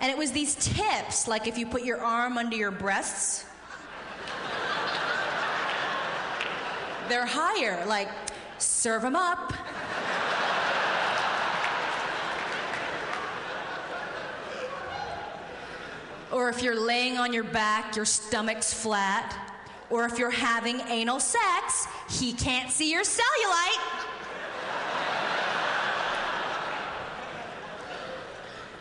And 0.00 0.10
it 0.10 0.16
was 0.16 0.30
these 0.32 0.54
tips, 0.54 1.26
like 1.26 1.46
if 1.46 1.58
you 1.58 1.66
put 1.66 1.84
your 1.84 2.00
arm 2.00 2.38
under 2.38 2.56
your 2.56 2.70
breasts, 2.70 3.44
they're 7.10 7.26
higher, 7.26 7.84
like 7.86 8.08
serve 8.58 9.02
them 9.02 9.16
up. 9.16 9.52
Or 16.30 16.48
if 16.48 16.62
you're 16.62 16.80
laying 16.80 17.18
on 17.18 17.32
your 17.32 17.42
back, 17.44 17.96
your 17.96 18.04
stomach's 18.04 18.72
flat. 18.72 19.36
Or 19.90 20.04
if 20.04 20.18
you're 20.18 20.30
having 20.30 20.80
anal 20.82 21.18
sex, 21.18 21.88
he 22.08 22.32
can't 22.32 22.70
see 22.70 22.92
your 22.92 23.02
cellulite. 23.02 24.06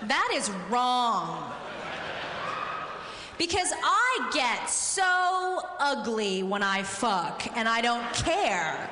That 0.04 0.32
is 0.36 0.52
wrong. 0.70 1.52
Because 3.40 3.72
I 3.82 4.30
get 4.34 4.70
so 4.70 5.62
ugly 5.80 6.44
when 6.44 6.62
I 6.62 6.84
fuck, 6.84 7.48
and 7.56 7.70
I 7.70 7.80
don't 7.80 8.04
care. 8.14 8.90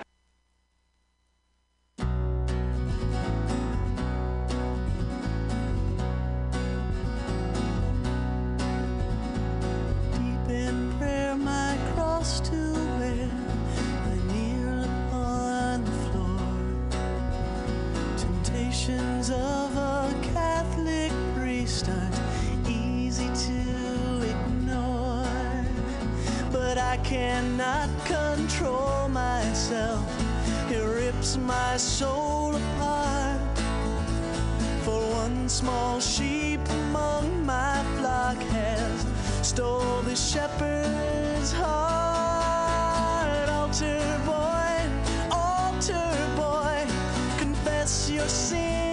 Deep 10.14 10.50
in 10.50 10.94
prayer, 10.98 11.36
my 11.36 11.78
cross 11.94 12.40
to 12.40 12.57
I 26.98 27.04
cannot 27.04 27.90
control 28.06 29.08
myself. 29.10 30.04
It 30.70 30.84
rips 30.84 31.38
my 31.38 31.78
soul 31.78 32.56
apart. 32.56 33.40
For 34.84 35.00
one 35.14 35.48
small 35.48 36.00
sheep 36.00 36.60
among 36.70 37.46
my 37.46 37.84
flock 37.98 38.38
has 38.38 39.06
stole 39.42 40.02
the 40.02 40.16
shepherd's 40.16 41.52
heart. 41.54 43.48
Altar 43.50 44.20
boy, 44.26 44.90
altar 45.32 46.30
boy, 46.36 46.86
confess 47.38 48.10
your 48.10 48.28
sins 48.28 48.87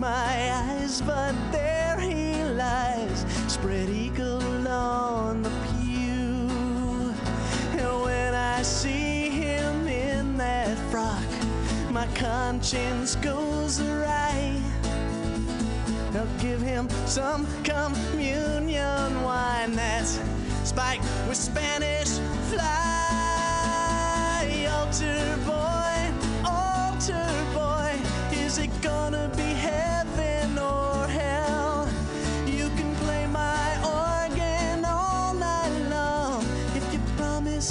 my 0.00 0.50
eyes, 0.50 1.02
but 1.02 1.34
there 1.52 1.98
he 2.00 2.42
lies, 2.42 3.26
spread 3.48 3.90
eagle 3.90 4.66
on 4.66 5.42
the 5.42 5.50
pew. 5.50 6.48
And 7.78 8.02
when 8.02 8.34
I 8.34 8.62
see 8.62 9.28
him 9.28 9.86
in 9.86 10.38
that 10.38 10.78
frock, 10.90 11.22
my 11.90 12.06
conscience 12.14 13.14
goes 13.16 13.78
awry. 13.82 14.58
I'll 16.14 16.26
give 16.38 16.62
him 16.62 16.88
some 17.04 17.46
communion 17.62 19.22
wine 19.22 19.72
that's 19.72 20.18
spiked 20.64 21.04
with 21.28 21.36
Spanish 21.36 22.18
fly. 22.48 22.66
Altar 24.70 25.38
boy, 25.46 25.59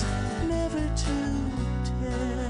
promise 0.04 0.50
never 0.50 0.80
to 0.80 0.96
tell. 0.96 2.50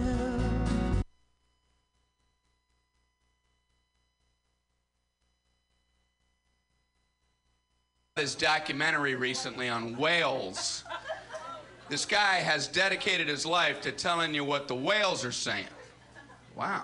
this 8.16 8.36
documentary 8.36 9.16
recently 9.16 9.70
on 9.70 9.96
whales. 9.96 10.84
This 11.88 12.06
guy 12.06 12.36
has 12.36 12.68
dedicated 12.68 13.30
his 13.30 13.46
life 13.46 13.80
to 13.82 13.94
telling 13.94 14.34
you 14.34 14.44
what 14.44 14.68
the 14.68 14.76
whales 14.76 15.24
are 15.24 15.32
saying. 15.32 15.68
Wow. 16.54 16.84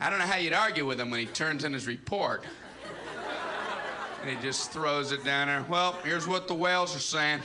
I 0.00 0.10
don't 0.10 0.18
know 0.18 0.26
how 0.26 0.36
you'd 0.36 0.52
argue 0.52 0.84
with 0.84 1.00
him 1.00 1.10
when 1.10 1.20
he 1.20 1.26
turns 1.26 1.62
in 1.62 1.72
his 1.72 1.86
report. 1.86 2.44
And 4.20 4.30
he 4.30 4.36
just 4.42 4.72
throws 4.72 5.12
it 5.12 5.24
down 5.24 5.46
there. 5.46 5.64
Well, 5.68 5.96
here's 6.04 6.26
what 6.26 6.48
the 6.48 6.54
whales 6.54 6.96
are 6.96 7.00
saying. 7.00 7.40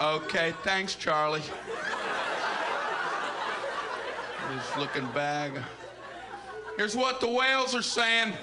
Okay, 0.00 0.52
thanks, 0.62 0.94
Charlie. 0.94 1.40
He's 4.52 4.76
looking 4.76 5.06
back. 5.12 5.52
Here's 6.76 6.94
what 6.94 7.20
the 7.20 7.28
whales 7.28 7.74
are 7.74 7.80
saying. 7.80 8.34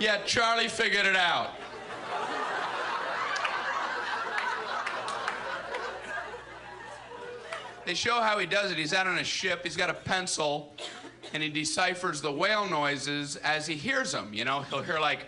Yeah, 0.00 0.22
Charlie 0.24 0.68
figured 0.68 1.04
it 1.04 1.14
out. 1.14 1.50
They 7.84 7.94
show 7.94 8.20
how 8.20 8.38
he 8.38 8.46
does 8.46 8.72
it. 8.72 8.78
He's 8.78 8.94
out 8.94 9.06
on 9.06 9.18
a 9.18 9.24
ship, 9.24 9.60
he's 9.62 9.76
got 9.76 9.90
a 9.90 9.94
pencil, 9.94 10.72
and 11.34 11.42
he 11.42 11.50
deciphers 11.50 12.20
the 12.20 12.32
whale 12.32 12.68
noises 12.68 13.36
as 13.36 13.66
he 13.66 13.74
hears 13.74 14.10
them. 14.10 14.32
You 14.32 14.44
know, 14.44 14.62
he'll 14.62 14.82
hear 14.82 14.98
like, 14.98 15.26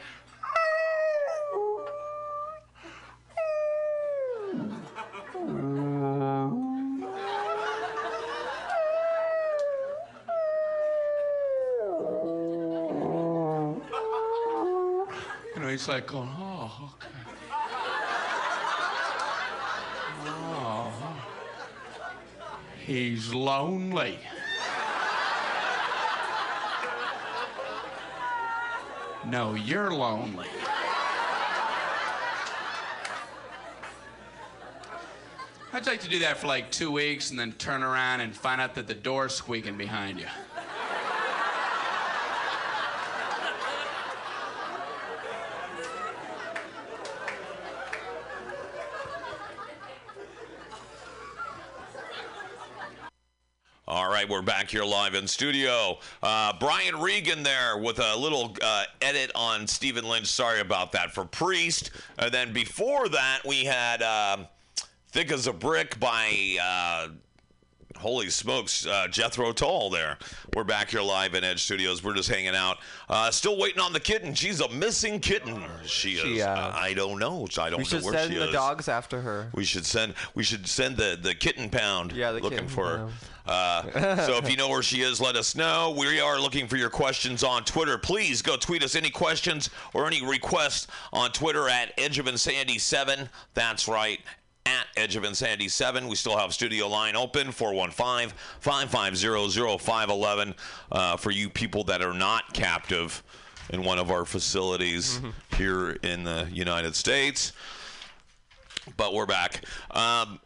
you 15.54 15.62
know, 15.62 15.68
he's 15.68 15.88
like 15.88 16.06
going, 16.06 16.28
oh, 16.38 16.92
okay. 16.94 17.08
Oh. 20.26 20.92
He's 22.84 23.32
lonely. 23.32 24.18
No, 29.26 29.54
you're 29.54 29.90
lonely. 29.90 30.46
I'd 35.70 35.86
like 35.86 36.00
to 36.00 36.08
do 36.08 36.20
that 36.20 36.38
for 36.38 36.46
like 36.46 36.70
two 36.70 36.90
weeks 36.90 37.30
and 37.30 37.38
then 37.38 37.52
turn 37.52 37.82
around 37.82 38.22
and 38.22 38.34
find 38.34 38.58
out 38.58 38.74
that 38.76 38.86
the 38.86 38.94
door's 38.94 39.34
squeaking 39.34 39.76
behind 39.76 40.18
you. 40.18 40.26
All 53.86 54.10
right, 54.10 54.28
we're 54.28 54.42
back 54.42 54.70
here 54.70 54.84
live 54.84 55.14
in 55.14 55.26
studio. 55.26 55.98
Uh, 56.22 56.52
Brian 56.58 56.98
Regan 57.00 57.42
there 57.42 57.76
with 57.78 57.98
a 57.98 58.16
little 58.16 58.56
uh, 58.62 58.84
edit 59.02 59.30
on 59.34 59.66
Stephen 59.66 60.06
Lynch. 60.06 60.26
Sorry 60.26 60.60
about 60.60 60.92
that 60.92 61.12
for 61.12 61.24
Priest. 61.24 61.90
And 62.18 62.32
then 62.32 62.52
before 62.52 63.08
that, 63.10 63.40
we 63.46 63.64
had 63.64 64.02
uh, 64.02 64.38
Thick 65.10 65.32
as 65.32 65.46
a 65.46 65.52
Brick 65.52 65.98
by 65.98 66.56
uh, 66.62 67.08
Holy 67.96 68.28
smokes, 68.28 68.86
uh, 68.86 69.08
Jethro 69.08 69.52
Tull 69.52 69.88
there. 69.88 70.18
We're 70.54 70.64
back 70.64 70.90
here 70.90 71.00
live 71.00 71.34
in 71.34 71.42
Edge 71.44 71.62
Studios. 71.62 72.04
We're 72.04 72.14
just 72.14 72.28
hanging 72.28 72.54
out. 72.54 72.76
Uh, 73.08 73.30
still 73.30 73.58
waiting 73.58 73.80
on 73.80 73.94
the 73.94 74.00
kitten. 74.00 74.34
She's 74.34 74.60
a 74.60 74.68
missing 74.68 75.18
kitten. 75.18 75.64
She 75.86 76.12
is. 76.12 76.20
She, 76.20 76.42
uh, 76.42 76.72
I 76.74 76.92
don't 76.92 77.18
know. 77.18 77.48
I 77.58 77.70
don't 77.70 77.78
we 77.78 77.84
know 77.84 77.88
should 77.88 78.04
where 78.04 78.12
send 78.12 78.32
she 78.32 78.38
the 78.38 78.48
is. 78.48 78.52
dogs 78.52 78.86
after 78.88 79.22
her. 79.22 79.50
We 79.54 79.64
should 79.64 79.86
send. 79.86 80.14
We 80.34 80.44
should 80.44 80.68
send 80.68 80.98
the 80.98 81.18
the 81.20 81.34
kitten 81.34 81.70
pound. 81.70 82.12
Yeah, 82.12 82.32
the 82.32 82.40
looking 82.40 82.58
kitten 82.58 82.68
for 82.68 82.86
her. 82.86 83.08
Uh, 83.46 84.26
so 84.26 84.36
if 84.36 84.50
you 84.50 84.58
know 84.58 84.68
where 84.68 84.82
she 84.82 85.00
is, 85.00 85.22
let 85.22 85.34
us 85.34 85.56
know. 85.56 85.96
We 85.98 86.20
are 86.20 86.38
looking 86.38 86.68
for 86.68 86.76
your 86.76 86.90
questions 86.90 87.42
on 87.42 87.64
Twitter. 87.64 87.96
Please 87.96 88.42
go 88.42 88.56
tweet 88.58 88.84
us 88.84 88.94
any 88.94 89.08
questions 89.08 89.70
or 89.94 90.06
any 90.06 90.24
requests 90.24 90.86
on 91.14 91.32
Twitter 91.32 91.66
at 91.66 91.94
Edge 91.96 92.18
of 92.18 92.28
Insanity 92.28 92.78
Seven. 92.78 93.30
That's 93.54 93.88
right. 93.88 94.20
At 94.68 94.86
Edge 94.98 95.16
of 95.16 95.24
Insanity 95.24 95.66
7. 95.66 96.06
We 96.08 96.14
still 96.14 96.36
have 96.36 96.52
studio 96.52 96.88
line 96.88 97.16
open 97.16 97.52
415 97.52 98.36
550 98.60 99.78
0511 99.78 100.54
uh, 100.92 101.16
for 101.16 101.30
you 101.30 101.48
people 101.48 101.84
that 101.84 102.02
are 102.02 102.12
not 102.12 102.52
captive 102.52 103.22
in 103.70 103.82
one 103.82 103.98
of 103.98 104.10
our 104.10 104.26
facilities 104.26 105.20
here 105.56 105.92
in 106.02 106.24
the 106.24 106.46
United 106.52 106.94
States. 106.94 107.52
But 108.98 109.14
we're 109.14 109.24
back. 109.24 109.64
Um, 109.90 110.38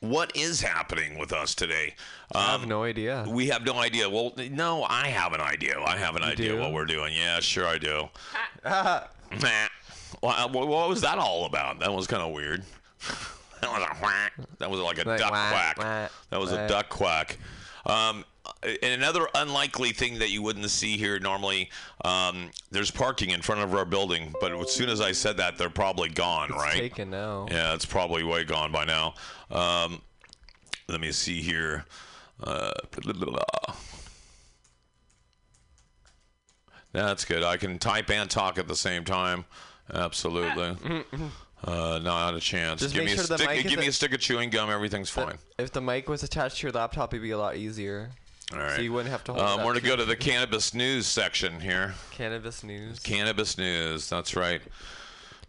what 0.00 0.36
is 0.36 0.60
happening 0.60 1.16
with 1.16 1.32
us 1.32 1.54
today? 1.54 1.94
Um, 2.34 2.42
I 2.42 2.50
have 2.50 2.66
no 2.66 2.82
idea. 2.82 3.24
We 3.28 3.46
have 3.48 3.64
no 3.64 3.74
idea. 3.74 4.10
Well, 4.10 4.34
no, 4.50 4.82
I 4.82 5.06
have 5.06 5.32
an 5.32 5.40
idea. 5.40 5.78
I 5.80 5.96
have 5.96 6.16
an 6.16 6.24
idea 6.24 6.52
do? 6.52 6.60
what 6.60 6.72
we're 6.72 6.86
doing. 6.86 7.14
Yeah, 7.14 7.38
sure 7.38 7.68
I 7.68 7.78
do. 7.78 8.08
Nah. 10.22 10.46
Well, 10.46 10.50
what 10.50 10.68
what 10.68 10.88
was 10.88 11.00
that 11.02 11.18
all 11.18 11.44
about? 11.46 11.80
That 11.80 11.92
was 11.92 12.06
kind 12.06 12.22
of 12.22 12.32
weird. 12.32 12.62
that 13.60 13.70
was 13.70 13.82
a 13.82 13.94
whack. 14.04 14.32
That 14.58 14.70
was 14.70 14.80
like 14.80 15.04
a 15.04 15.08
Like 15.08 15.20
duck 15.20 15.32
whack, 15.32 15.52
quack. 15.52 15.78
whack, 15.78 16.10
that 16.30 16.40
was 16.40 16.52
a 16.52 16.66
duck 16.68 16.88
quack. 16.88 17.38
Um, 17.86 18.24
and 18.62 18.92
another 18.92 19.26
unlikely 19.34 19.92
thing 19.92 20.18
that 20.18 20.30
you 20.30 20.42
wouldn't 20.42 20.68
see 20.70 20.96
here 20.96 21.18
normally, 21.18 21.70
um, 22.04 22.50
there's 22.70 22.90
parking 22.90 23.30
in 23.30 23.42
front 23.42 23.60
of 23.62 23.74
our 23.74 23.84
building, 23.84 24.34
but 24.40 24.52
as 24.52 24.70
soon 24.72 24.88
as 24.88 25.00
I 25.00 25.12
said 25.12 25.36
that, 25.38 25.56
they're 25.58 25.70
probably 25.70 26.08
gone, 26.10 26.48
It's 26.50 26.62
right? 26.62 26.74
taken 26.78 27.10
now. 27.10 27.46
Yeah, 27.50 27.74
it's 27.74 27.84
probably 27.86 28.22
way 28.24 28.44
gone 28.44 28.70
by 28.72 28.84
now. 28.84 29.14
Um, 29.50 30.00
let 30.88 31.00
me 31.00 31.10
see 31.12 31.40
here. 31.42 31.84
Uh, 32.42 32.72
that's 36.92 37.24
good. 37.24 37.42
I 37.42 37.56
can 37.56 37.78
type 37.78 38.10
and 38.10 38.30
talk 38.30 38.58
at 38.58 38.68
the 38.68 38.76
same 38.76 39.04
time. 39.04 39.44
Absolutely. 39.92 40.76
Uh, 41.66 41.98
not 42.02 42.34
a 42.34 42.40
chance. 42.40 42.82
Just 42.82 42.92
give 42.92 43.04
make 43.04 43.12
me 43.12 43.16
sure 43.16 43.24
a 43.24 43.26
the 43.26 43.38
stick. 43.38 43.48
mic 43.48 43.62
Give 43.62 43.72
is 43.72 43.78
me 43.78 43.86
a- 43.86 43.88
a 43.88 43.92
stick 43.92 44.12
of 44.12 44.20
chewing 44.20 44.50
gum. 44.50 44.68
Everything's 44.68 45.08
fine. 45.08 45.38
If 45.56 45.72
the 45.72 45.80
mic 45.80 46.10
was 46.10 46.22
attached 46.22 46.58
to 46.58 46.66
your 46.66 46.72
laptop, 46.72 47.14
it'd 47.14 47.22
be 47.22 47.30
a 47.30 47.38
lot 47.38 47.56
easier. 47.56 48.10
All 48.52 48.58
right. 48.58 48.76
So 48.76 48.82
you 48.82 48.92
wouldn't 48.92 49.10
have 49.10 49.24
to 49.24 49.32
hold 49.32 49.42
it 49.42 49.48
Um, 49.50 49.60
up 49.60 49.64
we're 49.66 49.72
gonna 49.72 49.86
go 49.86 49.96
to 49.96 50.04
the 50.04 50.14
cannabis 50.14 50.74
news 50.74 51.06
section 51.06 51.60
here. 51.60 51.94
Cannabis 52.10 52.62
news. 52.62 52.98
Cannabis 52.98 53.56
news. 53.56 54.10
That's 54.10 54.36
right. 54.36 54.60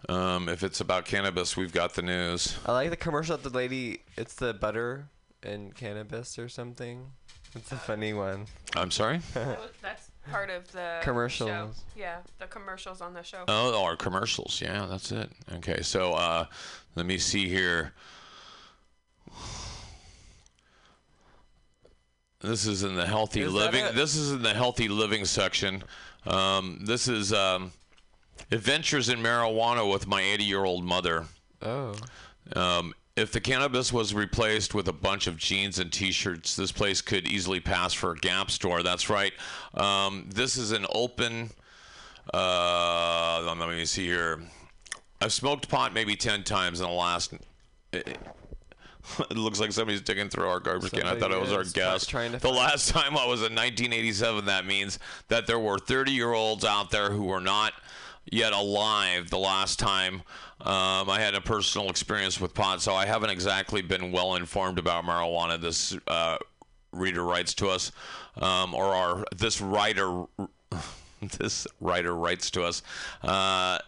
Um, 0.07 0.47
if 0.47 0.63
it's 0.63 0.79
about 0.79 1.03
cannabis, 1.03 1.57
we've 1.57 1.73
got 1.73 1.95
the 1.95 2.01
news. 2.01 2.57
I 2.65 2.71
like 2.71 2.91
the 2.91 2.95
commercial. 2.95 3.35
The 3.35 3.49
lady, 3.49 4.03
it's 4.15 4.35
the 4.35 4.53
butter 4.53 5.09
and 5.43 5.75
cannabis 5.75 6.39
or 6.39 6.47
something. 6.47 7.07
It's 7.55 7.73
a 7.73 7.75
funny 7.77 8.13
one. 8.13 8.45
I'm 8.73 8.91
sorry. 8.91 9.19
That's 9.33 10.04
part 10.31 10.49
of 10.49 10.71
the 10.71 10.99
Commercials. 11.01 11.49
show. 11.49 11.69
Yeah, 11.95 12.17
the 12.39 12.47
commercials 12.47 13.01
on 13.01 13.13
the 13.13 13.23
show. 13.23 13.43
Oh, 13.47 13.83
our 13.83 13.95
commercials. 13.95 14.61
Yeah, 14.61 14.85
that's 14.89 15.11
it. 15.11 15.29
Okay, 15.55 15.81
so 15.81 16.13
uh, 16.13 16.45
let 16.95 17.05
me 17.05 17.17
see 17.17 17.47
here. 17.47 17.93
This 22.41 22.67
is 22.67 22.83
in 22.83 22.95
the 22.95 23.07
healthy 23.07 23.41
Is 23.41 23.53
living. 23.53 23.85
This 23.95 24.15
is 24.15 24.31
in 24.31 24.41
the 24.43 24.53
healthy 24.53 24.87
living 24.87 25.25
section. 25.25 25.83
Um, 26.27 26.79
this 26.83 27.07
is 27.07 27.33
um, 27.33 27.71
adventures 28.51 29.09
in 29.09 29.19
marijuana 29.19 29.91
with 29.91 30.07
my 30.07 30.21
80-year-old 30.21 30.83
mother. 30.83 31.25
Oh. 31.61 31.95
Um, 32.55 32.93
if 33.15 33.31
the 33.31 33.39
cannabis 33.39 33.93
was 33.93 34.13
replaced 34.13 34.73
with 34.73 34.87
a 34.87 34.93
bunch 34.93 35.27
of 35.27 35.37
jeans 35.37 35.79
and 35.79 35.91
T-shirts, 35.91 36.55
this 36.55 36.71
place 36.71 37.01
could 37.01 37.27
easily 37.27 37.61
pass 37.61 37.93
for 37.93 38.11
a 38.11 38.15
Gap 38.17 38.51
store. 38.51 38.83
That's 38.83 39.09
right. 39.09 39.31
Um, 39.73 40.29
this 40.33 40.57
is 40.57 40.71
an 40.71 40.85
open. 40.93 41.51
Uh, 42.33 43.55
let 43.57 43.69
me 43.69 43.85
see 43.85 44.05
here. 44.05 44.41
I've 45.21 45.31
smoked 45.31 45.69
pot 45.69 45.93
maybe 45.93 46.15
ten 46.15 46.43
times 46.43 46.81
in 46.81 46.87
the 46.87 46.93
last. 46.93 47.33
It, 47.93 48.17
it 49.29 49.37
looks 49.37 49.61
like 49.61 49.71
somebody's 49.71 50.01
digging 50.01 50.27
through 50.27 50.49
our 50.49 50.59
garbage 50.59 50.91
can. 50.91 51.05
I 51.05 51.17
thought 51.17 51.31
it 51.31 51.39
was 51.39 51.53
our 51.53 51.63
Somebody 51.63 51.99
guest. 51.99 52.41
the 52.41 52.49
last 52.49 52.89
time 52.89 53.15
I 53.15 53.25
was 53.25 53.39
in 53.39 53.55
1987, 53.55 54.45
that 54.45 54.65
means 54.65 54.99
that 55.29 55.47
there 55.47 55.59
were 55.59 55.77
30 55.77 56.11
year 56.11 56.33
olds 56.33 56.65
out 56.65 56.91
there 56.91 57.11
who 57.11 57.23
were 57.23 57.39
not 57.39 57.73
yet 58.29 58.51
alive 58.51 59.29
the 59.29 59.37
last 59.37 59.79
time 59.79 60.23
um, 60.61 61.09
I 61.09 61.19
had 61.19 61.35
a 61.35 61.41
personal 61.41 61.89
experience 61.89 62.39
with 62.39 62.53
pot, 62.53 62.81
so 62.81 62.93
I 62.93 63.05
haven't 63.05 63.29
exactly 63.29 63.81
been 63.81 64.11
well 64.11 64.35
informed 64.35 64.79
about 64.79 65.03
marijuana. 65.03 65.59
This 65.59 65.97
uh, 66.07 66.37
reader 66.91 67.23
writes 67.23 67.53
to 67.55 67.69
us, 67.69 67.91
um, 68.41 68.73
or 68.73 68.85
our 68.85 69.25
this 69.35 69.59
writer, 69.59 70.25
this 71.37 71.67
writer 71.81 72.15
writes 72.15 72.49
to 72.51 72.63
us. 72.63 72.81
Uh, 73.21 73.79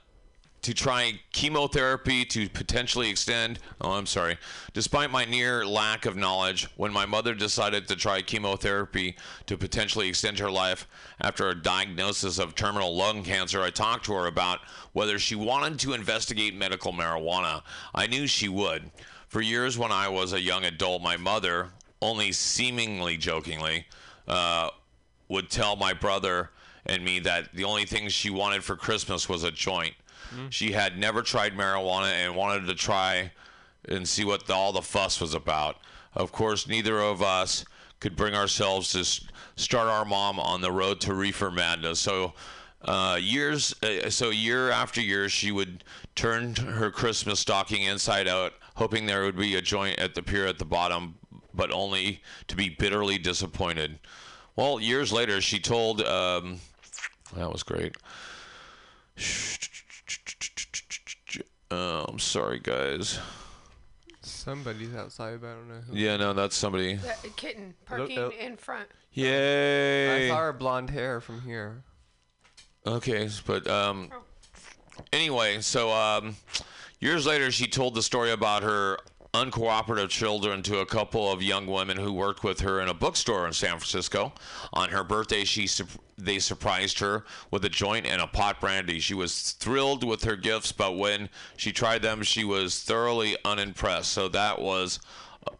to 0.61 0.73
try 0.73 1.19
chemotherapy 1.31 2.25
to 2.25 2.49
potentially 2.49 3.09
extend. 3.09 3.59
Oh, 3.79 3.91
I'm 3.91 4.05
sorry. 4.05 4.37
Despite 4.73 5.11
my 5.11 5.23
near 5.23 5.65
lack 5.65 6.05
of 6.05 6.15
knowledge, 6.15 6.67
when 6.75 6.91
my 6.91 7.05
mother 7.05 7.33
decided 7.33 7.87
to 7.87 7.95
try 7.95 8.21
chemotherapy 8.21 9.15
to 9.45 9.57
potentially 9.57 10.09
extend 10.09 10.39
her 10.39 10.51
life 10.51 10.87
after 11.21 11.49
a 11.49 11.55
diagnosis 11.55 12.39
of 12.39 12.55
terminal 12.55 12.95
lung 12.95 13.23
cancer, 13.23 13.61
I 13.61 13.69
talked 13.69 14.05
to 14.05 14.13
her 14.13 14.27
about 14.27 14.59
whether 14.93 15.19
she 15.19 15.35
wanted 15.35 15.79
to 15.79 15.93
investigate 15.93 16.55
medical 16.55 16.91
marijuana. 16.91 17.61
I 17.93 18.07
knew 18.07 18.27
she 18.27 18.49
would. 18.49 18.91
For 19.27 19.41
years, 19.41 19.77
when 19.77 19.91
I 19.91 20.09
was 20.09 20.33
a 20.33 20.41
young 20.41 20.65
adult, 20.65 21.01
my 21.01 21.17
mother, 21.17 21.69
only 22.01 22.31
seemingly 22.31 23.17
jokingly, 23.17 23.85
uh, 24.27 24.69
would 25.29 25.49
tell 25.49 25.75
my 25.75 25.93
brother 25.93 26.51
and 26.85 27.03
me 27.03 27.19
that 27.19 27.53
the 27.53 27.65
only 27.65 27.85
thing 27.85 28.07
she 28.07 28.29
wanted 28.29 28.63
for 28.63 28.75
Christmas 28.75 29.27
was 29.27 29.43
a 29.43 29.51
joint. 29.51 29.93
She 30.49 30.71
had 30.71 30.97
never 30.97 31.21
tried 31.21 31.53
marijuana 31.53 32.11
and 32.11 32.35
wanted 32.35 32.67
to 32.67 32.75
try 32.75 33.31
and 33.87 34.07
see 34.07 34.25
what 34.25 34.47
the, 34.47 34.53
all 34.53 34.71
the 34.71 34.81
fuss 34.81 35.21
was 35.21 35.33
about. 35.33 35.77
Of 36.13 36.31
course, 36.31 36.67
neither 36.67 36.99
of 36.99 37.21
us 37.21 37.65
could 37.99 38.15
bring 38.15 38.35
ourselves 38.35 38.91
to 38.91 39.03
start 39.55 39.87
our 39.87 40.05
mom 40.05 40.39
on 40.39 40.61
the 40.61 40.71
road 40.71 41.01
to 41.01 41.13
reefer 41.13 41.51
madness. 41.51 41.99
So, 41.99 42.33
uh, 42.83 43.17
years, 43.19 43.75
uh, 43.83 44.09
so 44.09 44.29
year 44.29 44.69
after 44.69 45.01
year, 45.01 45.29
she 45.29 45.51
would 45.51 45.83
turn 46.15 46.55
her 46.55 46.91
Christmas 46.91 47.39
stocking 47.39 47.83
inside 47.83 48.27
out, 48.27 48.53
hoping 48.75 49.05
there 49.05 49.23
would 49.23 49.37
be 49.37 49.55
a 49.55 49.61
joint 49.61 49.99
at 49.99 50.15
the 50.15 50.21
pier 50.21 50.45
at 50.45 50.59
the 50.59 50.65
bottom, 50.65 51.15
but 51.53 51.71
only 51.71 52.21
to 52.47 52.55
be 52.55 52.69
bitterly 52.69 53.17
disappointed. 53.17 53.99
Well, 54.55 54.79
years 54.79 55.11
later, 55.11 55.41
she 55.41 55.59
told. 55.59 56.01
Um, 56.01 56.59
that 57.35 57.51
was 57.51 57.63
great. 57.63 57.95
Oh, 61.69 62.05
I'm 62.07 62.19
sorry, 62.19 62.59
guys. 62.59 63.19
Somebody's 64.21 64.95
outside, 64.95 65.41
but 65.41 65.47
I 65.47 65.53
don't 65.53 65.67
know 65.69 65.81
who. 65.87 65.95
Yeah, 65.95 66.17
no, 66.17 66.33
that's 66.33 66.55
somebody. 66.55 66.95
The 66.95 67.29
kitten 67.35 67.73
parking 67.85 68.17
oh. 68.19 68.31
in 68.39 68.57
front. 68.57 68.87
Yay! 69.13 70.27
I 70.27 70.29
saw 70.29 70.39
her 70.39 70.53
blonde 70.53 70.89
hair 70.89 71.21
from 71.21 71.41
here. 71.41 71.83
Okay, 72.85 73.29
but 73.45 73.67
um, 73.67 74.09
anyway, 75.11 75.61
so 75.61 75.91
um, 75.91 76.35
years 76.99 77.25
later, 77.25 77.51
she 77.51 77.67
told 77.67 77.95
the 77.95 78.01
story 78.01 78.31
about 78.31 78.63
her 78.63 78.97
uncooperative 79.33 80.09
children 80.09 80.63
to 80.63 80.79
a 80.79 80.85
couple 80.85 81.31
of 81.31 81.41
young 81.41 81.67
women 81.67 81.97
who 81.97 82.13
worked 82.13 82.43
with 82.43 82.61
her 82.61 82.79
in 82.81 82.87
a 82.87 82.93
bookstore 82.93 83.45
in 83.45 83.53
San 83.53 83.71
Francisco. 83.71 84.33
On 84.73 84.89
her 84.89 85.03
birthday, 85.03 85.43
she 85.43 85.67
sup- 85.67 85.89
they 86.17 86.39
surprised 86.39 86.99
her 86.99 87.25
with 87.51 87.63
a 87.63 87.69
joint 87.69 88.05
and 88.05 88.21
a 88.21 88.27
pot 88.27 88.59
brandy. 88.59 88.99
She 88.99 89.13
was 89.13 89.51
thrilled 89.51 90.03
with 90.03 90.23
her 90.23 90.35
gifts, 90.35 90.71
but 90.71 90.97
when 90.97 91.29
she 91.57 91.71
tried 91.71 92.01
them, 92.01 92.23
she 92.23 92.43
was 92.43 92.81
thoroughly 92.81 93.37
unimpressed. 93.45 94.11
So 94.11 94.27
that 94.29 94.59
was 94.59 94.99
uh, 95.45 95.51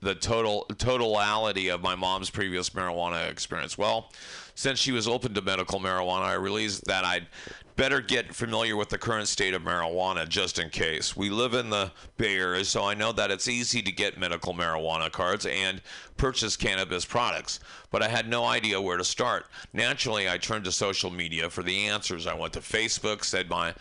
the 0.00 0.14
total 0.14 0.64
totality 0.78 1.68
of 1.68 1.82
my 1.82 1.94
mom's 1.94 2.30
previous 2.30 2.70
marijuana 2.70 3.30
experience. 3.30 3.76
Well, 3.76 4.10
since 4.54 4.78
she 4.78 4.92
was 4.92 5.06
open 5.06 5.34
to 5.34 5.42
medical 5.42 5.78
marijuana, 5.78 6.22
I 6.22 6.34
realized 6.34 6.86
that 6.86 7.04
I'd 7.04 7.26
better 7.76 8.00
get 8.00 8.34
familiar 8.34 8.76
with 8.76 8.88
the 8.88 8.98
current 8.98 9.26
state 9.26 9.54
of 9.54 9.62
marijuana 9.62 10.28
just 10.28 10.58
in 10.58 10.70
case. 10.70 11.16
We 11.16 11.30
live 11.30 11.54
in 11.54 11.70
the 11.70 11.90
Bay 12.16 12.36
Area, 12.36 12.64
so 12.64 12.84
I 12.84 12.94
know 12.94 13.12
that 13.12 13.30
it's 13.30 13.48
easy 13.48 13.82
to 13.82 13.92
get 13.92 14.18
medical 14.18 14.54
marijuana 14.54 15.10
cards 15.10 15.44
and 15.46 15.82
purchase 16.16 16.56
cannabis 16.56 17.04
products, 17.04 17.60
but 17.90 18.02
I 18.02 18.08
had 18.08 18.28
no 18.28 18.44
idea 18.44 18.80
where 18.80 18.96
to 18.96 19.04
start. 19.04 19.46
Naturally, 19.72 20.28
I 20.28 20.38
turned 20.38 20.64
to 20.64 20.72
social 20.72 21.10
media 21.10 21.50
for 21.50 21.62
the 21.62 21.86
answers. 21.86 22.26
I 22.26 22.34
went 22.34 22.52
to 22.52 22.60
Facebook, 22.60 23.24
said 23.24 23.50
my 23.50 23.74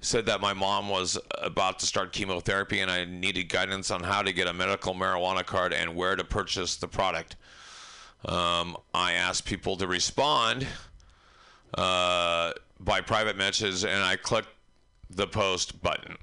said 0.00 0.26
that 0.26 0.40
my 0.40 0.52
mom 0.52 0.90
was 0.90 1.18
about 1.40 1.78
to 1.78 1.86
start 1.86 2.12
chemotherapy 2.12 2.80
and 2.80 2.90
I 2.90 3.06
needed 3.06 3.48
guidance 3.48 3.90
on 3.90 4.02
how 4.02 4.20
to 4.20 4.34
get 4.34 4.46
a 4.46 4.52
medical 4.52 4.94
marijuana 4.94 5.46
card 5.46 5.72
and 5.72 5.96
where 5.96 6.14
to 6.14 6.24
purchase 6.24 6.76
the 6.76 6.86
product. 6.86 7.36
Um, 8.26 8.76
I 8.92 9.12
asked 9.12 9.46
people 9.46 9.78
to 9.78 9.86
respond 9.86 10.66
uh, 11.72 12.52
by 12.84 13.00
private 13.00 13.36
messages 13.36 13.84
and 13.84 14.02
I 14.02 14.16
clicked 14.16 14.48
the 15.10 15.26
post 15.26 15.82
button. 15.82 16.16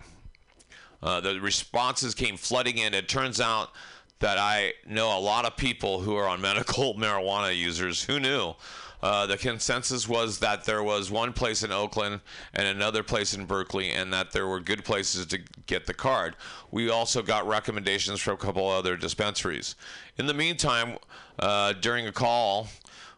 Uh, 1.02 1.20
the 1.20 1.40
responses 1.40 2.14
came 2.14 2.38
flooding 2.38 2.78
in. 2.78 2.94
It 2.94 3.10
turns 3.10 3.42
out 3.42 3.72
that 4.20 4.38
I 4.38 4.74
know 4.88 5.18
a 5.18 5.20
lot 5.20 5.46
of 5.46 5.58
people 5.58 6.02
who 6.02 6.16
are 6.16 6.28
on 6.28 6.42
medical 6.42 6.94
marijuana 6.98 7.56
users. 7.56 8.04
Who 8.04 8.20
knew? 8.20 8.54
Uh, 9.02 9.26
the 9.26 9.38
consensus 9.38 10.08
was 10.08 10.38
that 10.40 10.64
there 10.66 10.84
was 10.84 11.10
one 11.10 11.34
place 11.34 11.64
in 11.64 11.72
Oakland 11.72 12.22
and 12.54 12.68
another 12.68 13.02
place 13.02 13.34
in 13.34 13.46
Berkeley, 13.46 13.90
and 13.90 14.14
that 14.14 14.32
there 14.32 14.46
were 14.46 14.60
good 14.60 14.86
places 14.86 15.26
to 15.26 15.40
get 15.66 15.88
the 15.88 15.94
card. 15.94 16.36
We 16.70 16.92
also 16.92 17.24
got 17.24 17.48
recommendations 17.48 18.22
from 18.22 18.36
a 18.36 18.38
couple 18.38 18.68
other 18.70 18.96
dispensaries. 18.96 19.76
In 20.20 20.28
the 20.28 20.36
meantime, 20.36 21.00
uh, 21.40 21.74
during 21.74 22.06
a 22.06 22.12
call 22.12 22.68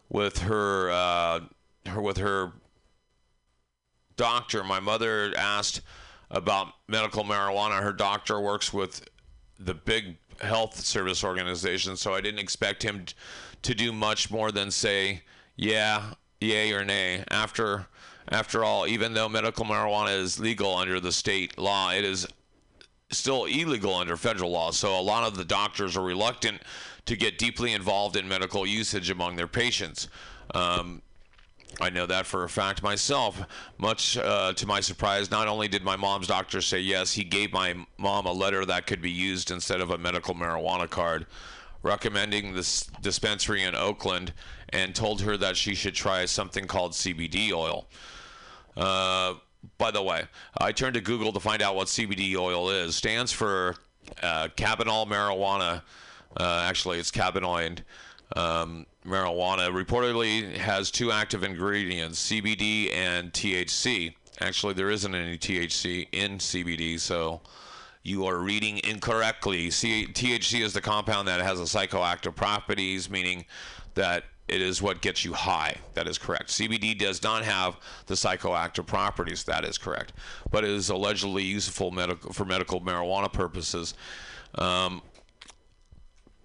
with 0.08 0.38
her, 0.38 0.90
uh, 0.90 1.40
her 1.84 2.00
with 2.00 2.16
her 2.16 2.52
doctor, 4.16 4.64
my 4.64 4.80
mother 4.80 5.32
asked 5.36 5.80
about 6.30 6.68
medical 6.88 7.24
marijuana. 7.24 7.82
Her 7.82 7.92
doctor 7.92 8.40
works 8.40 8.72
with 8.72 9.08
the 9.58 9.74
big 9.74 10.16
health 10.40 10.78
service 10.80 11.22
organization, 11.22 11.96
so 11.96 12.14
I 12.14 12.20
didn't 12.20 12.40
expect 12.40 12.82
him 12.82 13.06
to 13.62 13.74
do 13.74 13.92
much 13.92 14.30
more 14.30 14.50
than 14.52 14.70
say, 14.70 15.22
yeah, 15.56 16.14
yay 16.40 16.72
or 16.72 16.84
nay. 16.84 17.24
After 17.30 17.86
after 18.28 18.64
all, 18.64 18.86
even 18.86 19.12
though 19.12 19.28
medical 19.28 19.66
marijuana 19.66 20.18
is 20.18 20.40
legal 20.40 20.74
under 20.74 20.98
the 20.98 21.12
state 21.12 21.58
law, 21.58 21.90
it 21.90 22.04
is 22.04 22.26
still 23.10 23.44
illegal 23.44 23.94
under 23.94 24.16
federal 24.16 24.50
law. 24.50 24.70
So 24.70 24.98
a 24.98 25.00
lot 25.00 25.24
of 25.24 25.36
the 25.36 25.44
doctors 25.44 25.96
are 25.96 26.02
reluctant 26.02 26.62
to 27.04 27.16
get 27.16 27.36
deeply 27.36 27.74
involved 27.74 28.16
in 28.16 28.26
medical 28.26 28.66
usage 28.66 29.10
among 29.10 29.36
their 29.36 29.46
patients. 29.46 30.08
Um, 30.54 31.02
I 31.80 31.90
know 31.90 32.06
that 32.06 32.26
for 32.26 32.44
a 32.44 32.48
fact 32.48 32.82
myself. 32.82 33.40
Much 33.78 34.16
uh, 34.16 34.52
to 34.54 34.66
my 34.66 34.80
surprise, 34.80 35.30
not 35.30 35.48
only 35.48 35.68
did 35.68 35.82
my 35.82 35.96
mom's 35.96 36.26
doctor 36.26 36.60
say 36.60 36.80
yes, 36.80 37.12
he 37.12 37.24
gave 37.24 37.52
my 37.52 37.74
mom 37.98 38.26
a 38.26 38.32
letter 38.32 38.64
that 38.64 38.86
could 38.86 39.02
be 39.02 39.10
used 39.10 39.50
instead 39.50 39.80
of 39.80 39.90
a 39.90 39.98
medical 39.98 40.34
marijuana 40.34 40.88
card, 40.88 41.26
recommending 41.82 42.54
this 42.54 42.84
dispensary 43.02 43.62
in 43.62 43.74
Oakland, 43.74 44.32
and 44.70 44.94
told 44.94 45.22
her 45.22 45.36
that 45.36 45.56
she 45.56 45.74
should 45.74 45.94
try 45.94 46.24
something 46.24 46.66
called 46.66 46.92
CBD 46.92 47.52
oil. 47.52 47.88
Uh, 48.76 49.34
by 49.78 49.90
the 49.90 50.02
way, 50.02 50.24
I 50.58 50.72
turned 50.72 50.94
to 50.94 51.00
Google 51.00 51.32
to 51.32 51.40
find 51.40 51.62
out 51.62 51.74
what 51.74 51.88
CBD 51.88 52.36
oil 52.36 52.70
is. 52.70 52.94
Stands 52.94 53.32
for 53.32 53.76
uh, 54.22 54.48
cannabinol 54.56 55.06
marijuana. 55.06 55.82
Uh, 56.36 56.64
actually, 56.66 56.98
it's 56.98 57.10
cannabinoid 57.10 57.80
um, 58.36 58.86
marijuana. 59.06 59.70
Reportedly 59.70 60.56
has 60.56 60.90
two 60.90 61.12
active 61.12 61.42
ingredients: 61.44 62.30
CBD 62.30 62.92
and 62.94 63.32
THC. 63.32 64.14
Actually, 64.40 64.74
there 64.74 64.90
isn't 64.90 65.14
any 65.14 65.38
THC 65.38 66.08
in 66.12 66.38
CBD, 66.38 66.98
so 66.98 67.40
you 68.02 68.26
are 68.26 68.38
reading 68.38 68.80
incorrectly. 68.84 69.70
C- 69.70 70.06
THC 70.06 70.60
is 70.60 70.72
the 70.72 70.80
compound 70.80 71.28
that 71.28 71.40
has 71.40 71.60
a 71.60 71.64
psychoactive 71.64 72.34
properties, 72.34 73.08
meaning 73.08 73.44
that 73.94 74.24
it 74.46 74.60
is 74.60 74.82
what 74.82 75.00
gets 75.00 75.24
you 75.24 75.32
high. 75.32 75.76
That 75.94 76.06
is 76.06 76.18
correct. 76.18 76.48
CBD 76.48 76.98
does 76.98 77.22
not 77.22 77.44
have 77.44 77.78
the 78.06 78.14
psychoactive 78.14 78.86
properties. 78.86 79.44
That 79.44 79.64
is 79.64 79.78
correct, 79.78 80.12
but 80.50 80.64
it 80.64 80.70
is 80.70 80.90
allegedly 80.90 81.44
useful 81.44 81.90
medical 81.90 82.32
for 82.32 82.44
medical 82.44 82.80
marijuana 82.80 83.32
purposes. 83.32 83.94
Um, 84.56 85.00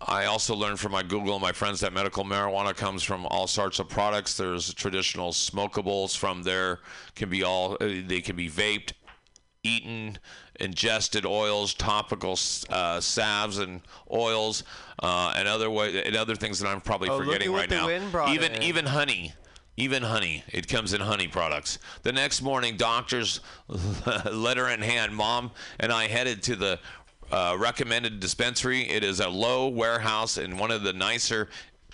I 0.02 0.26
also 0.26 0.56
learned 0.56 0.80
from 0.80 0.92
my 0.94 1.04
Google 1.04 1.34
and 1.34 1.42
my 1.42 1.52
friends 1.52 1.82
that 1.82 1.94
medical 1.94 2.24
marijuana 2.24 2.76
comes 2.76 3.04
from 3.04 3.26
all 3.26 3.48
sorts 3.48 3.80
of 3.80 3.90
products. 3.90 4.38
There's 4.38 4.74
traditional 4.74 5.32
smokables 5.32 6.16
from 6.16 6.44
there 6.44 6.80
can 7.16 7.30
be 7.30 7.44
all 7.44 7.74
uh, 7.74 7.88
they 8.06 8.22
can 8.22 8.36
be 8.36 8.50
vaped, 8.50 8.94
eaten, 9.64 10.18
ingested 10.60 11.26
oils, 11.26 11.74
topical 11.74 12.38
uh, 12.70 13.02
salves 13.02 13.58
and 13.58 13.82
oils, 14.12 14.64
uh, 15.04 15.34
and 15.36 15.48
other 15.48 15.70
way 15.70 16.04
and 16.06 16.16
other 16.16 16.36
things 16.36 16.60
that 16.60 16.68
I'm 16.70 16.82
probably 16.82 17.10
Oh, 17.10 17.18
forgetting 17.20 17.52
right 17.52 17.70
now. 17.70 17.90
even 18.30 18.54
in. 18.54 18.64
even 18.64 18.86
honey. 18.86 19.34
Even 19.78 20.04
honey, 20.04 20.44
it 20.50 20.68
comes 20.68 20.92
in 20.92 21.00
honey 21.00 21.30
products. 21.30 21.80
The 22.04 22.12
next 22.12 22.42
morning, 22.42 22.76
doctors, 22.76 23.40
letter 24.30 24.68
in 24.68 24.82
hand, 24.82 25.16
mom 25.16 25.52
and 25.80 25.90
I 25.94 26.08
headed 26.08 26.44
to 26.44 26.58
the 26.58 26.80
uh, 27.32 27.56
recommended 27.60 28.20
dispensary. 28.20 28.82
It 28.90 29.04
is 29.04 29.20
a 29.20 29.30
low 29.30 29.68
warehouse 29.68 30.38
in 30.38 30.58
one 30.58 30.72
of 30.72 30.84
the 30.84 30.94
nicer 30.94 31.50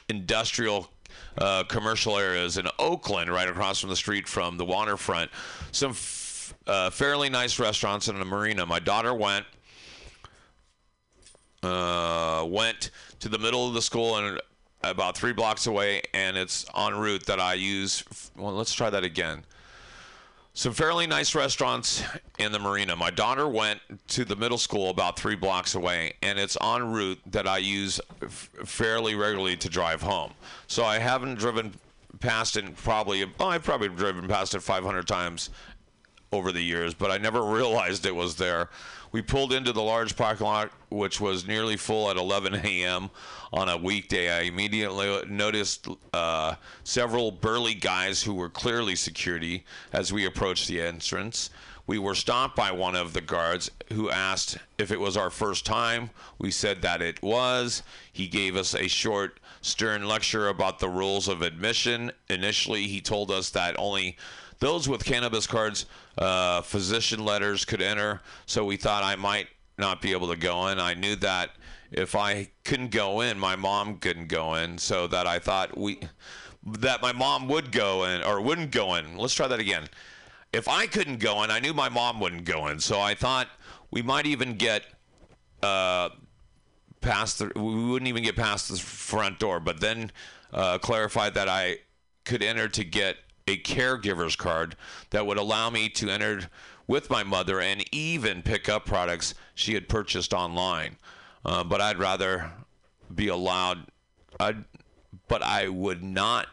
industrial 0.09 0.89
uh, 1.37 1.63
commercial 1.63 2.17
areas 2.17 2.57
in 2.57 2.67
Oakland, 2.79 3.29
right 3.29 3.47
across 3.47 3.79
from 3.79 3.89
the 3.89 3.95
street 3.95 4.27
from 4.27 4.57
the 4.57 4.65
waterfront. 4.65 5.29
Some 5.71 5.91
f- 5.91 6.53
uh, 6.67 6.89
fairly 6.89 7.29
nice 7.29 7.59
restaurants 7.59 8.07
and 8.07 8.21
a 8.21 8.25
marina. 8.25 8.65
My 8.65 8.79
daughter 8.79 9.13
went 9.13 9.45
uh, 11.63 12.45
went 12.47 12.91
to 13.19 13.29
the 13.29 13.39
middle 13.39 13.67
of 13.67 13.73
the 13.73 13.81
school 13.81 14.17
and 14.17 14.39
about 14.83 15.17
three 15.17 15.33
blocks 15.33 15.67
away, 15.67 16.01
and 16.13 16.37
it's 16.37 16.65
en 16.77 16.95
route 16.95 17.25
that 17.25 17.39
I 17.39 17.55
use. 17.55 18.03
Well, 18.37 18.53
let's 18.53 18.73
try 18.73 18.89
that 18.89 19.03
again. 19.03 19.43
Some 20.57 20.71
fairly 20.71 21.05
nice 21.05 21.35
restaurants 21.35 22.01
in 22.39 22.53
the 22.53 22.59
marina. 22.59 22.95
My 22.95 23.11
daughter 23.11 23.45
went 23.45 23.81
to 24.07 24.23
the 24.23 24.37
middle 24.37 24.57
school 24.57 24.89
about 24.89 25.19
three 25.19 25.35
blocks 25.35 25.75
away, 25.75 26.13
and 26.21 26.39
it's 26.39 26.57
en 26.61 26.93
route 26.93 27.19
that 27.25 27.45
I 27.45 27.57
use 27.57 27.99
f- 28.23 28.49
fairly 28.63 29.15
regularly 29.15 29.57
to 29.57 29.67
drive 29.67 30.01
home. 30.01 30.31
So 30.67 30.85
I 30.85 30.97
haven't 30.97 31.39
driven 31.39 31.73
past 32.21 32.55
it 32.55 32.73
probably, 32.77 33.25
I've 33.37 33.63
probably 33.65 33.89
driven 33.89 34.29
past 34.29 34.55
it 34.55 34.61
500 34.61 35.05
times 35.05 35.49
over 36.31 36.53
the 36.53 36.61
years, 36.61 36.93
but 36.93 37.11
I 37.11 37.17
never 37.17 37.43
realized 37.51 38.05
it 38.05 38.15
was 38.15 38.37
there. 38.37 38.69
We 39.15 39.21
pulled 39.21 39.53
into 39.53 39.71
the 39.71 39.81
large 39.81 40.17
parking 40.17 40.45
lot, 40.45 40.71
which 40.89 41.21
was 41.21 41.47
nearly 41.47 41.77
full 41.77 42.11
at 42.11 42.17
11 42.17 42.53
a.m. 42.53 43.09
on 43.53 43.69
a 43.69 43.77
weekday. 43.77 44.29
I 44.29 44.41
immediately 44.41 45.23
noticed 45.29 45.87
uh, 46.11 46.55
several 46.83 47.31
burly 47.31 47.75
guys 47.75 48.21
who 48.21 48.33
were 48.33 48.49
clearly 48.49 48.97
security 48.97 49.63
as 49.93 50.11
we 50.11 50.25
approached 50.25 50.67
the 50.67 50.81
entrance. 50.81 51.49
We 51.87 51.97
were 51.97 52.13
stopped 52.13 52.57
by 52.57 52.73
one 52.73 52.97
of 52.97 53.13
the 53.13 53.21
guards 53.21 53.71
who 53.93 54.09
asked 54.09 54.57
if 54.77 54.91
it 54.91 54.99
was 54.99 55.15
our 55.15 55.29
first 55.29 55.65
time. 55.65 56.09
We 56.37 56.51
said 56.51 56.81
that 56.81 57.01
it 57.01 57.23
was. 57.23 57.83
He 58.11 58.27
gave 58.27 58.57
us 58.57 58.75
a 58.75 58.89
short, 58.89 59.39
stern 59.61 60.09
lecture 60.09 60.49
about 60.49 60.79
the 60.79 60.89
rules 60.89 61.29
of 61.29 61.41
admission. 61.41 62.11
Initially, 62.27 62.87
he 62.87 62.99
told 62.99 63.31
us 63.31 63.49
that 63.51 63.79
only 63.79 64.17
those 64.59 64.87
with 64.87 65.03
cannabis 65.03 65.47
cards, 65.47 65.85
uh, 66.17 66.61
physician 66.61 67.23
letters 67.23 67.65
could 67.65 67.81
enter. 67.81 68.21
So 68.45 68.65
we 68.65 68.77
thought 68.77 69.03
I 69.03 69.15
might 69.15 69.47
not 69.77 70.01
be 70.01 70.11
able 70.11 70.29
to 70.29 70.37
go 70.37 70.67
in. 70.67 70.79
I 70.79 70.93
knew 70.93 71.15
that 71.17 71.51
if 71.91 72.15
I 72.15 72.49
couldn't 72.63 72.91
go 72.91 73.21
in, 73.21 73.37
my 73.37 73.55
mom 73.55 73.97
couldn't 73.97 74.27
go 74.27 74.55
in. 74.55 74.77
So 74.77 75.07
that 75.07 75.27
I 75.27 75.39
thought 75.39 75.77
we 75.77 75.99
that 76.67 77.01
my 77.01 77.11
mom 77.11 77.47
would 77.47 77.71
go 77.71 78.05
in 78.05 78.23
or 78.23 78.41
wouldn't 78.41 78.71
go 78.71 78.95
in. 78.95 79.17
Let's 79.17 79.33
try 79.33 79.47
that 79.47 79.59
again. 79.59 79.87
If 80.51 80.67
I 80.67 80.87
couldn't 80.87 81.19
go 81.19 81.43
in, 81.43 81.51
I 81.51 81.59
knew 81.59 81.73
my 81.73 81.89
mom 81.89 82.19
wouldn't 82.19 82.45
go 82.45 82.67
in. 82.67 82.79
So 82.79 82.99
I 82.99 83.13
thought 83.13 83.47
we 83.91 84.01
might 84.01 84.25
even 84.25 84.55
get 84.55 84.83
uh, 85.61 86.09
past 87.05 87.37
the 87.39 87.51
we 87.55 87.85
wouldn't 87.85 88.07
even 88.07 88.23
get 88.23 88.35
past 88.35 88.67
the 88.67 88.77
front 88.77 89.37
door 89.37 89.59
but 89.59 89.79
then 89.79 90.11
uh, 90.51 90.77
clarified 90.79 91.35
that 91.35 91.47
i 91.47 91.77
could 92.23 92.41
enter 92.41 92.67
to 92.67 92.83
get 92.83 93.17
a 93.47 93.57
caregiver's 93.57 94.35
card 94.35 94.75
that 95.11 95.27
would 95.27 95.37
allow 95.37 95.69
me 95.69 95.87
to 95.87 96.09
enter 96.09 96.41
with 96.87 97.11
my 97.11 97.23
mother 97.23 97.61
and 97.61 97.83
even 97.93 98.41
pick 98.41 98.67
up 98.67 98.85
products 98.85 99.35
she 99.53 99.75
had 99.75 99.87
purchased 99.87 100.33
online. 100.33 100.97
Uh, 101.43 101.63
but 101.63 101.79
i'd 101.79 101.99
rather 101.99 102.51
be 103.13 103.27
allowed 103.27 103.85
I'd, 104.39 104.65
but 105.27 105.43
i 105.43 105.67
would 105.67 106.01
not 106.01 106.47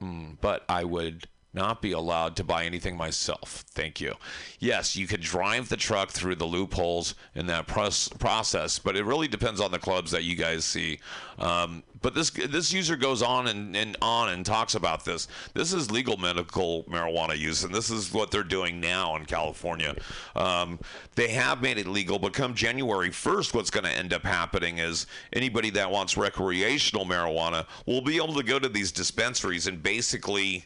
mm, 0.00 0.36
but 0.42 0.62
i 0.68 0.84
would 0.84 1.26
not 1.52 1.80
be 1.80 1.92
allowed 1.92 2.36
to 2.36 2.44
buy 2.44 2.64
anything 2.64 2.96
myself. 2.96 3.64
Thank 3.68 4.00
you. 4.00 4.14
Yes, 4.58 4.94
you 4.94 5.06
could 5.06 5.22
drive 5.22 5.68
the 5.68 5.76
truck 5.76 6.10
through 6.10 6.36
the 6.36 6.44
loopholes 6.44 7.14
in 7.34 7.46
that 7.46 7.66
process, 7.66 8.78
but 8.78 8.96
it 8.96 9.04
really 9.04 9.28
depends 9.28 9.60
on 9.60 9.70
the 9.70 9.78
clubs 9.78 10.10
that 10.10 10.24
you 10.24 10.36
guys 10.36 10.64
see. 10.64 10.98
Um, 11.38 11.82
but 12.02 12.14
this 12.14 12.30
this 12.30 12.72
user 12.72 12.96
goes 12.96 13.22
on 13.22 13.48
and, 13.48 13.74
and 13.76 13.96
on 14.00 14.28
and 14.28 14.44
talks 14.44 14.74
about 14.74 15.04
this. 15.04 15.28
This 15.54 15.72
is 15.72 15.90
legal 15.90 16.16
medical 16.16 16.84
marijuana 16.84 17.36
use, 17.36 17.64
and 17.64 17.74
this 17.74 17.90
is 17.90 18.12
what 18.12 18.30
they're 18.30 18.44
doing 18.44 18.80
now 18.80 19.16
in 19.16 19.24
California. 19.24 19.94
Um, 20.34 20.78
they 21.14 21.28
have 21.28 21.62
made 21.62 21.78
it 21.78 21.86
legal, 21.86 22.18
but 22.18 22.32
come 22.32 22.54
January 22.54 23.10
1st, 23.10 23.54
what's 23.54 23.70
going 23.70 23.84
to 23.84 23.90
end 23.90 24.12
up 24.12 24.22
happening 24.22 24.78
is 24.78 25.06
anybody 25.32 25.70
that 25.70 25.90
wants 25.90 26.16
recreational 26.16 27.04
marijuana 27.04 27.66
will 27.86 28.02
be 28.02 28.16
able 28.16 28.34
to 28.34 28.42
go 28.42 28.58
to 28.58 28.68
these 28.68 28.92
dispensaries 28.92 29.66
and 29.66 29.82
basically 29.82 30.64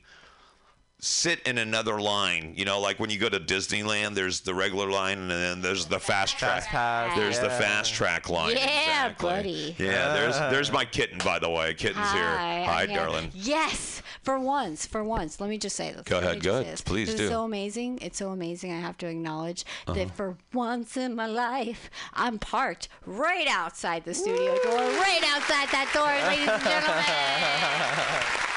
sit 1.00 1.40
in 1.46 1.58
another 1.58 2.00
line. 2.00 2.54
You 2.56 2.64
know, 2.64 2.80
like 2.80 3.00
when 3.00 3.10
you 3.10 3.18
go 3.18 3.28
to 3.28 3.40
Disneyland, 3.40 4.14
there's 4.14 4.40
the 4.40 4.54
regular 4.54 4.90
line, 4.90 5.18
and 5.18 5.30
then 5.30 5.60
there's 5.62 5.86
the 5.86 5.98
fast 5.98 6.38
track. 6.38 6.64
pass, 6.64 7.16
There's 7.16 7.38
the 7.40 7.50
fast 7.50 7.92
track 7.94 8.28
line. 8.28 8.56
Yeah, 8.56 8.64
exactly. 9.08 9.28
buddy. 9.28 9.76
Yeah, 9.78 10.12
there's 10.12 10.38
there's 10.52 10.70
my 10.72 10.84
kitten, 10.84 11.18
by 11.24 11.38
the 11.38 11.48
way. 11.50 11.74
Kitten's 11.74 12.06
Hi, 12.06 12.16
here. 12.16 12.36
Hi, 12.66 12.82
I'm 12.82 12.88
here. 12.88 12.98
darling. 12.98 13.30
Yes, 13.34 14.02
for 14.22 14.38
once, 14.38 14.86
for 14.86 15.02
once. 15.02 15.40
Let 15.40 15.48
me 15.50 15.58
just 15.58 15.76
say 15.76 15.92
this. 15.92 16.02
Go 16.02 16.18
ahead, 16.18 16.34
just 16.34 16.44
go 16.44 16.50
say 16.52 16.60
ahead. 16.60 16.72
this. 16.74 16.80
Please 16.82 17.08
It's 17.08 17.18
do. 17.18 17.28
so 17.28 17.44
amazing. 17.44 17.98
It's 18.02 18.18
so 18.18 18.30
amazing. 18.30 18.72
I 18.72 18.80
have 18.80 18.98
to 18.98 19.06
acknowledge 19.06 19.64
Uh-huh. 19.86 19.94
that 19.94 20.14
for 20.14 20.36
once 20.52 20.96
in 20.96 21.14
my 21.14 21.26
life, 21.26 21.90
I'm 22.14 22.38
parked 22.38 22.88
right 23.06 23.46
outside 23.48 24.04
the 24.04 24.14
studio 24.14 24.54
door, 24.62 24.76
right 24.78 25.22
outside 25.34 25.68
that 25.72 25.90
door, 25.94 26.12
ladies 26.28 26.48
and 26.48 26.62
gentlemen. 26.62 28.46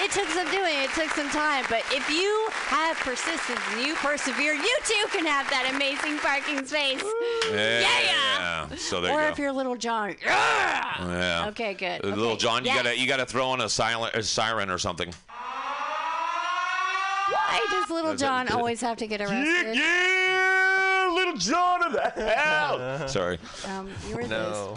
It 0.00 0.12
took 0.12 0.28
some 0.28 0.48
doing, 0.50 0.74
it 0.78 0.90
took 0.90 1.10
some 1.10 1.28
time, 1.30 1.64
but 1.68 1.82
if 1.92 2.08
you 2.08 2.48
have 2.52 2.96
persistence 2.98 3.60
and 3.72 3.84
you 3.84 3.94
persevere, 3.96 4.54
you 4.54 4.78
too 4.84 5.06
can 5.10 5.26
have 5.26 5.50
that 5.50 5.70
amazing 5.74 6.18
parking 6.18 6.64
space. 6.64 7.02
Yeah. 7.50 7.80
Yeah. 7.80 8.76
So 8.76 9.00
there 9.00 9.12
or 9.12 9.22
you 9.22 9.28
if 9.28 9.38
you're 9.38 9.52
little 9.52 9.76
John, 9.76 10.14
yeah. 10.24 11.06
Yeah. 11.08 11.48
Okay, 11.48 11.74
good. 11.74 12.04
Uh, 12.04 12.08
Little 12.08 12.36
John, 12.36 12.64
you 12.64 12.70
yes. 12.70 12.82
gotta 12.82 12.98
you 12.98 13.06
gotta 13.08 13.26
throw 13.26 13.52
in 13.54 13.60
a 13.60 13.68
silent 13.68 14.14
a 14.14 14.22
siren 14.22 14.70
or 14.70 14.78
something. 14.78 15.12
Why 17.30 17.66
does 17.70 17.90
little 17.90 18.10
That's. 18.12 18.22
John 18.22 18.48
always 18.48 18.80
have 18.80 18.96
to 18.98 19.06
get 19.06 19.20
arrested? 19.20 19.76
Yeah, 19.76 21.10
little 21.12 21.36
John 21.36 21.82
of 21.84 21.92
the 21.92 22.10
house. 22.36 23.12
Sorry. 23.12 23.38
Um, 23.66 23.90
you 24.08 24.16
were 24.16 24.22
No. 24.22 24.76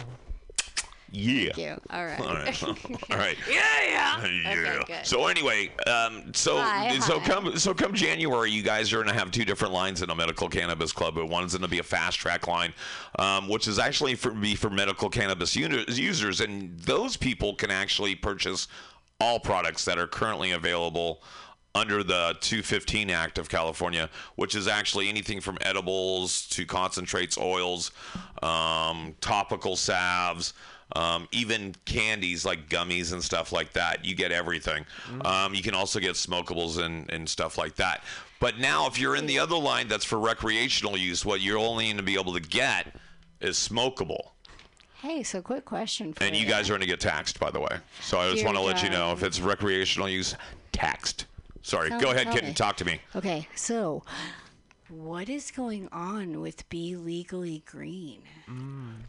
Yeah. 1.12 1.52
Thank 1.52 1.58
you. 1.58 1.80
All 1.90 2.04
right. 2.06 2.20
All 2.20 2.34
right. 2.34 2.62
All 3.10 3.16
right. 3.18 3.36
Yeah, 3.48 3.60
yeah. 3.86 4.26
Yeah. 4.26 4.52
Okay, 4.52 4.84
good. 4.86 5.06
So 5.06 5.26
anyway, 5.26 5.70
um, 5.86 6.32
so 6.34 6.56
Hi, 6.56 6.98
so 7.00 7.18
hi. 7.18 7.26
come 7.26 7.58
so 7.58 7.74
come 7.74 7.92
January, 7.92 8.50
you 8.50 8.62
guys 8.62 8.92
are 8.92 8.96
going 8.96 9.08
to 9.08 9.14
have 9.14 9.30
two 9.30 9.44
different 9.44 9.74
lines 9.74 10.00
in 10.02 10.08
a 10.10 10.14
medical 10.14 10.48
cannabis 10.48 10.90
club. 10.92 11.14
But 11.14 11.26
One's 11.28 11.52
going 11.52 11.62
to 11.62 11.68
be 11.68 11.80
a 11.80 11.82
fast 11.84 12.18
track 12.18 12.46
line, 12.46 12.72
um, 13.18 13.48
which 13.48 13.68
is 13.68 13.78
actually 13.78 14.14
for 14.14 14.30
be 14.30 14.54
for 14.54 14.70
medical 14.70 15.10
cannabis 15.10 15.54
users, 15.54 16.40
and 16.40 16.78
those 16.80 17.16
people 17.16 17.54
can 17.54 17.70
actually 17.70 18.14
purchase 18.14 18.68
all 19.20 19.38
products 19.38 19.84
that 19.84 19.98
are 19.98 20.06
currently 20.06 20.52
available 20.52 21.22
under 21.74 22.02
the 22.02 22.36
215 22.40 23.08
Act 23.10 23.38
of 23.38 23.48
California, 23.48 24.10
which 24.36 24.54
is 24.54 24.68
actually 24.68 25.08
anything 25.08 25.40
from 25.40 25.56
edibles 25.62 26.46
to 26.48 26.66
concentrates, 26.66 27.38
oils, 27.38 27.92
um, 28.42 29.14
topical 29.20 29.74
salves, 29.76 30.52
um, 30.94 31.28
even 31.32 31.74
candies 31.84 32.44
like 32.44 32.68
gummies 32.68 33.12
and 33.12 33.22
stuff 33.22 33.52
like 33.52 33.72
that. 33.72 34.04
You 34.04 34.14
get 34.14 34.32
everything. 34.32 34.84
Um, 35.24 35.54
you 35.54 35.62
can 35.62 35.74
also 35.74 36.00
get 36.00 36.12
smokables 36.12 36.82
and, 36.82 37.10
and 37.10 37.28
stuff 37.28 37.58
like 37.58 37.76
that. 37.76 38.02
But 38.40 38.58
now, 38.58 38.86
if 38.86 38.98
you're 38.98 39.16
in 39.16 39.26
the 39.26 39.38
other 39.38 39.56
line 39.56 39.88
that's 39.88 40.04
for 40.04 40.18
recreational 40.18 40.96
use, 40.96 41.24
what 41.24 41.40
you're 41.40 41.58
only 41.58 41.86
going 41.86 41.96
to 41.98 42.02
be 42.02 42.14
able 42.14 42.32
to 42.34 42.40
get 42.40 42.96
is 43.40 43.56
smokable. 43.56 44.30
Hey, 45.00 45.22
so 45.22 45.42
quick 45.42 45.64
question 45.64 46.12
for 46.12 46.22
And 46.22 46.36
you 46.36 46.46
guys 46.46 46.68
are 46.68 46.72
going 46.72 46.80
to 46.80 46.86
get 46.86 47.00
taxed, 47.00 47.40
by 47.40 47.50
the 47.50 47.60
way. 47.60 47.76
So 48.00 48.18
I 48.18 48.30
just 48.30 48.44
want 48.44 48.56
to 48.56 48.62
let 48.62 48.82
you 48.82 48.90
know 48.90 49.12
if 49.12 49.22
it's 49.22 49.40
recreational 49.40 50.08
use, 50.08 50.36
taxed. 50.70 51.26
Sorry. 51.62 51.88
Tell 51.88 52.00
Go 52.00 52.06
me, 52.06 52.12
ahead, 52.12 52.26
tell 52.26 52.34
kitten. 52.34 52.54
Talk 52.54 52.76
to 52.78 52.84
me. 52.84 53.00
Okay, 53.16 53.48
so 53.54 54.02
what 54.92 55.28
is 55.28 55.50
going 55.50 55.88
on 55.90 56.40
with 56.40 56.68
Be 56.68 56.96
Legally 56.96 57.62
Green? 57.64 58.22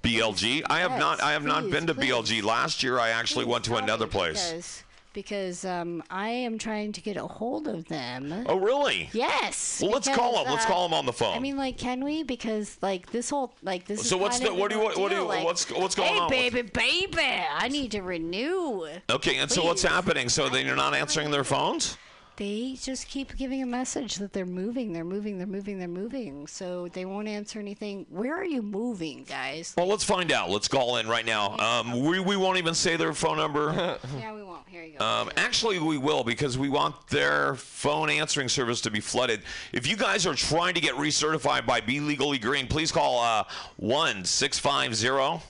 BLG. 0.01 0.63
I 0.69 0.79
have 0.79 0.97
not. 0.97 1.21
I 1.21 1.33
have 1.33 1.43
not 1.43 1.69
been 1.69 1.87
to 1.87 1.93
please. 1.93 2.11
BLG. 2.11 2.43
Last 2.43 2.83
year, 2.83 2.99
I 2.99 3.09
actually 3.09 3.45
went 3.45 3.65
to 3.65 3.75
another 3.75 4.07
place. 4.07 4.51
Because, 4.51 4.83
because 5.11 5.65
um, 5.65 6.01
I 6.09 6.29
am 6.29 6.57
trying 6.57 6.93
to 6.93 7.01
get 7.01 7.17
a 7.17 7.27
hold 7.27 7.67
of 7.67 7.85
them. 7.89 8.45
Oh, 8.47 8.57
really? 8.59 9.09
Yes. 9.11 9.79
Well, 9.81 9.91
let's 9.91 10.07
call 10.07 10.43
them. 10.43 10.53
Let's 10.53 10.65
uh, 10.65 10.69
call 10.69 10.87
them 10.87 10.93
on 10.93 11.05
the 11.05 11.13
phone. 11.13 11.35
I 11.35 11.39
mean, 11.39 11.57
like, 11.57 11.77
can 11.77 12.03
we? 12.03 12.23
Because 12.23 12.77
like 12.81 13.11
this 13.11 13.29
whole 13.29 13.53
like 13.61 13.85
this. 13.85 14.07
So 14.07 14.17
what's 14.17 14.39
the- 14.39 14.53
what 14.53 14.71
do 14.71 14.77
you- 14.77 14.83
what 14.83 15.09
do 15.09 15.15
you- 15.15 15.23
like, 15.23 15.43
what's- 15.43 15.69
what's 15.69 15.95
going 15.95 16.13
hey, 16.13 16.19
on? 16.19 16.31
Hey, 16.31 16.49
baby, 16.49 16.69
baby, 16.73 17.43
I 17.53 17.67
need 17.67 17.91
to 17.91 18.01
renew. 18.01 18.87
okay, 19.09 19.37
and 19.37 19.51
so 19.51 19.65
what's 19.65 19.83
happening? 19.83 20.29
So 20.29 20.47
then 20.47 20.65
you're 20.65 20.75
not 20.77 20.93
answering 20.95 21.29
their 21.29 21.43
phones? 21.43 21.97
They 22.35 22.75
just 22.81 23.07
keep 23.07 23.37
giving 23.37 23.61
a 23.61 23.65
message 23.65 24.15
that 24.15 24.33
they're 24.33 24.45
moving, 24.45 24.91
they're 24.91 25.03
moving, 25.03 25.37
they're 25.37 25.45
moving, 25.45 25.77
they're 25.77 25.87
moving. 25.87 26.47
So 26.47 26.87
they 26.87 27.05
won't 27.05 27.27
answer 27.27 27.59
anything. 27.59 28.07
Where 28.09 28.35
are 28.35 28.45
you 28.45 28.63
moving, 28.63 29.23
guys? 29.23 29.75
Well, 29.77 29.87
let's 29.87 30.03
find 30.03 30.31
out. 30.31 30.49
Let's 30.49 30.67
call 30.67 30.97
in 30.97 31.07
right 31.07 31.25
now. 31.25 31.57
Um, 31.57 32.03
we, 32.03 32.19
we 32.19 32.35
won't 32.35 32.57
even 32.57 32.73
say 32.73 32.97
their 32.97 33.13
phone 33.13 33.37
number. 33.37 33.71
yeah, 34.17 34.33
we 34.33 34.41
won't. 34.41 34.67
Here 34.67 34.83
you 34.83 34.97
go. 34.97 35.05
Um, 35.05 35.29
actually, 35.37 35.77
we 35.77 35.99
will 35.99 36.23
because 36.23 36.57
we 36.57 36.69
want 36.69 37.07
their 37.07 37.53
phone 37.53 38.09
answering 38.09 38.49
service 38.49 38.81
to 38.81 38.89
be 38.89 38.99
flooded. 38.99 39.41
If 39.71 39.85
you 39.85 39.95
guys 39.95 40.25
are 40.25 40.33
trying 40.33 40.73
to 40.73 40.81
get 40.81 40.95
recertified 40.95 41.67
by 41.67 41.81
Be 41.81 41.99
Legally 41.99 42.39
Green, 42.39 42.65
please 42.65 42.91
call 42.91 43.19
uh, 43.19 43.43
1 43.77 44.25
650 44.25 45.43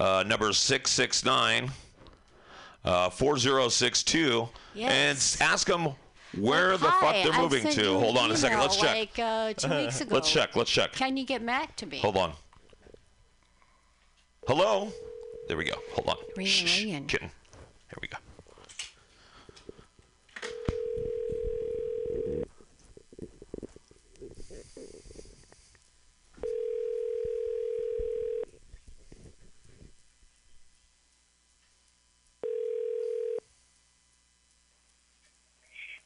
uh, 0.00 0.24
number 0.26 0.52
669 0.52 1.70
uh, 2.86 3.10
4062 3.10 4.48
and 4.76 5.18
ask 5.40 5.66
them 5.66 5.88
where 6.36 6.76
the 6.76 6.90
fuck 7.00 7.14
they're 7.22 7.32
I 7.32 7.40
moving 7.40 7.68
to. 7.68 7.98
Hold 7.98 8.18
on 8.18 8.30
a 8.30 8.36
second. 8.36 8.60
Let's 8.60 8.76
check. 8.76 8.96
Like 8.96 9.18
uh, 9.18 9.52
two 9.54 9.68
weeks 9.84 10.00
ago. 10.00 10.14
Let's 10.14 10.30
check. 10.30 10.56
Let's 10.56 10.70
check. 10.70 10.92
Can 10.92 11.16
you 11.16 11.24
get 11.24 11.44
back 11.44 11.76
to 11.76 11.86
me? 11.86 11.98
Hold 11.98 12.16
on. 12.16 12.32
Hello? 14.46 14.92
There 15.48 15.56
we 15.56 15.64
go. 15.64 15.74
Hold 15.94 16.08
on. 16.08 16.44
Shh, 16.44 16.66
shh, 16.66 16.82
ringing. 16.84 17.06
Kitten. 17.06 17.28
Here 17.28 17.98
we 18.00 18.08
go. 18.08 18.18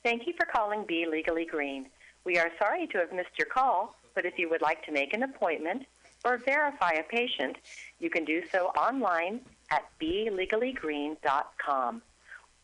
Thank 0.03 0.27
you 0.27 0.33
for 0.33 0.47
calling 0.47 0.87
Be 0.89 1.07
Legally 1.07 1.45
Green. 1.45 1.87
We 2.25 2.39
are 2.39 2.51
sorry 2.59 2.87
to 2.87 2.99
have 2.99 3.13
missed 3.13 3.39
your 3.39 3.47
call, 3.47 3.95
but 4.15 4.25
if 4.25 4.39
you 4.39 4.49
would 4.49 4.63
like 4.63 4.83
to 4.87 4.93
make 4.93 5.13
an 5.13 5.23
appointment 5.23 5.85
or 6.25 6.39
verify 6.39 6.93
a 6.93 7.03
patient, 7.03 7.57
you 7.99 8.09
can 8.09 8.25
do 8.25 8.43
so 8.51 8.69
online 8.69 9.41
at 9.71 9.85
belegally.green.com 10.01 12.03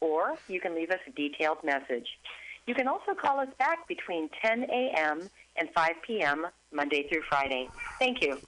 or 0.01 0.37
you 0.49 0.61
can 0.61 0.75
leave 0.75 0.91
us 0.91 1.01
a 1.07 1.11
detailed 1.11 1.63
message. 1.63 2.19
You 2.67 2.75
can 2.75 2.89
also 2.89 3.13
call 3.15 3.39
us 3.39 3.51
back 3.59 3.87
between 3.87 4.31
10 4.43 4.65
a.m. 4.65 5.29
and 5.57 5.69
5 5.75 5.91
p.m. 6.07 6.47
Monday 6.73 7.07
through 7.09 7.23
Friday. 7.29 7.69
Thank 7.99 8.23
you. 8.23 8.39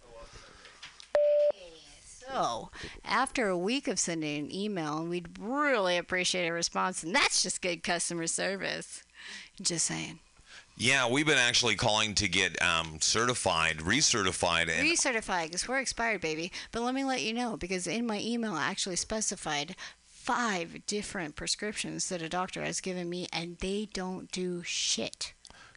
So, 2.39 2.71
after 3.05 3.49
a 3.49 3.59
week 3.59 3.89
of 3.89 3.99
sending 3.99 4.45
an 4.45 4.55
email, 4.55 4.99
and 4.99 5.11
we'd 5.11 5.41
really 5.41 5.97
appreciate 5.97 6.47
a 6.47 6.53
response, 6.53 7.03
and 7.03 7.13
that's 7.13 7.43
just 7.43 7.61
good 7.61 7.83
customer 7.83 8.29
service. 8.29 9.03
Just 9.61 9.87
saying. 9.87 10.21
Yeah, 10.77 11.09
we've 11.11 11.27
been 11.27 11.37
actually 11.37 11.75
calling 11.75 12.15
to 12.15 12.29
get 12.29 12.63
um, 12.63 12.99
certified, 13.01 13.79
recertified, 13.79 14.69
and 14.69 14.89
Recertified, 14.89 15.47
because 15.47 15.67
we're 15.67 15.81
expired, 15.81 16.21
baby. 16.21 16.53
But 16.71 16.83
let 16.83 16.95
me 16.95 17.03
let 17.03 17.23
you 17.23 17.33
know, 17.33 17.57
because 17.57 17.89
in 17.89 18.07
my 18.07 18.21
email, 18.21 18.53
I 18.53 18.71
actually 18.71 18.95
specified 18.95 19.75
five 20.07 20.87
different 20.87 21.35
prescriptions 21.35 22.09
that 22.09 22.23
a 22.23 22.29
doctor 22.29 22.63
has 22.63 22.81
given 22.81 23.11
me, 23.11 23.27
and 23.33 23.59
they 23.59 23.89
don't 23.93 24.31
do 24.31 24.63
shit 24.63 25.33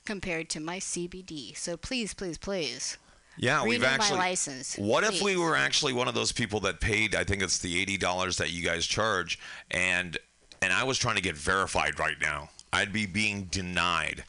compared 0.06 0.48
to 0.50 0.60
my 0.60 0.78
CBD. 0.78 1.58
So 1.58 1.76
please, 1.76 2.14
please, 2.14 2.38
please. 2.38 3.00
Yeah, 3.38 3.64
we've 3.64 3.82
my 3.82 3.88
actually. 3.88 4.20
license, 4.20 4.78
What 4.78 5.04
if 5.04 5.22
we 5.22 5.38
were 5.38 5.56
actually 5.56 5.94
one 5.94 6.08
of 6.08 6.14
those 6.14 6.32
people 6.32 6.60
that 6.62 6.80
paid? 6.80 7.16
I 7.16 7.24
think 7.24 7.42
it's 7.42 7.60
the 7.60 7.80
eighty 7.80 7.98
dollars 7.98 8.38
that 8.38 8.52
you 8.52 8.64
guys 8.64 8.86
charge, 8.86 9.40
and 9.70 10.18
and 10.62 10.72
I 10.72 10.84
was 10.84 10.98
trying 10.98 11.16
to 11.16 11.22
get 11.22 11.36
verified 11.36 12.00
right 12.00 12.18
now. 12.22 12.50
I'd 12.74 12.94
be 12.94 13.06
being 13.06 13.46
denied. 13.46 14.24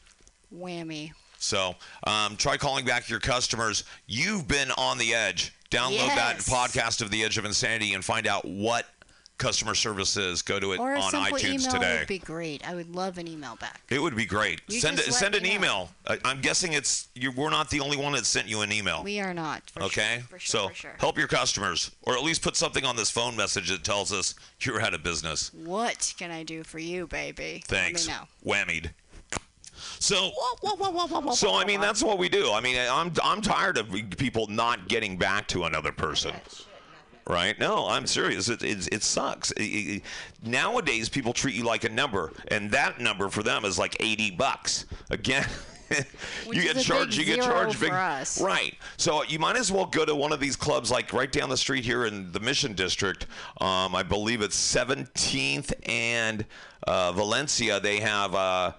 Whammy. 0.55 1.11
So 1.37 1.75
um, 2.05 2.37
try 2.37 2.57
calling 2.57 2.85
back 2.85 3.09
your 3.09 3.19
customers. 3.19 3.83
You've 4.07 4.47
been 4.47 4.71
on 4.71 4.97
the 4.97 5.13
edge. 5.13 5.53
Download 5.69 6.07
that 6.15 6.37
podcast 6.37 7.01
of 7.01 7.09
the 7.09 7.23
Edge 7.23 7.39
of 7.39 7.45
Insanity 7.45 7.95
and 7.95 8.05
find 8.05 8.27
out 8.27 8.45
what 8.45 8.85
customer 9.43 9.75
services. 9.75 10.41
Go 10.41 10.59
to 10.59 10.71
it 10.71 10.79
Or 10.79 10.93
a 10.93 10.99
on 10.99 11.11
iTunes 11.11 11.43
email 11.65 11.71
today. 11.71 11.97
would 11.99 12.07
be 12.07 12.19
great. 12.19 12.67
I 12.67 12.73
would 12.75 12.95
love 12.95 13.17
an 13.17 13.27
email 13.27 13.57
back. 13.57 13.81
It 13.89 14.01
would 14.01 14.15
be 14.15 14.25
great. 14.25 14.61
You 14.67 14.79
send 14.79 14.97
let 14.97 15.13
send 15.13 15.35
an 15.35 15.43
know. 15.43 15.49
email. 15.51 15.89
I, 16.07 16.17
I'm 16.23 16.39
guessing 16.41 16.73
it's 16.73 17.09
you 17.13 17.31
we're 17.31 17.49
not 17.49 17.69
the 17.69 17.81
only 17.81 17.97
one 17.97 18.13
that 18.13 18.25
sent 18.25 18.47
you 18.47 18.61
an 18.61 18.71
email. 18.71 19.03
We 19.03 19.19
are 19.19 19.33
not. 19.33 19.69
For 19.69 19.83
okay, 19.83 20.15
Sure, 20.19 20.27
for 20.29 20.39
sure, 20.39 20.69
so 20.69 20.73
sure. 20.73 20.95
help 20.99 21.17
your 21.17 21.27
customers, 21.27 21.91
or 22.03 22.13
at 22.13 22.23
least 22.23 22.41
put 22.41 22.55
something 22.55 22.85
on 22.85 22.95
this 22.95 23.09
phone 23.11 23.35
message 23.35 23.69
that 23.69 23.83
tells 23.83 24.13
us 24.13 24.33
you're 24.61 24.81
out 24.81 24.93
of 24.93 25.03
business. 25.03 25.51
What 25.53 26.13
can 26.17 26.31
I 26.31 26.43
do 26.43 26.63
for 26.63 26.79
you, 26.79 27.05
baby? 27.07 27.63
Thanks. 27.67 28.07
Let 28.07 28.13
me 28.13 28.19
know. 28.19 28.53
Whammied. 28.53 28.89
So, 29.99 30.31
so 31.33 31.55
I 31.55 31.65
mean 31.65 31.81
that's 31.81 32.01
what 32.03 32.17
we 32.17 32.29
do. 32.29 32.51
I 32.51 32.61
mean 32.61 32.77
I'm 32.89 33.11
I'm 33.23 33.41
tired 33.41 33.77
of 33.77 33.89
people 34.17 34.47
not 34.47 34.87
getting 34.87 35.17
back 35.17 35.47
to 35.49 35.63
another 35.65 35.91
person. 35.91 36.33
Right? 37.27 37.57
No, 37.59 37.87
I'm 37.87 38.05
serious. 38.07 38.49
It, 38.49 38.63
it, 38.63 38.87
it 38.91 39.03
sucks. 39.03 39.51
It- 39.57 40.03
nowadays, 40.43 41.09
people 41.09 41.33
treat 41.33 41.55
you 41.55 41.63
like 41.63 41.83
a 41.83 41.89
number, 41.89 42.31
and 42.49 42.71
that 42.71 42.99
number 42.99 43.29
for 43.29 43.43
them 43.43 43.65
is 43.65 43.77
like 43.79 43.95
80 43.99 44.31
bucks. 44.31 44.85
Again. 45.09 45.45
You 46.51 46.63
get 46.63 46.77
charged. 46.79 47.17
You 47.17 47.25
get 47.25 47.41
charged 47.41 47.79
big, 47.79 47.91
us. 47.91 48.41
right? 48.41 48.75
So 48.97 49.21
you 49.25 49.37
might 49.37 49.57
as 49.57 49.71
well 49.71 49.85
go 49.85 50.05
to 50.05 50.15
one 50.15 50.31
of 50.31 50.39
these 50.39 50.55
clubs, 50.55 50.89
like 50.89 51.13
right 51.13 51.31
down 51.31 51.49
the 51.49 51.57
street 51.57 51.85
here 51.85 52.05
in 52.05 52.31
the 52.31 52.39
Mission 52.39 52.73
District. 52.73 53.27
Um, 53.61 53.93
I 53.93 54.01
believe 54.01 54.41
it's 54.41 54.57
17th 54.57 55.71
and 55.87 56.45
uh, 56.87 57.11
Valencia. 57.11 57.79
They 57.79 57.99
have, 57.99 58.33
uh, 58.33 58.71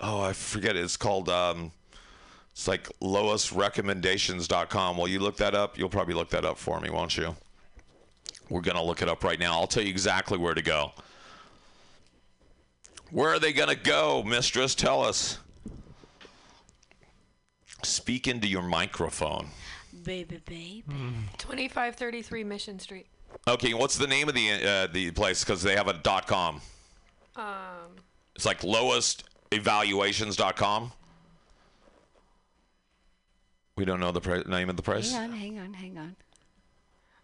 oh, 0.00 0.22
I 0.22 0.32
forget. 0.32 0.74
It's 0.74 0.96
called. 0.96 1.28
Um, 1.28 1.70
it's 2.52 2.66
like 2.68 2.88
lowestrecommendations.com. 3.00 4.96
Will 4.96 5.08
you 5.08 5.18
look 5.18 5.36
that 5.38 5.54
up? 5.54 5.76
You'll 5.76 5.88
probably 5.88 6.14
look 6.14 6.30
that 6.30 6.44
up 6.44 6.56
for 6.56 6.80
me, 6.80 6.88
won't 6.88 7.16
you? 7.16 7.36
We're 8.50 8.60
going 8.60 8.76
to 8.76 8.82
look 8.82 9.00
it 9.02 9.08
up 9.08 9.24
right 9.24 9.38
now. 9.38 9.52
I'll 9.58 9.66
tell 9.66 9.82
you 9.82 9.88
exactly 9.90 10.38
where 10.38 10.54
to 10.54 10.62
go. 10.62 10.92
Where 13.10 13.30
are 13.30 13.38
they 13.38 13.52
going 13.52 13.68
to 13.68 13.76
go, 13.76 14.22
mistress? 14.22 14.74
Tell 14.74 15.02
us. 15.02 15.38
Speak 17.82 18.26
into 18.28 18.46
your 18.48 18.62
microphone. 18.62 19.48
Baby, 20.04 20.40
baby. 20.44 20.84
2533 21.38 22.44
Mission 22.44 22.78
Street. 22.78 23.06
Okay, 23.48 23.74
what's 23.74 23.96
the 23.98 24.06
name 24.06 24.28
of 24.28 24.34
the 24.34 24.50
uh, 24.52 24.86
the 24.92 25.10
place? 25.10 25.42
Because 25.44 25.62
they 25.62 25.74
have 25.76 25.88
a 25.88 25.92
dot 25.94 26.26
com. 26.26 26.60
Um, 27.36 27.96
It's 28.36 28.46
like 28.46 28.60
lowestevaluations.com. 28.60 30.92
We 33.76 33.84
don't 33.84 33.98
know 34.00 34.12
the 34.12 34.20
pri- 34.20 34.44
name 34.46 34.70
of 34.70 34.76
the 34.76 34.82
price. 34.82 35.10
Hang 35.12 35.30
on, 35.32 35.36
hang 35.36 35.58
on, 35.58 35.72
hang 35.74 35.98
on. 35.98 36.14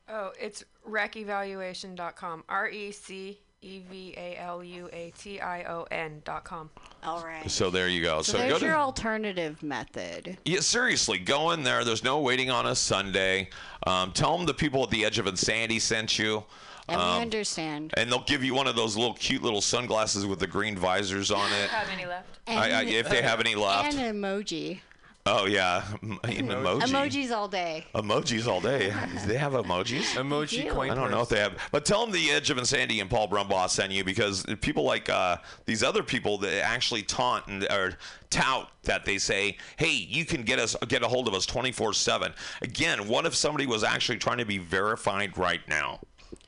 oh, 0.09 0.33
it's 0.41 0.65
recevaluation.com. 0.91 2.45
R 2.49 2.69
E 2.69 2.93
C 2.93 3.39
E 3.63 3.83
V 3.91 4.15
A 4.17 4.37
L 4.39 4.65
U 4.65 4.89
A 4.93 5.13
T 5.19 5.41
I 5.41 5.65
O 5.65 5.87
N.com. 5.91 6.71
All 7.05 7.23
right. 7.25 7.51
So 7.51 7.71
there 7.71 7.89
you 7.89 8.03
go. 8.03 8.23
So, 8.23 8.33
So, 8.33 8.39
go 8.39 8.47
there's 8.49 8.61
to 8.61 8.67
your 8.67 8.77
alternative 8.77 9.63
method. 9.63 10.39
Yeah, 10.45 10.61
seriously, 10.61 11.19
go 11.19 11.51
in 11.53 11.63
there. 11.63 11.85
There's 11.85 12.05
no 12.05 12.21
waiting 12.21 12.51
on 12.51 12.67
a 12.67 12.75
Sunday. 12.75 13.51
Um, 13.87 14.13
tell 14.13 14.37
them 14.37 14.47
the 14.47 14.55
people 14.55 14.83
at 14.83 14.91
the 14.91 15.05
edge 15.05 15.19
of 15.19 15.27
insanity 15.27 15.79
sent 15.79 16.19
you. 16.19 16.45
And 16.89 16.99
we 16.99 17.05
Um, 17.07 17.21
understand. 17.23 17.95
and 17.97 18.11
they'll 18.11 18.25
give 18.25 18.43
you 18.43 18.53
one 18.53 18.67
of 18.67 18.75
those 18.75 18.97
little 18.97 19.15
cute 19.15 19.43
little 19.43 19.61
sunglasses 19.61 20.27
with 20.27 20.41
the 20.41 20.47
green 20.49 20.77
visors 20.77 21.31
on 21.31 21.53
it. 21.53 21.71
Have 21.71 21.89
any 21.91 22.05
left? 22.05 22.27
I, 22.49 22.73
I, 22.73 22.83
if 22.83 23.09
they 23.09 23.23
have 23.23 23.39
any 23.39 23.55
left. 23.55 23.95
And 23.95 24.03
an 24.05 24.21
emoji. 24.21 24.81
Oh 25.27 25.45
yeah, 25.45 25.85
M- 26.03 26.19
emoji. 26.23 26.81
Emojis 26.81 27.31
all 27.31 27.47
day. 27.47 27.85
Emojis 27.95 28.47
all 28.47 28.61
day. 28.61 28.87
Do 29.21 29.29
they 29.29 29.37
have 29.37 29.53
emojis? 29.53 30.15
Emoji 30.17 30.63
do. 30.63 30.71
coin 30.73 30.91
I 30.91 30.95
don't 30.95 31.11
know 31.11 31.21
if 31.21 31.29
they 31.29 31.41
have, 31.41 31.59
but 31.71 31.85
tell 31.85 32.01
them 32.01 32.13
the 32.13 32.31
Edge 32.31 32.49
of 32.49 32.57
Insanity 32.57 33.01
and 33.01 33.11
Paul 33.11 33.29
Brumbaugh 33.29 33.69
sent 33.69 33.93
you 33.93 34.03
because 34.03 34.47
people 34.63 34.85
like 34.85 35.11
uh, 35.11 35.37
these 35.67 35.83
other 35.83 36.03
people 36.03 36.39
that 36.39 36.65
actually 36.65 37.03
taunt 37.03 37.47
and 37.49 37.65
or 37.65 37.99
tout 38.31 38.71
that 38.85 39.05
they 39.05 39.19
say, 39.19 39.59
"Hey, 39.77 39.93
you 39.93 40.25
can 40.25 40.43
get 40.43 40.59
us 40.59 40.75
get 40.89 41.03
a 41.03 41.09
hold 41.09 41.29
of 41.29 41.35
us 41.35 41.45
24/7." 41.47 42.35
Again, 42.63 43.07
what 43.07 43.27
if 43.27 43.35
somebody 43.35 43.67
was 43.67 43.85
actually 43.85 44.19
trying 44.19 44.39
to 44.39 44.47
be 44.47 44.57
verified 44.59 45.37
right 45.37 45.61
now? 45.69 46.01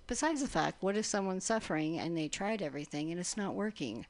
Besides 0.06 0.40
the 0.40 0.48
fact, 0.48 0.82
what 0.82 0.96
if 0.96 1.04
someone's 1.04 1.44
suffering 1.44 1.98
and 1.98 2.16
they 2.16 2.28
tried 2.28 2.62
everything 2.62 3.10
and 3.10 3.20
it's 3.20 3.36
not 3.36 3.54
working? 3.54 4.06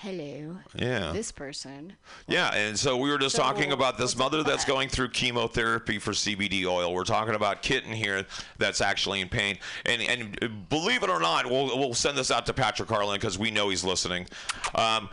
Hello. 0.00 0.56
Yeah. 0.76 1.10
This 1.10 1.32
person. 1.32 1.94
Yeah, 2.28 2.54
and 2.54 2.78
so 2.78 2.96
we 2.96 3.10
were 3.10 3.18
just 3.18 3.34
So, 3.34 3.42
talking 3.42 3.72
about 3.72 3.98
this 3.98 4.16
mother 4.16 4.44
that's 4.44 4.64
going 4.64 4.88
through 4.88 5.08
chemotherapy 5.08 5.98
for 5.98 6.12
CBD 6.12 6.66
oil. 6.66 6.94
We're 6.94 7.02
talking 7.02 7.34
about 7.34 7.62
Kitten 7.62 7.92
here 7.92 8.24
that's 8.58 8.80
actually 8.80 9.20
in 9.20 9.28
pain. 9.28 9.58
And 9.86 10.00
and 10.02 10.68
believe 10.68 11.02
it 11.02 11.10
or 11.10 11.18
not, 11.18 11.46
we'll 11.46 11.76
we'll 11.76 11.94
send 11.94 12.16
this 12.16 12.30
out 12.30 12.46
to 12.46 12.52
Patrick 12.52 12.88
Harlan 12.88 13.16
because 13.16 13.40
we 13.40 13.50
know 13.50 13.70
he's 13.70 13.82
listening. 13.82 14.28
Um, 14.76 15.08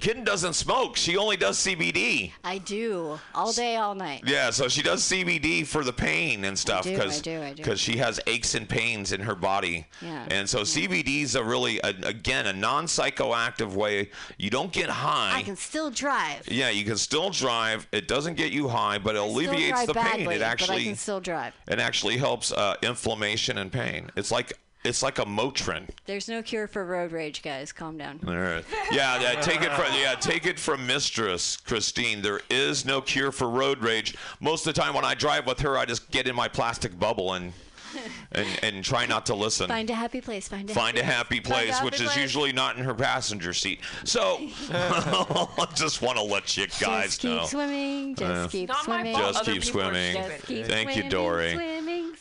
Kitten 0.00 0.24
doesn't 0.24 0.54
smoke. 0.54 0.96
She 0.96 1.16
only 1.18 1.36
does 1.36 1.58
CBD. 1.58 2.32
I 2.42 2.56
do. 2.58 3.18
All 3.34 3.52
day, 3.52 3.76
all 3.76 3.94
night. 3.94 4.22
Yeah, 4.26 4.48
so 4.50 4.66
she 4.66 4.82
does 4.82 5.02
CBD 5.02 5.66
for 5.66 5.84
the 5.84 5.92
pain 5.92 6.44
and 6.46 6.58
stuff 6.58 6.86
I 6.86 6.90
because 6.92 7.18
I 7.26 7.52
do. 7.52 7.76
she 7.76 7.98
has 7.98 8.18
aches 8.26 8.54
and 8.54 8.66
pains 8.68 9.12
in 9.12 9.20
her 9.20 9.34
body. 9.34 9.86
Yeah. 10.00 10.26
And 10.30 10.48
so 10.48 10.60
CBD 10.62 11.22
is 11.22 11.34
a 11.34 11.44
really 11.44 11.78
a, 11.80 11.88
again 12.04 12.46
a 12.46 12.52
non-psychoactive 12.52 13.72
way. 13.74 14.10
You 14.38 14.48
don't 14.50 14.72
get 14.72 14.88
high. 14.88 15.36
I 15.36 15.42
can 15.42 15.56
still 15.56 15.90
drive. 15.90 16.48
Yeah, 16.48 16.70
you 16.70 16.84
can 16.84 16.96
still 16.96 17.30
drive. 17.30 17.86
It 17.92 18.08
doesn't 18.08 18.34
get 18.34 18.52
you 18.52 18.68
high, 18.68 18.98
but 18.98 19.16
it 19.16 19.18
Still 19.18 19.30
alleviates 19.32 19.84
the 19.86 19.94
pain. 19.94 20.04
badly, 20.04 20.36
It 20.36 20.38
but 20.38 20.42
I 20.42 20.50
actually 20.50 20.84
can 20.84 20.96
still 20.96 21.20
drive. 21.20 21.52
it 21.68 21.78
actually 21.78 22.16
helps 22.16 22.52
uh, 22.52 22.76
inflammation 22.82 23.58
and 23.58 23.70
pain. 23.70 24.10
It's 24.16 24.30
like 24.32 24.54
it's 24.84 25.02
like 25.02 25.18
a 25.18 25.24
Motrin. 25.24 25.88
There's 26.06 26.28
no 26.28 26.42
cure 26.42 26.66
for 26.66 26.84
road 26.84 27.12
rage, 27.12 27.42
guys. 27.42 27.72
Calm 27.72 27.98
down. 27.98 28.20
All 28.26 28.34
right. 28.36 28.64
Yeah, 28.90 29.20
yeah, 29.20 29.40
take 29.40 29.62
it 29.62 29.72
from 29.72 29.92
yeah, 29.94 30.14
take 30.14 30.46
it 30.46 30.58
from 30.58 30.86
Mistress 30.86 31.56
Christine. 31.58 32.22
There 32.22 32.40
is 32.50 32.84
no 32.84 33.00
cure 33.00 33.30
for 33.32 33.48
road 33.48 33.82
rage. 33.82 34.16
Most 34.40 34.66
of 34.66 34.74
the 34.74 34.80
time 34.80 34.94
when 34.94 35.04
I 35.04 35.14
drive 35.14 35.46
with 35.46 35.60
her, 35.60 35.76
I 35.76 35.84
just 35.84 36.10
get 36.10 36.26
in 36.26 36.34
my 36.34 36.48
plastic 36.48 36.98
bubble 36.98 37.34
and 37.34 37.52
and, 38.32 38.46
and 38.62 38.84
try 38.84 39.04
not 39.04 39.26
to 39.26 39.34
listen. 39.34 39.66
Find 39.66 39.90
a 39.90 39.94
happy 39.94 40.20
place. 40.20 40.46
Find 40.48 40.70
a 40.70 40.72
Find 40.72 40.96
a 40.96 41.02
happy 41.02 41.36
happy 41.36 41.40
Find 41.40 41.46
a 41.46 41.48
place, 41.64 41.74
happy 41.74 41.84
which 41.86 42.00
is 42.00 42.06
place. 42.12 42.16
usually 42.18 42.52
not 42.52 42.78
in 42.78 42.84
her 42.84 42.94
passenger 42.94 43.52
seat. 43.52 43.80
So, 44.04 44.38
I 44.70 45.66
just 45.74 46.00
want 46.00 46.16
to 46.16 46.22
let 46.22 46.56
you 46.56 46.66
guys 46.80 47.18
Just 47.18 47.20
keep 47.22 47.30
know. 47.32 47.46
swimming. 47.46 48.14
Just 48.14 48.30
Uh, 48.32 48.48
keep 48.48 48.68
Not 48.68 48.86
my 48.88 49.02
swimming. 49.02 49.16
Just 49.16 49.44
keep 49.44 49.64
swimming. 49.64 50.12
stupid. 50.22 50.42
Keep 50.46 50.66
Thank 50.66 50.88
you, 50.90 50.94
swimming, 51.02 51.10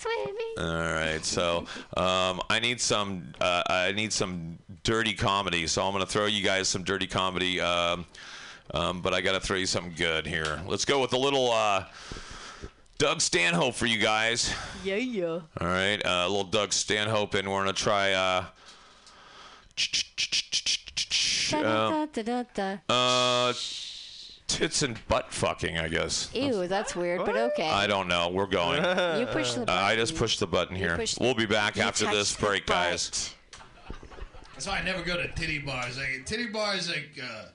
Dory. 0.01 0.15
Swimming, 0.15 0.35
swimming. 0.55 0.71
All 0.71 0.93
right, 0.93 1.25
so 1.25 1.65
um, 1.97 2.41
I 2.49 2.59
need 2.59 2.81
some. 2.81 3.33
Uh, 3.39 3.63
I 3.67 3.91
need 3.91 4.13
some 4.13 4.59
dirty 4.83 5.13
comedy. 5.13 5.67
So 5.67 5.83
I'm 5.83 5.93
going 5.93 6.05
to 6.05 6.11
throw 6.11 6.25
you 6.25 6.43
guys 6.43 6.67
some 6.67 6.83
dirty 6.83 7.07
comedy. 7.07 7.59
Um, 7.59 8.05
um, 8.73 9.01
but 9.01 9.13
I 9.13 9.21
got 9.21 9.33
to 9.33 9.39
throw 9.39 9.57
you 9.57 9.65
something 9.65 9.93
good 9.97 10.27
here. 10.27 10.61
Let's 10.67 10.85
go 10.85 11.01
with 11.01 11.13
a 11.13 11.17
little 11.17 11.51
uh, 11.51 11.85
Doug 12.97 13.21
Stanhope 13.21 13.75
for 13.75 13.87
you 13.87 13.97
guys. 13.97 14.53
Yeah, 14.83 14.95
yeah. 14.95 15.25
All 15.25 15.67
right, 15.67 16.03
uh, 16.05 16.25
a 16.25 16.29
little 16.29 16.43
Doug 16.43 16.73
Stanhope, 16.73 17.33
and 17.33 17.49
we're 17.49 17.63
going 17.63 17.73
to 17.73 17.81
try. 17.81 18.13
Uh, 18.13 18.45
da. 22.53 22.77
uh, 22.89 23.53
tits 24.49 24.81
and 24.83 24.99
butt 25.07 25.31
fucking, 25.31 25.77
I 25.77 25.87
guess. 25.87 26.29
Ew, 26.33 26.67
that's 26.67 26.95
weird, 26.95 27.23
but 27.25 27.37
okay. 27.37 27.69
I 27.69 27.87
don't 27.87 28.07
know. 28.07 28.29
We're 28.29 28.47
going. 28.47 28.77
You 29.19 29.25
push 29.27 29.53
the 29.53 29.69
Uh, 29.69 29.73
I 29.73 29.95
just 29.95 30.15
pushed 30.15 30.39
the 30.41 30.47
button 30.47 30.75
here. 30.75 30.97
push 30.97 31.13
the- 31.15 31.23
We'll 31.23 31.35
be 31.35 31.45
back 31.45 31.75
you 31.77 31.83
after 31.83 32.05
touch 32.05 32.13
this 32.13 32.35
the 32.35 32.45
break, 32.45 32.65
guys. 32.65 33.33
That's 34.53 34.67
why 34.67 34.79
I 34.79 34.83
never 34.83 35.03
go 35.03 35.15
to 35.15 35.27
titty 35.29 35.59
bars. 35.59 35.97
Like 35.97 36.25
titty 36.25 36.47
bars, 36.47 36.89
like, 36.89 37.11
uh 37.23 37.45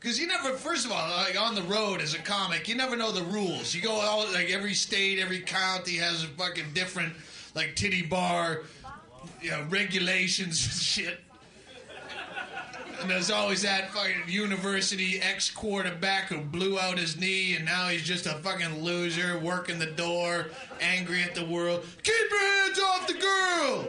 'cause 0.00 0.18
you 0.18 0.26
never. 0.26 0.52
First 0.54 0.84
of 0.84 0.92
all, 0.92 1.08
like 1.16 1.40
on 1.40 1.54
the 1.54 1.62
road 1.62 2.00
as 2.02 2.12
a 2.14 2.18
comic, 2.18 2.68
you 2.68 2.74
never 2.74 2.96
know 2.96 3.12
the 3.12 3.22
rules. 3.22 3.74
You 3.74 3.80
go 3.80 3.92
all 3.92 4.26
like 4.32 4.50
every 4.50 4.74
state, 4.74 5.18
every 5.18 5.40
county 5.40 5.96
has 5.96 6.22
a 6.24 6.26
fucking 6.26 6.72
different 6.74 7.14
like 7.54 7.74
titty 7.76 8.02
bar, 8.02 8.62
you 9.40 9.50
know, 9.50 9.64
regulations 9.70 10.62
and 10.66 10.74
shit. 10.74 11.20
And 13.06 13.14
there's 13.14 13.30
always 13.30 13.62
that 13.62 13.92
fucking 13.92 14.22
university 14.26 15.20
ex 15.22 15.48
quarterback 15.48 16.24
who 16.24 16.40
blew 16.40 16.76
out 16.76 16.98
his 16.98 17.16
knee 17.16 17.54
and 17.54 17.64
now 17.64 17.86
he's 17.86 18.02
just 18.02 18.26
a 18.26 18.30
fucking 18.30 18.82
loser, 18.82 19.38
working 19.38 19.78
the 19.78 19.86
door, 19.86 20.46
angry 20.80 21.22
at 21.22 21.32
the 21.36 21.44
world. 21.44 21.86
Keep 22.02 22.30
your 22.30 22.64
hands 22.64 22.80
off 22.80 23.06
the 23.06 23.14
girl! 23.14 23.86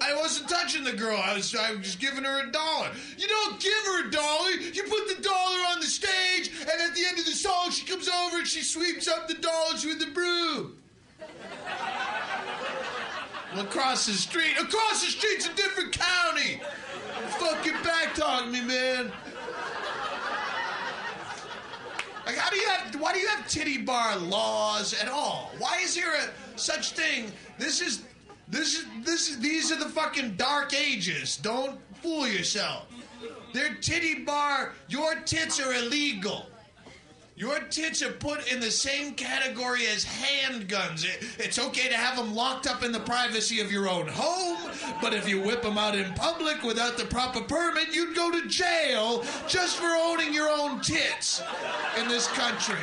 I 0.00 0.12
wasn't 0.16 0.48
touching 0.48 0.82
the 0.82 0.92
girl. 0.92 1.16
I 1.22 1.34
was, 1.34 1.54
I 1.54 1.70
was 1.70 1.82
just 1.82 2.00
giving 2.00 2.24
her 2.24 2.48
a 2.48 2.50
dollar. 2.50 2.90
You 3.16 3.28
don't 3.28 3.60
give 3.60 3.84
her 3.86 4.08
a 4.08 4.10
dollar. 4.10 4.50
You 4.50 4.82
put 4.82 5.16
the 5.16 5.22
dollar 5.22 5.58
on 5.70 5.78
the 5.78 5.86
stage, 5.86 6.50
and 6.60 6.68
at 6.68 6.96
the 6.96 7.06
end 7.06 7.16
of 7.16 7.26
the 7.26 7.30
song, 7.30 7.70
she 7.70 7.86
comes 7.86 8.08
over 8.08 8.38
and 8.38 8.46
she 8.48 8.62
sweeps 8.62 9.06
up 9.06 9.28
the 9.28 9.34
dollars 9.34 9.84
with 9.84 10.00
the 10.00 10.10
broom. 10.10 10.76
Well, 13.54 13.64
across 13.64 14.06
the 14.06 14.14
street, 14.14 14.58
across 14.60 15.04
the 15.04 15.12
street's 15.12 15.46
a 15.46 15.54
different 15.54 15.92
county. 15.92 16.60
Fucking 17.38 17.82
back 17.84 18.14
talking 18.14 18.52
me, 18.52 18.62
man. 18.62 19.12
Like, 22.26 22.36
how 22.36 22.50
do 22.50 22.56
you 22.56 22.68
have? 22.68 22.94
Why 23.00 23.12
do 23.12 23.18
you 23.20 23.28
have 23.28 23.48
titty 23.48 23.78
bar 23.78 24.16
laws 24.16 24.92
at 25.00 25.08
all? 25.08 25.50
Why 25.58 25.78
is 25.82 25.94
there 25.94 26.14
a 26.14 26.58
such 26.58 26.92
thing? 26.92 27.32
This 27.58 27.80
is, 27.80 28.02
this 28.48 28.78
is, 28.78 28.86
this 29.04 29.30
is. 29.30 29.38
These 29.38 29.72
are 29.72 29.78
the 29.78 29.88
fucking 29.88 30.36
dark 30.36 30.74
ages. 30.74 31.36
Don't 31.36 31.78
fool 32.02 32.26
yourself. 32.28 32.86
They're 33.52 33.74
titty 33.80 34.24
bar. 34.24 34.74
Your 34.88 35.14
tits 35.20 35.60
are 35.60 35.72
illegal. 35.72 36.46
Your 37.38 37.60
tits 37.70 38.02
are 38.02 38.10
put 38.10 38.50
in 38.52 38.58
the 38.58 38.70
same 38.70 39.14
category 39.14 39.86
as 39.86 40.04
handguns. 40.04 41.04
It- 41.04 41.22
it's 41.38 41.56
okay 41.56 41.88
to 41.88 41.96
have 41.96 42.16
them 42.16 42.34
locked 42.34 42.66
up 42.66 42.82
in 42.82 42.90
the 42.90 42.98
privacy 42.98 43.60
of 43.60 43.70
your 43.70 43.88
own 43.88 44.08
home, 44.08 44.58
but 45.00 45.14
if 45.14 45.28
you 45.28 45.40
whip 45.40 45.62
them 45.62 45.78
out 45.78 45.94
in 45.94 46.12
public 46.14 46.64
without 46.64 46.96
the 46.98 47.04
proper 47.04 47.40
permit, 47.40 47.94
you'd 47.94 48.16
go 48.16 48.32
to 48.32 48.48
jail 48.48 49.24
just 49.46 49.76
for 49.76 49.86
owning 49.86 50.34
your 50.34 50.48
own 50.50 50.80
tits 50.80 51.40
in 51.96 52.08
this 52.08 52.26
country. 52.26 52.80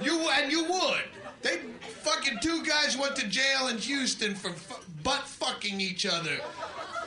You 0.00 0.28
and 0.30 0.52
you 0.52 0.62
would. 0.70 1.02
They 1.42 1.58
fucking 2.04 2.38
two 2.40 2.64
guys 2.64 2.96
went 2.96 3.16
to 3.16 3.26
jail 3.26 3.66
in 3.68 3.78
Houston 3.78 4.36
for 4.36 4.52
fu- 4.52 4.74
butt 5.02 5.26
fucking 5.26 5.80
each 5.80 6.06
other 6.06 6.38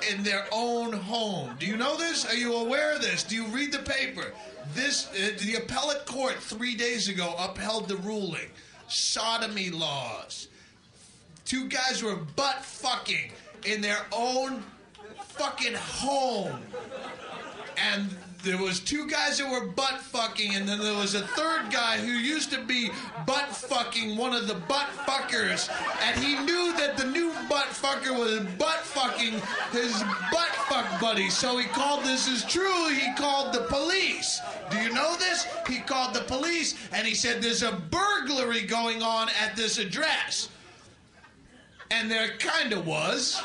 in 0.09 0.23
their 0.23 0.45
own 0.51 0.93
home. 0.93 1.55
Do 1.59 1.65
you 1.65 1.77
know 1.77 1.97
this? 1.97 2.25
Are 2.25 2.35
you 2.35 2.55
aware 2.55 2.95
of 2.95 3.01
this? 3.01 3.23
Do 3.23 3.35
you 3.35 3.45
read 3.47 3.71
the 3.71 3.79
paper? 3.79 4.33
This 4.73 5.07
uh, 5.09 5.37
the 5.43 5.55
appellate 5.55 6.05
court 6.05 6.35
three 6.35 6.75
days 6.75 7.09
ago 7.09 7.35
upheld 7.37 7.87
the 7.87 7.97
ruling. 7.97 8.49
Sodomy 8.87 9.69
laws. 9.69 10.47
Two 11.45 11.67
guys 11.67 12.03
were 12.03 12.15
butt 12.15 12.63
fucking 12.63 13.31
in 13.65 13.81
their 13.81 14.05
own 14.11 14.63
fucking 15.19 15.73
home. 15.73 16.61
And 17.77 18.09
there 18.43 18.57
was 18.57 18.79
two 18.79 19.07
guys 19.07 19.37
that 19.37 19.49
were 19.49 19.67
butt 19.67 19.99
fucking, 19.99 20.55
and 20.55 20.67
then 20.67 20.79
there 20.79 20.95
was 20.95 21.15
a 21.15 21.21
third 21.21 21.71
guy 21.71 21.97
who 21.97 22.11
used 22.11 22.51
to 22.51 22.63
be 22.63 22.89
butt 23.25 23.47
fucking 23.55 24.17
one 24.17 24.33
of 24.33 24.47
the 24.47 24.55
butt 24.55 24.87
fuckers, 25.05 25.69
and 26.03 26.19
he 26.23 26.37
knew 26.39 26.73
that 26.77 26.97
the 26.97 27.05
new 27.05 27.31
butt 27.49 27.67
fucker 27.67 28.17
was 28.17 28.39
butt 28.57 28.79
fucking 28.79 29.33
his 29.71 30.03
butt 30.31 30.49
fuck 30.67 30.99
buddy. 30.99 31.29
So 31.29 31.57
he 31.57 31.65
called 31.67 32.03
this 32.03 32.27
is 32.27 32.43
true. 32.45 32.89
He 32.89 33.13
called 33.15 33.53
the 33.53 33.61
police. 33.69 34.41
Do 34.71 34.77
you 34.77 34.93
know 34.93 35.15
this? 35.17 35.47
He 35.67 35.79
called 35.79 36.13
the 36.13 36.21
police, 36.21 36.75
and 36.91 37.05
he 37.07 37.13
said 37.13 37.41
there's 37.41 37.63
a 37.63 37.71
burglary 37.71 38.63
going 38.63 39.03
on 39.03 39.29
at 39.41 39.55
this 39.55 39.77
address. 39.77 40.49
And 41.91 42.09
there 42.09 42.29
kind 42.37 42.71
of 42.73 42.87
was. 42.87 43.41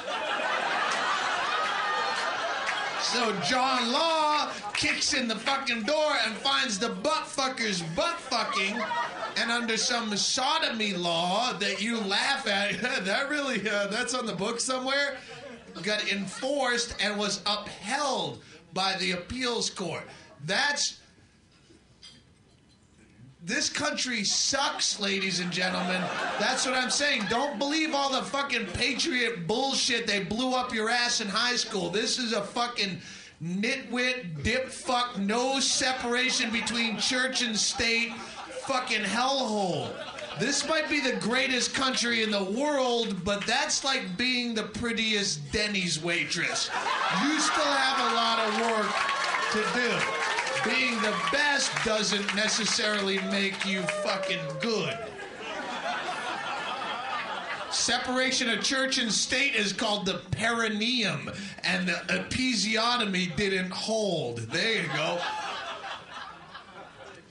So 3.12 3.32
John 3.42 3.92
Law 3.92 4.50
kicks 4.74 5.14
in 5.14 5.28
the 5.28 5.36
fucking 5.36 5.84
door 5.84 6.16
and 6.24 6.34
finds 6.34 6.76
the 6.76 6.88
butt 6.88 7.22
fuckers 7.22 7.82
butt 7.94 8.18
fucking, 8.18 8.76
and 9.36 9.48
under 9.48 9.76
some 9.76 10.16
sodomy 10.16 10.92
law 10.92 11.52
that 11.54 11.80
you 11.80 12.00
laugh 12.00 12.48
at, 12.48 12.80
that 13.04 13.30
really 13.30 13.60
uh, 13.68 13.86
that's 13.86 14.12
on 14.12 14.26
the 14.26 14.34
book 14.34 14.58
somewhere, 14.58 15.18
got 15.82 16.10
enforced 16.10 16.96
and 17.00 17.16
was 17.16 17.42
upheld 17.46 18.42
by 18.74 18.96
the 18.98 19.12
appeals 19.12 19.70
court. 19.70 20.02
That's 20.44 20.98
this 23.47 23.68
country 23.68 24.24
sucks, 24.24 24.98
ladies 24.98 25.39
and 25.39 25.52
gentlemen. 25.52 26.02
That's 26.40 26.66
what 26.66 26.74
I'm 26.74 26.90
saying. 26.90 27.27
Don't 27.31 27.60
believe 27.60 27.94
all 27.94 28.10
the 28.10 28.23
fucking 28.23 28.66
patriot 28.66 29.47
bullshit 29.47 30.05
they 30.05 30.24
blew 30.24 30.52
up 30.52 30.74
your 30.74 30.90
ass 30.90 31.20
in 31.20 31.28
high 31.28 31.55
school. 31.55 31.89
This 31.89 32.18
is 32.18 32.32
a 32.32 32.43
fucking 32.43 33.01
nitwit, 33.40 34.43
dip 34.43 34.68
fuck, 34.68 35.16
no 35.16 35.60
separation 35.60 36.51
between 36.51 36.98
church 36.98 37.43
and 37.43 37.56
state, 37.56 38.12
fucking 38.66 39.02
hellhole. 39.02 39.93
This 40.40 40.68
might 40.68 40.90
be 40.90 41.01
the 41.01 41.16
greatest 41.20 41.73
country 41.73 42.24
in 42.24 42.32
the 42.32 42.43
world, 42.43 43.24
but 43.24 43.47
that's 43.47 43.85
like 43.85 44.16
being 44.16 44.55
the 44.55 44.64
prettiest 44.64 45.52
Denny's 45.52 46.02
waitress. 46.02 46.68
You 47.23 47.39
still 47.39 47.64
have 47.64 48.10
a 48.10 48.14
lot 48.16 48.39
of 48.40 48.60
work 48.66 48.93
to 49.52 49.78
do. 49.78 50.25
Being 50.66 51.01
the 51.01 51.14
best 51.32 51.72
doesn't 51.84 52.34
necessarily 52.34 53.18
make 53.30 53.64
you 53.64 53.82
fucking 53.82 54.40
good. 54.60 54.98
Separation 57.70 58.48
of 58.48 58.62
church 58.62 58.98
and 58.98 59.12
state 59.12 59.55
is 59.55 59.72
called 59.72 60.06
the 60.06 60.22
perineum, 60.32 61.30
and 61.62 61.86
the 61.86 61.93
episiotomy 62.09 63.36
didn't 63.36 63.70
hold. 63.70 64.38
There 64.38 64.82
you 64.82 64.88
go. 64.88 65.20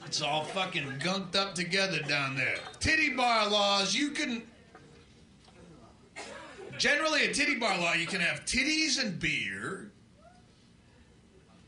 It's 0.06 0.22
all 0.22 0.44
fucking 0.44 1.00
gunked 1.00 1.34
up 1.34 1.54
together 1.54 2.00
down 2.00 2.36
there. 2.36 2.56
Titty 2.80 3.10
bar 3.10 3.50
laws, 3.50 3.94
you 3.94 4.10
can. 4.10 4.42
Generally, 6.78 7.26
a 7.26 7.34
titty 7.34 7.58
bar 7.58 7.78
law, 7.78 7.94
you 7.94 8.06
can 8.06 8.20
have 8.20 8.44
titties 8.44 9.02
and 9.02 9.18
beer, 9.18 9.90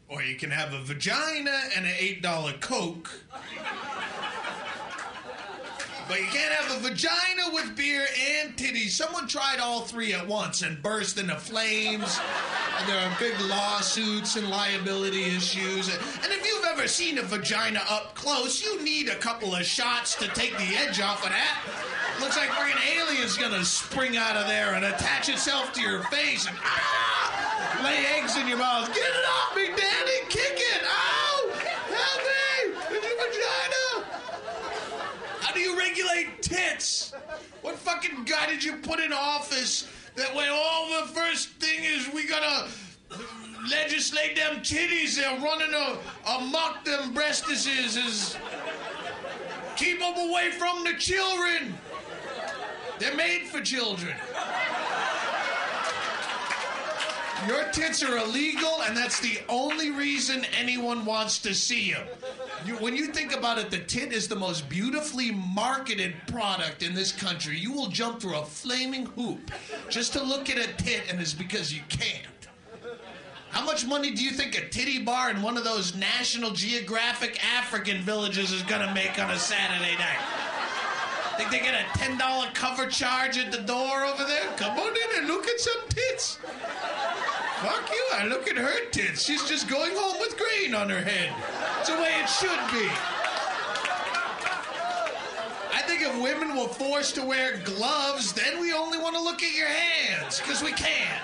or 0.08 0.22
you 0.22 0.36
can 0.36 0.50
have 0.50 0.72
a 0.72 0.80
vagina 0.82 1.56
and 1.76 1.84
an 1.86 1.92
$8 1.92 2.60
Coke. 2.60 3.10
But 6.08 6.20
you 6.20 6.26
can't 6.26 6.52
have 6.54 6.78
a 6.78 6.80
vagina 6.80 7.52
with 7.52 7.76
beer 7.76 8.06
and 8.40 8.56
titties. 8.56 8.90
Someone 8.90 9.28
tried 9.28 9.60
all 9.60 9.82
three 9.82 10.14
at 10.14 10.26
once 10.26 10.62
and 10.62 10.82
burst 10.82 11.18
into 11.18 11.36
flames. 11.36 12.18
And 12.78 12.88
there 12.88 12.98
are 12.98 13.16
big 13.20 13.38
lawsuits 13.42 14.36
and 14.36 14.48
liability 14.48 15.24
issues. 15.24 15.88
And 15.88 16.32
if 16.32 16.46
you've 16.46 16.64
ever 16.64 16.88
seen 16.88 17.18
a 17.18 17.22
vagina 17.22 17.82
up 17.90 18.14
close, 18.14 18.62
you 18.64 18.82
need 18.82 19.08
a 19.08 19.16
couple 19.16 19.54
of 19.54 19.66
shots 19.66 20.14
to 20.16 20.28
take 20.28 20.56
the 20.56 20.76
edge 20.76 20.98
off 21.00 21.22
of 21.24 21.30
that. 21.30 21.58
Looks 22.20 22.38
like 22.38 22.48
freaking 22.50 22.80
alien's 22.96 23.36
gonna 23.36 23.64
spring 23.64 24.16
out 24.16 24.36
of 24.36 24.46
there 24.46 24.74
and 24.74 24.84
attach 24.86 25.28
itself 25.28 25.72
to 25.74 25.82
your 25.82 26.02
face 26.04 26.48
and 26.48 26.56
ah, 26.62 27.80
lay 27.84 28.06
eggs 28.18 28.36
in 28.36 28.48
your 28.48 28.58
mouth. 28.58 28.88
Get 28.88 29.04
it 29.04 29.24
off 29.28 29.54
me, 29.54 29.66
Danny! 29.66 30.26
Kick 30.28 30.56
it! 30.56 30.82
Ow! 30.84 31.50
Help 31.52 32.20
me! 32.24 32.96
It's 32.96 33.06
your 33.06 33.16
vagina! 33.18 34.08
How 35.40 35.47
do 35.58 35.64
you 35.64 35.76
regulate 35.76 36.40
tits? 36.40 37.12
What 37.62 37.74
fucking 37.74 38.24
guy 38.24 38.46
did 38.46 38.62
you 38.62 38.76
put 38.76 39.00
in 39.00 39.12
office 39.12 39.88
that 40.14 40.34
way 40.34 40.46
all 40.48 40.88
the 41.00 41.08
first 41.08 41.48
thing 41.54 41.82
is 41.82 42.08
we 42.14 42.28
gotta 42.28 42.68
legislate 43.68 44.36
them 44.36 44.60
titties? 44.60 45.16
They're 45.16 45.38
running 45.40 45.74
a, 45.74 45.98
amok 46.30 46.84
them 46.84 47.12
breastises 47.12 47.96
is 47.96 48.36
keep 49.76 49.98
them 49.98 50.16
away 50.30 50.52
from 50.52 50.84
the 50.84 50.94
children. 50.94 51.74
They're 53.00 53.16
made 53.16 53.48
for 53.48 53.60
children. 53.60 54.14
Your 57.46 57.64
tits 57.70 58.02
are 58.02 58.16
illegal, 58.16 58.82
and 58.82 58.96
that's 58.96 59.20
the 59.20 59.38
only 59.48 59.90
reason 59.90 60.44
anyone 60.58 61.04
wants 61.04 61.38
to 61.40 61.54
see 61.54 61.92
them. 61.92 62.06
You, 62.66 62.74
when 62.76 62.96
you 62.96 63.06
think 63.06 63.34
about 63.34 63.58
it, 63.58 63.70
the 63.70 63.78
tit 63.78 64.12
is 64.12 64.26
the 64.26 64.36
most 64.36 64.68
beautifully 64.68 65.30
marketed 65.30 66.14
product 66.26 66.82
in 66.82 66.94
this 66.94 67.12
country. 67.12 67.56
You 67.56 67.72
will 67.72 67.86
jump 67.86 68.20
through 68.20 68.36
a 68.36 68.44
flaming 68.44 69.06
hoop 69.06 69.52
just 69.88 70.12
to 70.14 70.22
look 70.22 70.50
at 70.50 70.58
a 70.58 70.72
tit, 70.82 71.02
and 71.10 71.20
it's 71.20 71.34
because 71.34 71.72
you 71.72 71.82
can't. 71.88 72.26
How 73.50 73.64
much 73.64 73.86
money 73.86 74.10
do 74.10 74.22
you 74.22 74.32
think 74.32 74.58
a 74.58 74.68
titty 74.68 75.02
bar 75.02 75.30
in 75.30 75.40
one 75.40 75.56
of 75.56 75.64
those 75.64 75.94
National 75.94 76.50
Geographic 76.50 77.42
African 77.44 78.02
villages 78.02 78.52
is 78.52 78.62
gonna 78.62 78.92
make 78.92 79.18
on 79.18 79.30
a 79.30 79.38
Saturday 79.38 79.94
night? 79.96 80.47
Think 81.38 81.50
they 81.52 81.60
get 81.60 81.74
a 81.74 81.84
$10 81.96 82.52
cover 82.52 82.88
charge 82.88 83.38
at 83.38 83.52
the 83.52 83.58
door 83.58 84.04
over 84.04 84.24
there? 84.24 84.42
Come 84.56 84.76
on 84.76 84.88
in 84.88 85.18
and 85.18 85.28
look 85.28 85.46
at 85.46 85.60
some 85.60 85.88
tits. 85.88 86.34
Fuck 86.34 87.88
you, 87.92 88.04
I 88.12 88.26
look 88.26 88.48
at 88.48 88.56
her 88.56 88.90
tits. 88.90 89.22
She's 89.22 89.48
just 89.48 89.68
going 89.68 89.92
home 89.94 90.16
with 90.18 90.36
grain 90.36 90.74
on 90.74 90.90
her 90.90 91.00
head. 91.00 91.32
It's 91.78 91.90
the 91.90 91.94
way 91.94 92.10
it 92.20 92.28
should 92.28 92.58
be. 92.72 92.90
I 95.72 95.80
think 95.86 96.02
if 96.02 96.20
women 96.20 96.56
were 96.56 96.66
forced 96.66 97.14
to 97.14 97.24
wear 97.24 97.58
gloves, 97.58 98.32
then 98.32 98.60
we 98.60 98.72
only 98.72 98.98
want 98.98 99.14
to 99.14 99.22
look 99.22 99.40
at 99.40 99.54
your 99.56 99.68
hands, 99.68 100.40
because 100.40 100.60
we 100.60 100.72
can't. 100.72 101.22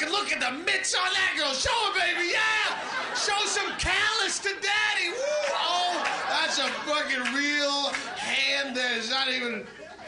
Look 0.00 0.32
at 0.32 0.40
the 0.40 0.52
mitts 0.64 0.94
on 0.94 1.12
that 1.12 1.34
girl. 1.36 1.52
Show 1.52 1.70
her, 1.70 1.92
baby, 1.98 2.32
yeah! 2.32 3.14
Show 3.14 3.38
some 3.46 3.70
callus 3.78 4.38
to 4.40 4.48
daddy. 4.48 5.10
Woo! 5.10 5.52
Oh, 5.52 6.02
that's 6.28 6.58
a 6.58 6.68
fucking 6.88 7.34
real 7.34 7.92
hand 8.16 8.74
there's 8.74 9.10
not 9.10 9.28
even 9.28 9.66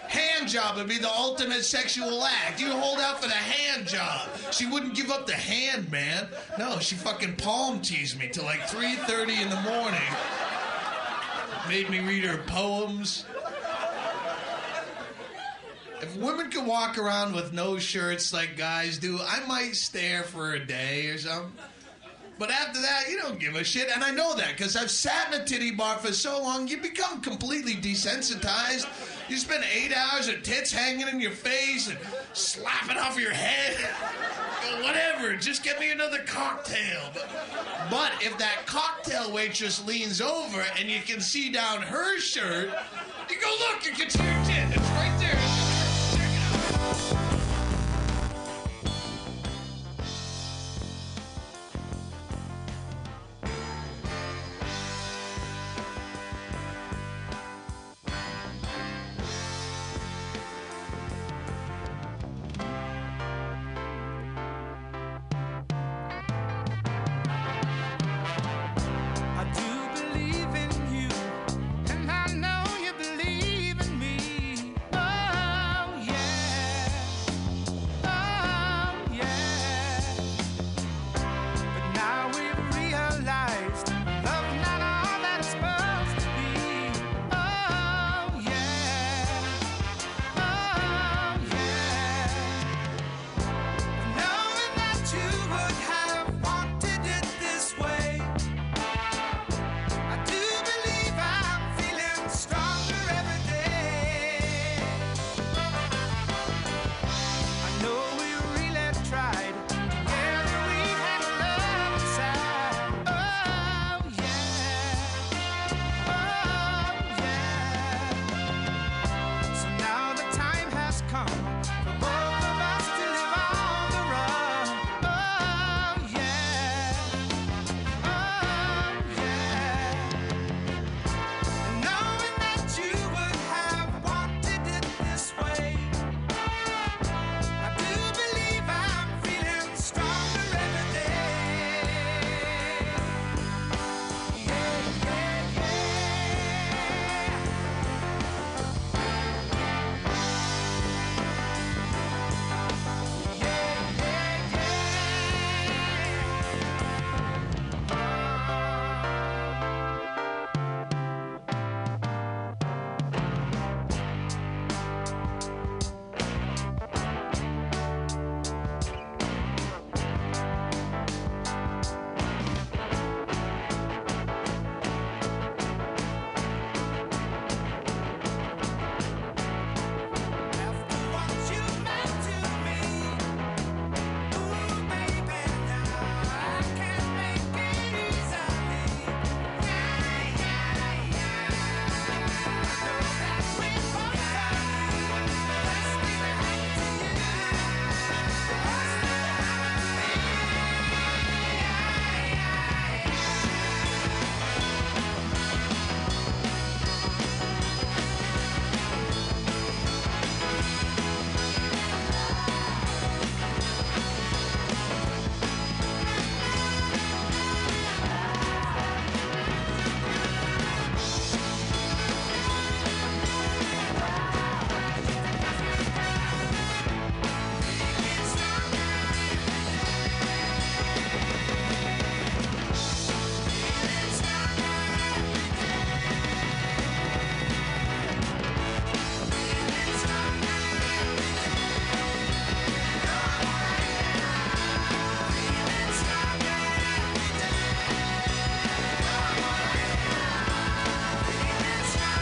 hand 0.09 0.49
job 0.49 0.77
would 0.77 0.89
be 0.89 0.99
the 0.99 1.11
ultimate 1.11 1.65
sexual 1.65 2.25
act. 2.25 2.61
You 2.61 2.71
hold 2.71 2.99
out 2.99 3.21
for 3.21 3.29
the 3.29 3.35
hand 3.35 3.87
job. 3.87 4.29
She 4.53 4.67
wouldn't 4.67 4.95
give 4.95 5.11
up 5.11 5.27
the 5.27 5.35
hand, 5.35 5.91
man. 5.91 6.29
No, 6.59 6.79
she 6.79 6.95
fucking 6.95 7.37
palm 7.37 7.81
teased 7.81 8.19
me 8.19 8.29
till 8.29 8.45
like 8.45 8.61
3:30 8.63 9.43
in 9.43 9.51
the 9.51 9.61
morning. 9.63 10.01
Made 11.69 11.91
me 11.91 12.01
read 12.01 12.25
her 12.25 12.39
poems. 12.47 13.25
If 16.05 16.17
women 16.17 16.51
can 16.51 16.67
walk 16.67 16.99
around 16.99 17.35
with 17.35 17.55
no 17.55 17.79
shirts 17.79 18.31
like 18.31 18.59
guys 18.59 18.99
do, 18.99 19.19
I 19.23 19.43
might 19.47 19.75
stare 19.75 20.23
for 20.23 20.53
a 20.53 20.63
day 20.63 21.07
or 21.07 21.17
something. 21.17 21.51
But 22.39 22.51
after 22.51 22.79
that, 22.83 23.05
you 23.09 23.17
don't 23.17 23.41
give 23.41 23.57
a 23.57 23.65
shit. 23.65 23.89
And 23.89 24.05
I 24.05 24.11
know 24.11 24.35
that 24.35 24.55
because 24.55 24.77
I've 24.77 24.91
sat 24.91 25.33
in 25.33 25.41
a 25.41 25.45
titty 25.47 25.71
bar 25.71 25.97
for 25.97 26.13
so 26.13 26.43
long, 26.43 26.69
you 26.69 26.77
become 26.77 27.23
completely 27.23 27.73
desensitized. 27.73 28.87
You 29.31 29.39
spend 29.39 29.65
eight 29.75 29.97
hours 29.97 30.29
of 30.29 30.43
tits 30.43 30.71
hanging 30.71 31.09
in 31.09 31.23
your 31.23 31.31
face 31.31 31.89
and 31.89 31.97
slapping 32.35 32.99
off 32.99 33.19
your 33.19 33.33
head. 33.33 33.75
Whatever, 34.83 35.37
just 35.37 35.65
get 35.65 35.81
me 35.81 35.91
another 35.91 36.19
cocktail. 36.27 37.01
But, 37.15 37.31
but 37.89 38.13
if 38.21 38.37
that 38.37 38.67
cocktail 38.67 39.33
waitress 39.33 39.83
leans 39.87 40.21
over 40.21 40.67
and 40.79 40.91
you 40.91 41.01
can 41.01 41.23
see 41.23 41.51
down 41.51 41.81
her 41.81 42.19
shirt, 42.19 42.69
you 43.31 43.37
go, 43.41 43.57
look, 43.71 43.87
you 43.87 43.93
can 43.93 44.11
see 44.11 44.19
her 44.19 44.45
tit. 44.45 44.55
It's 44.55 44.55
right 44.55 44.55
there. 44.55 44.64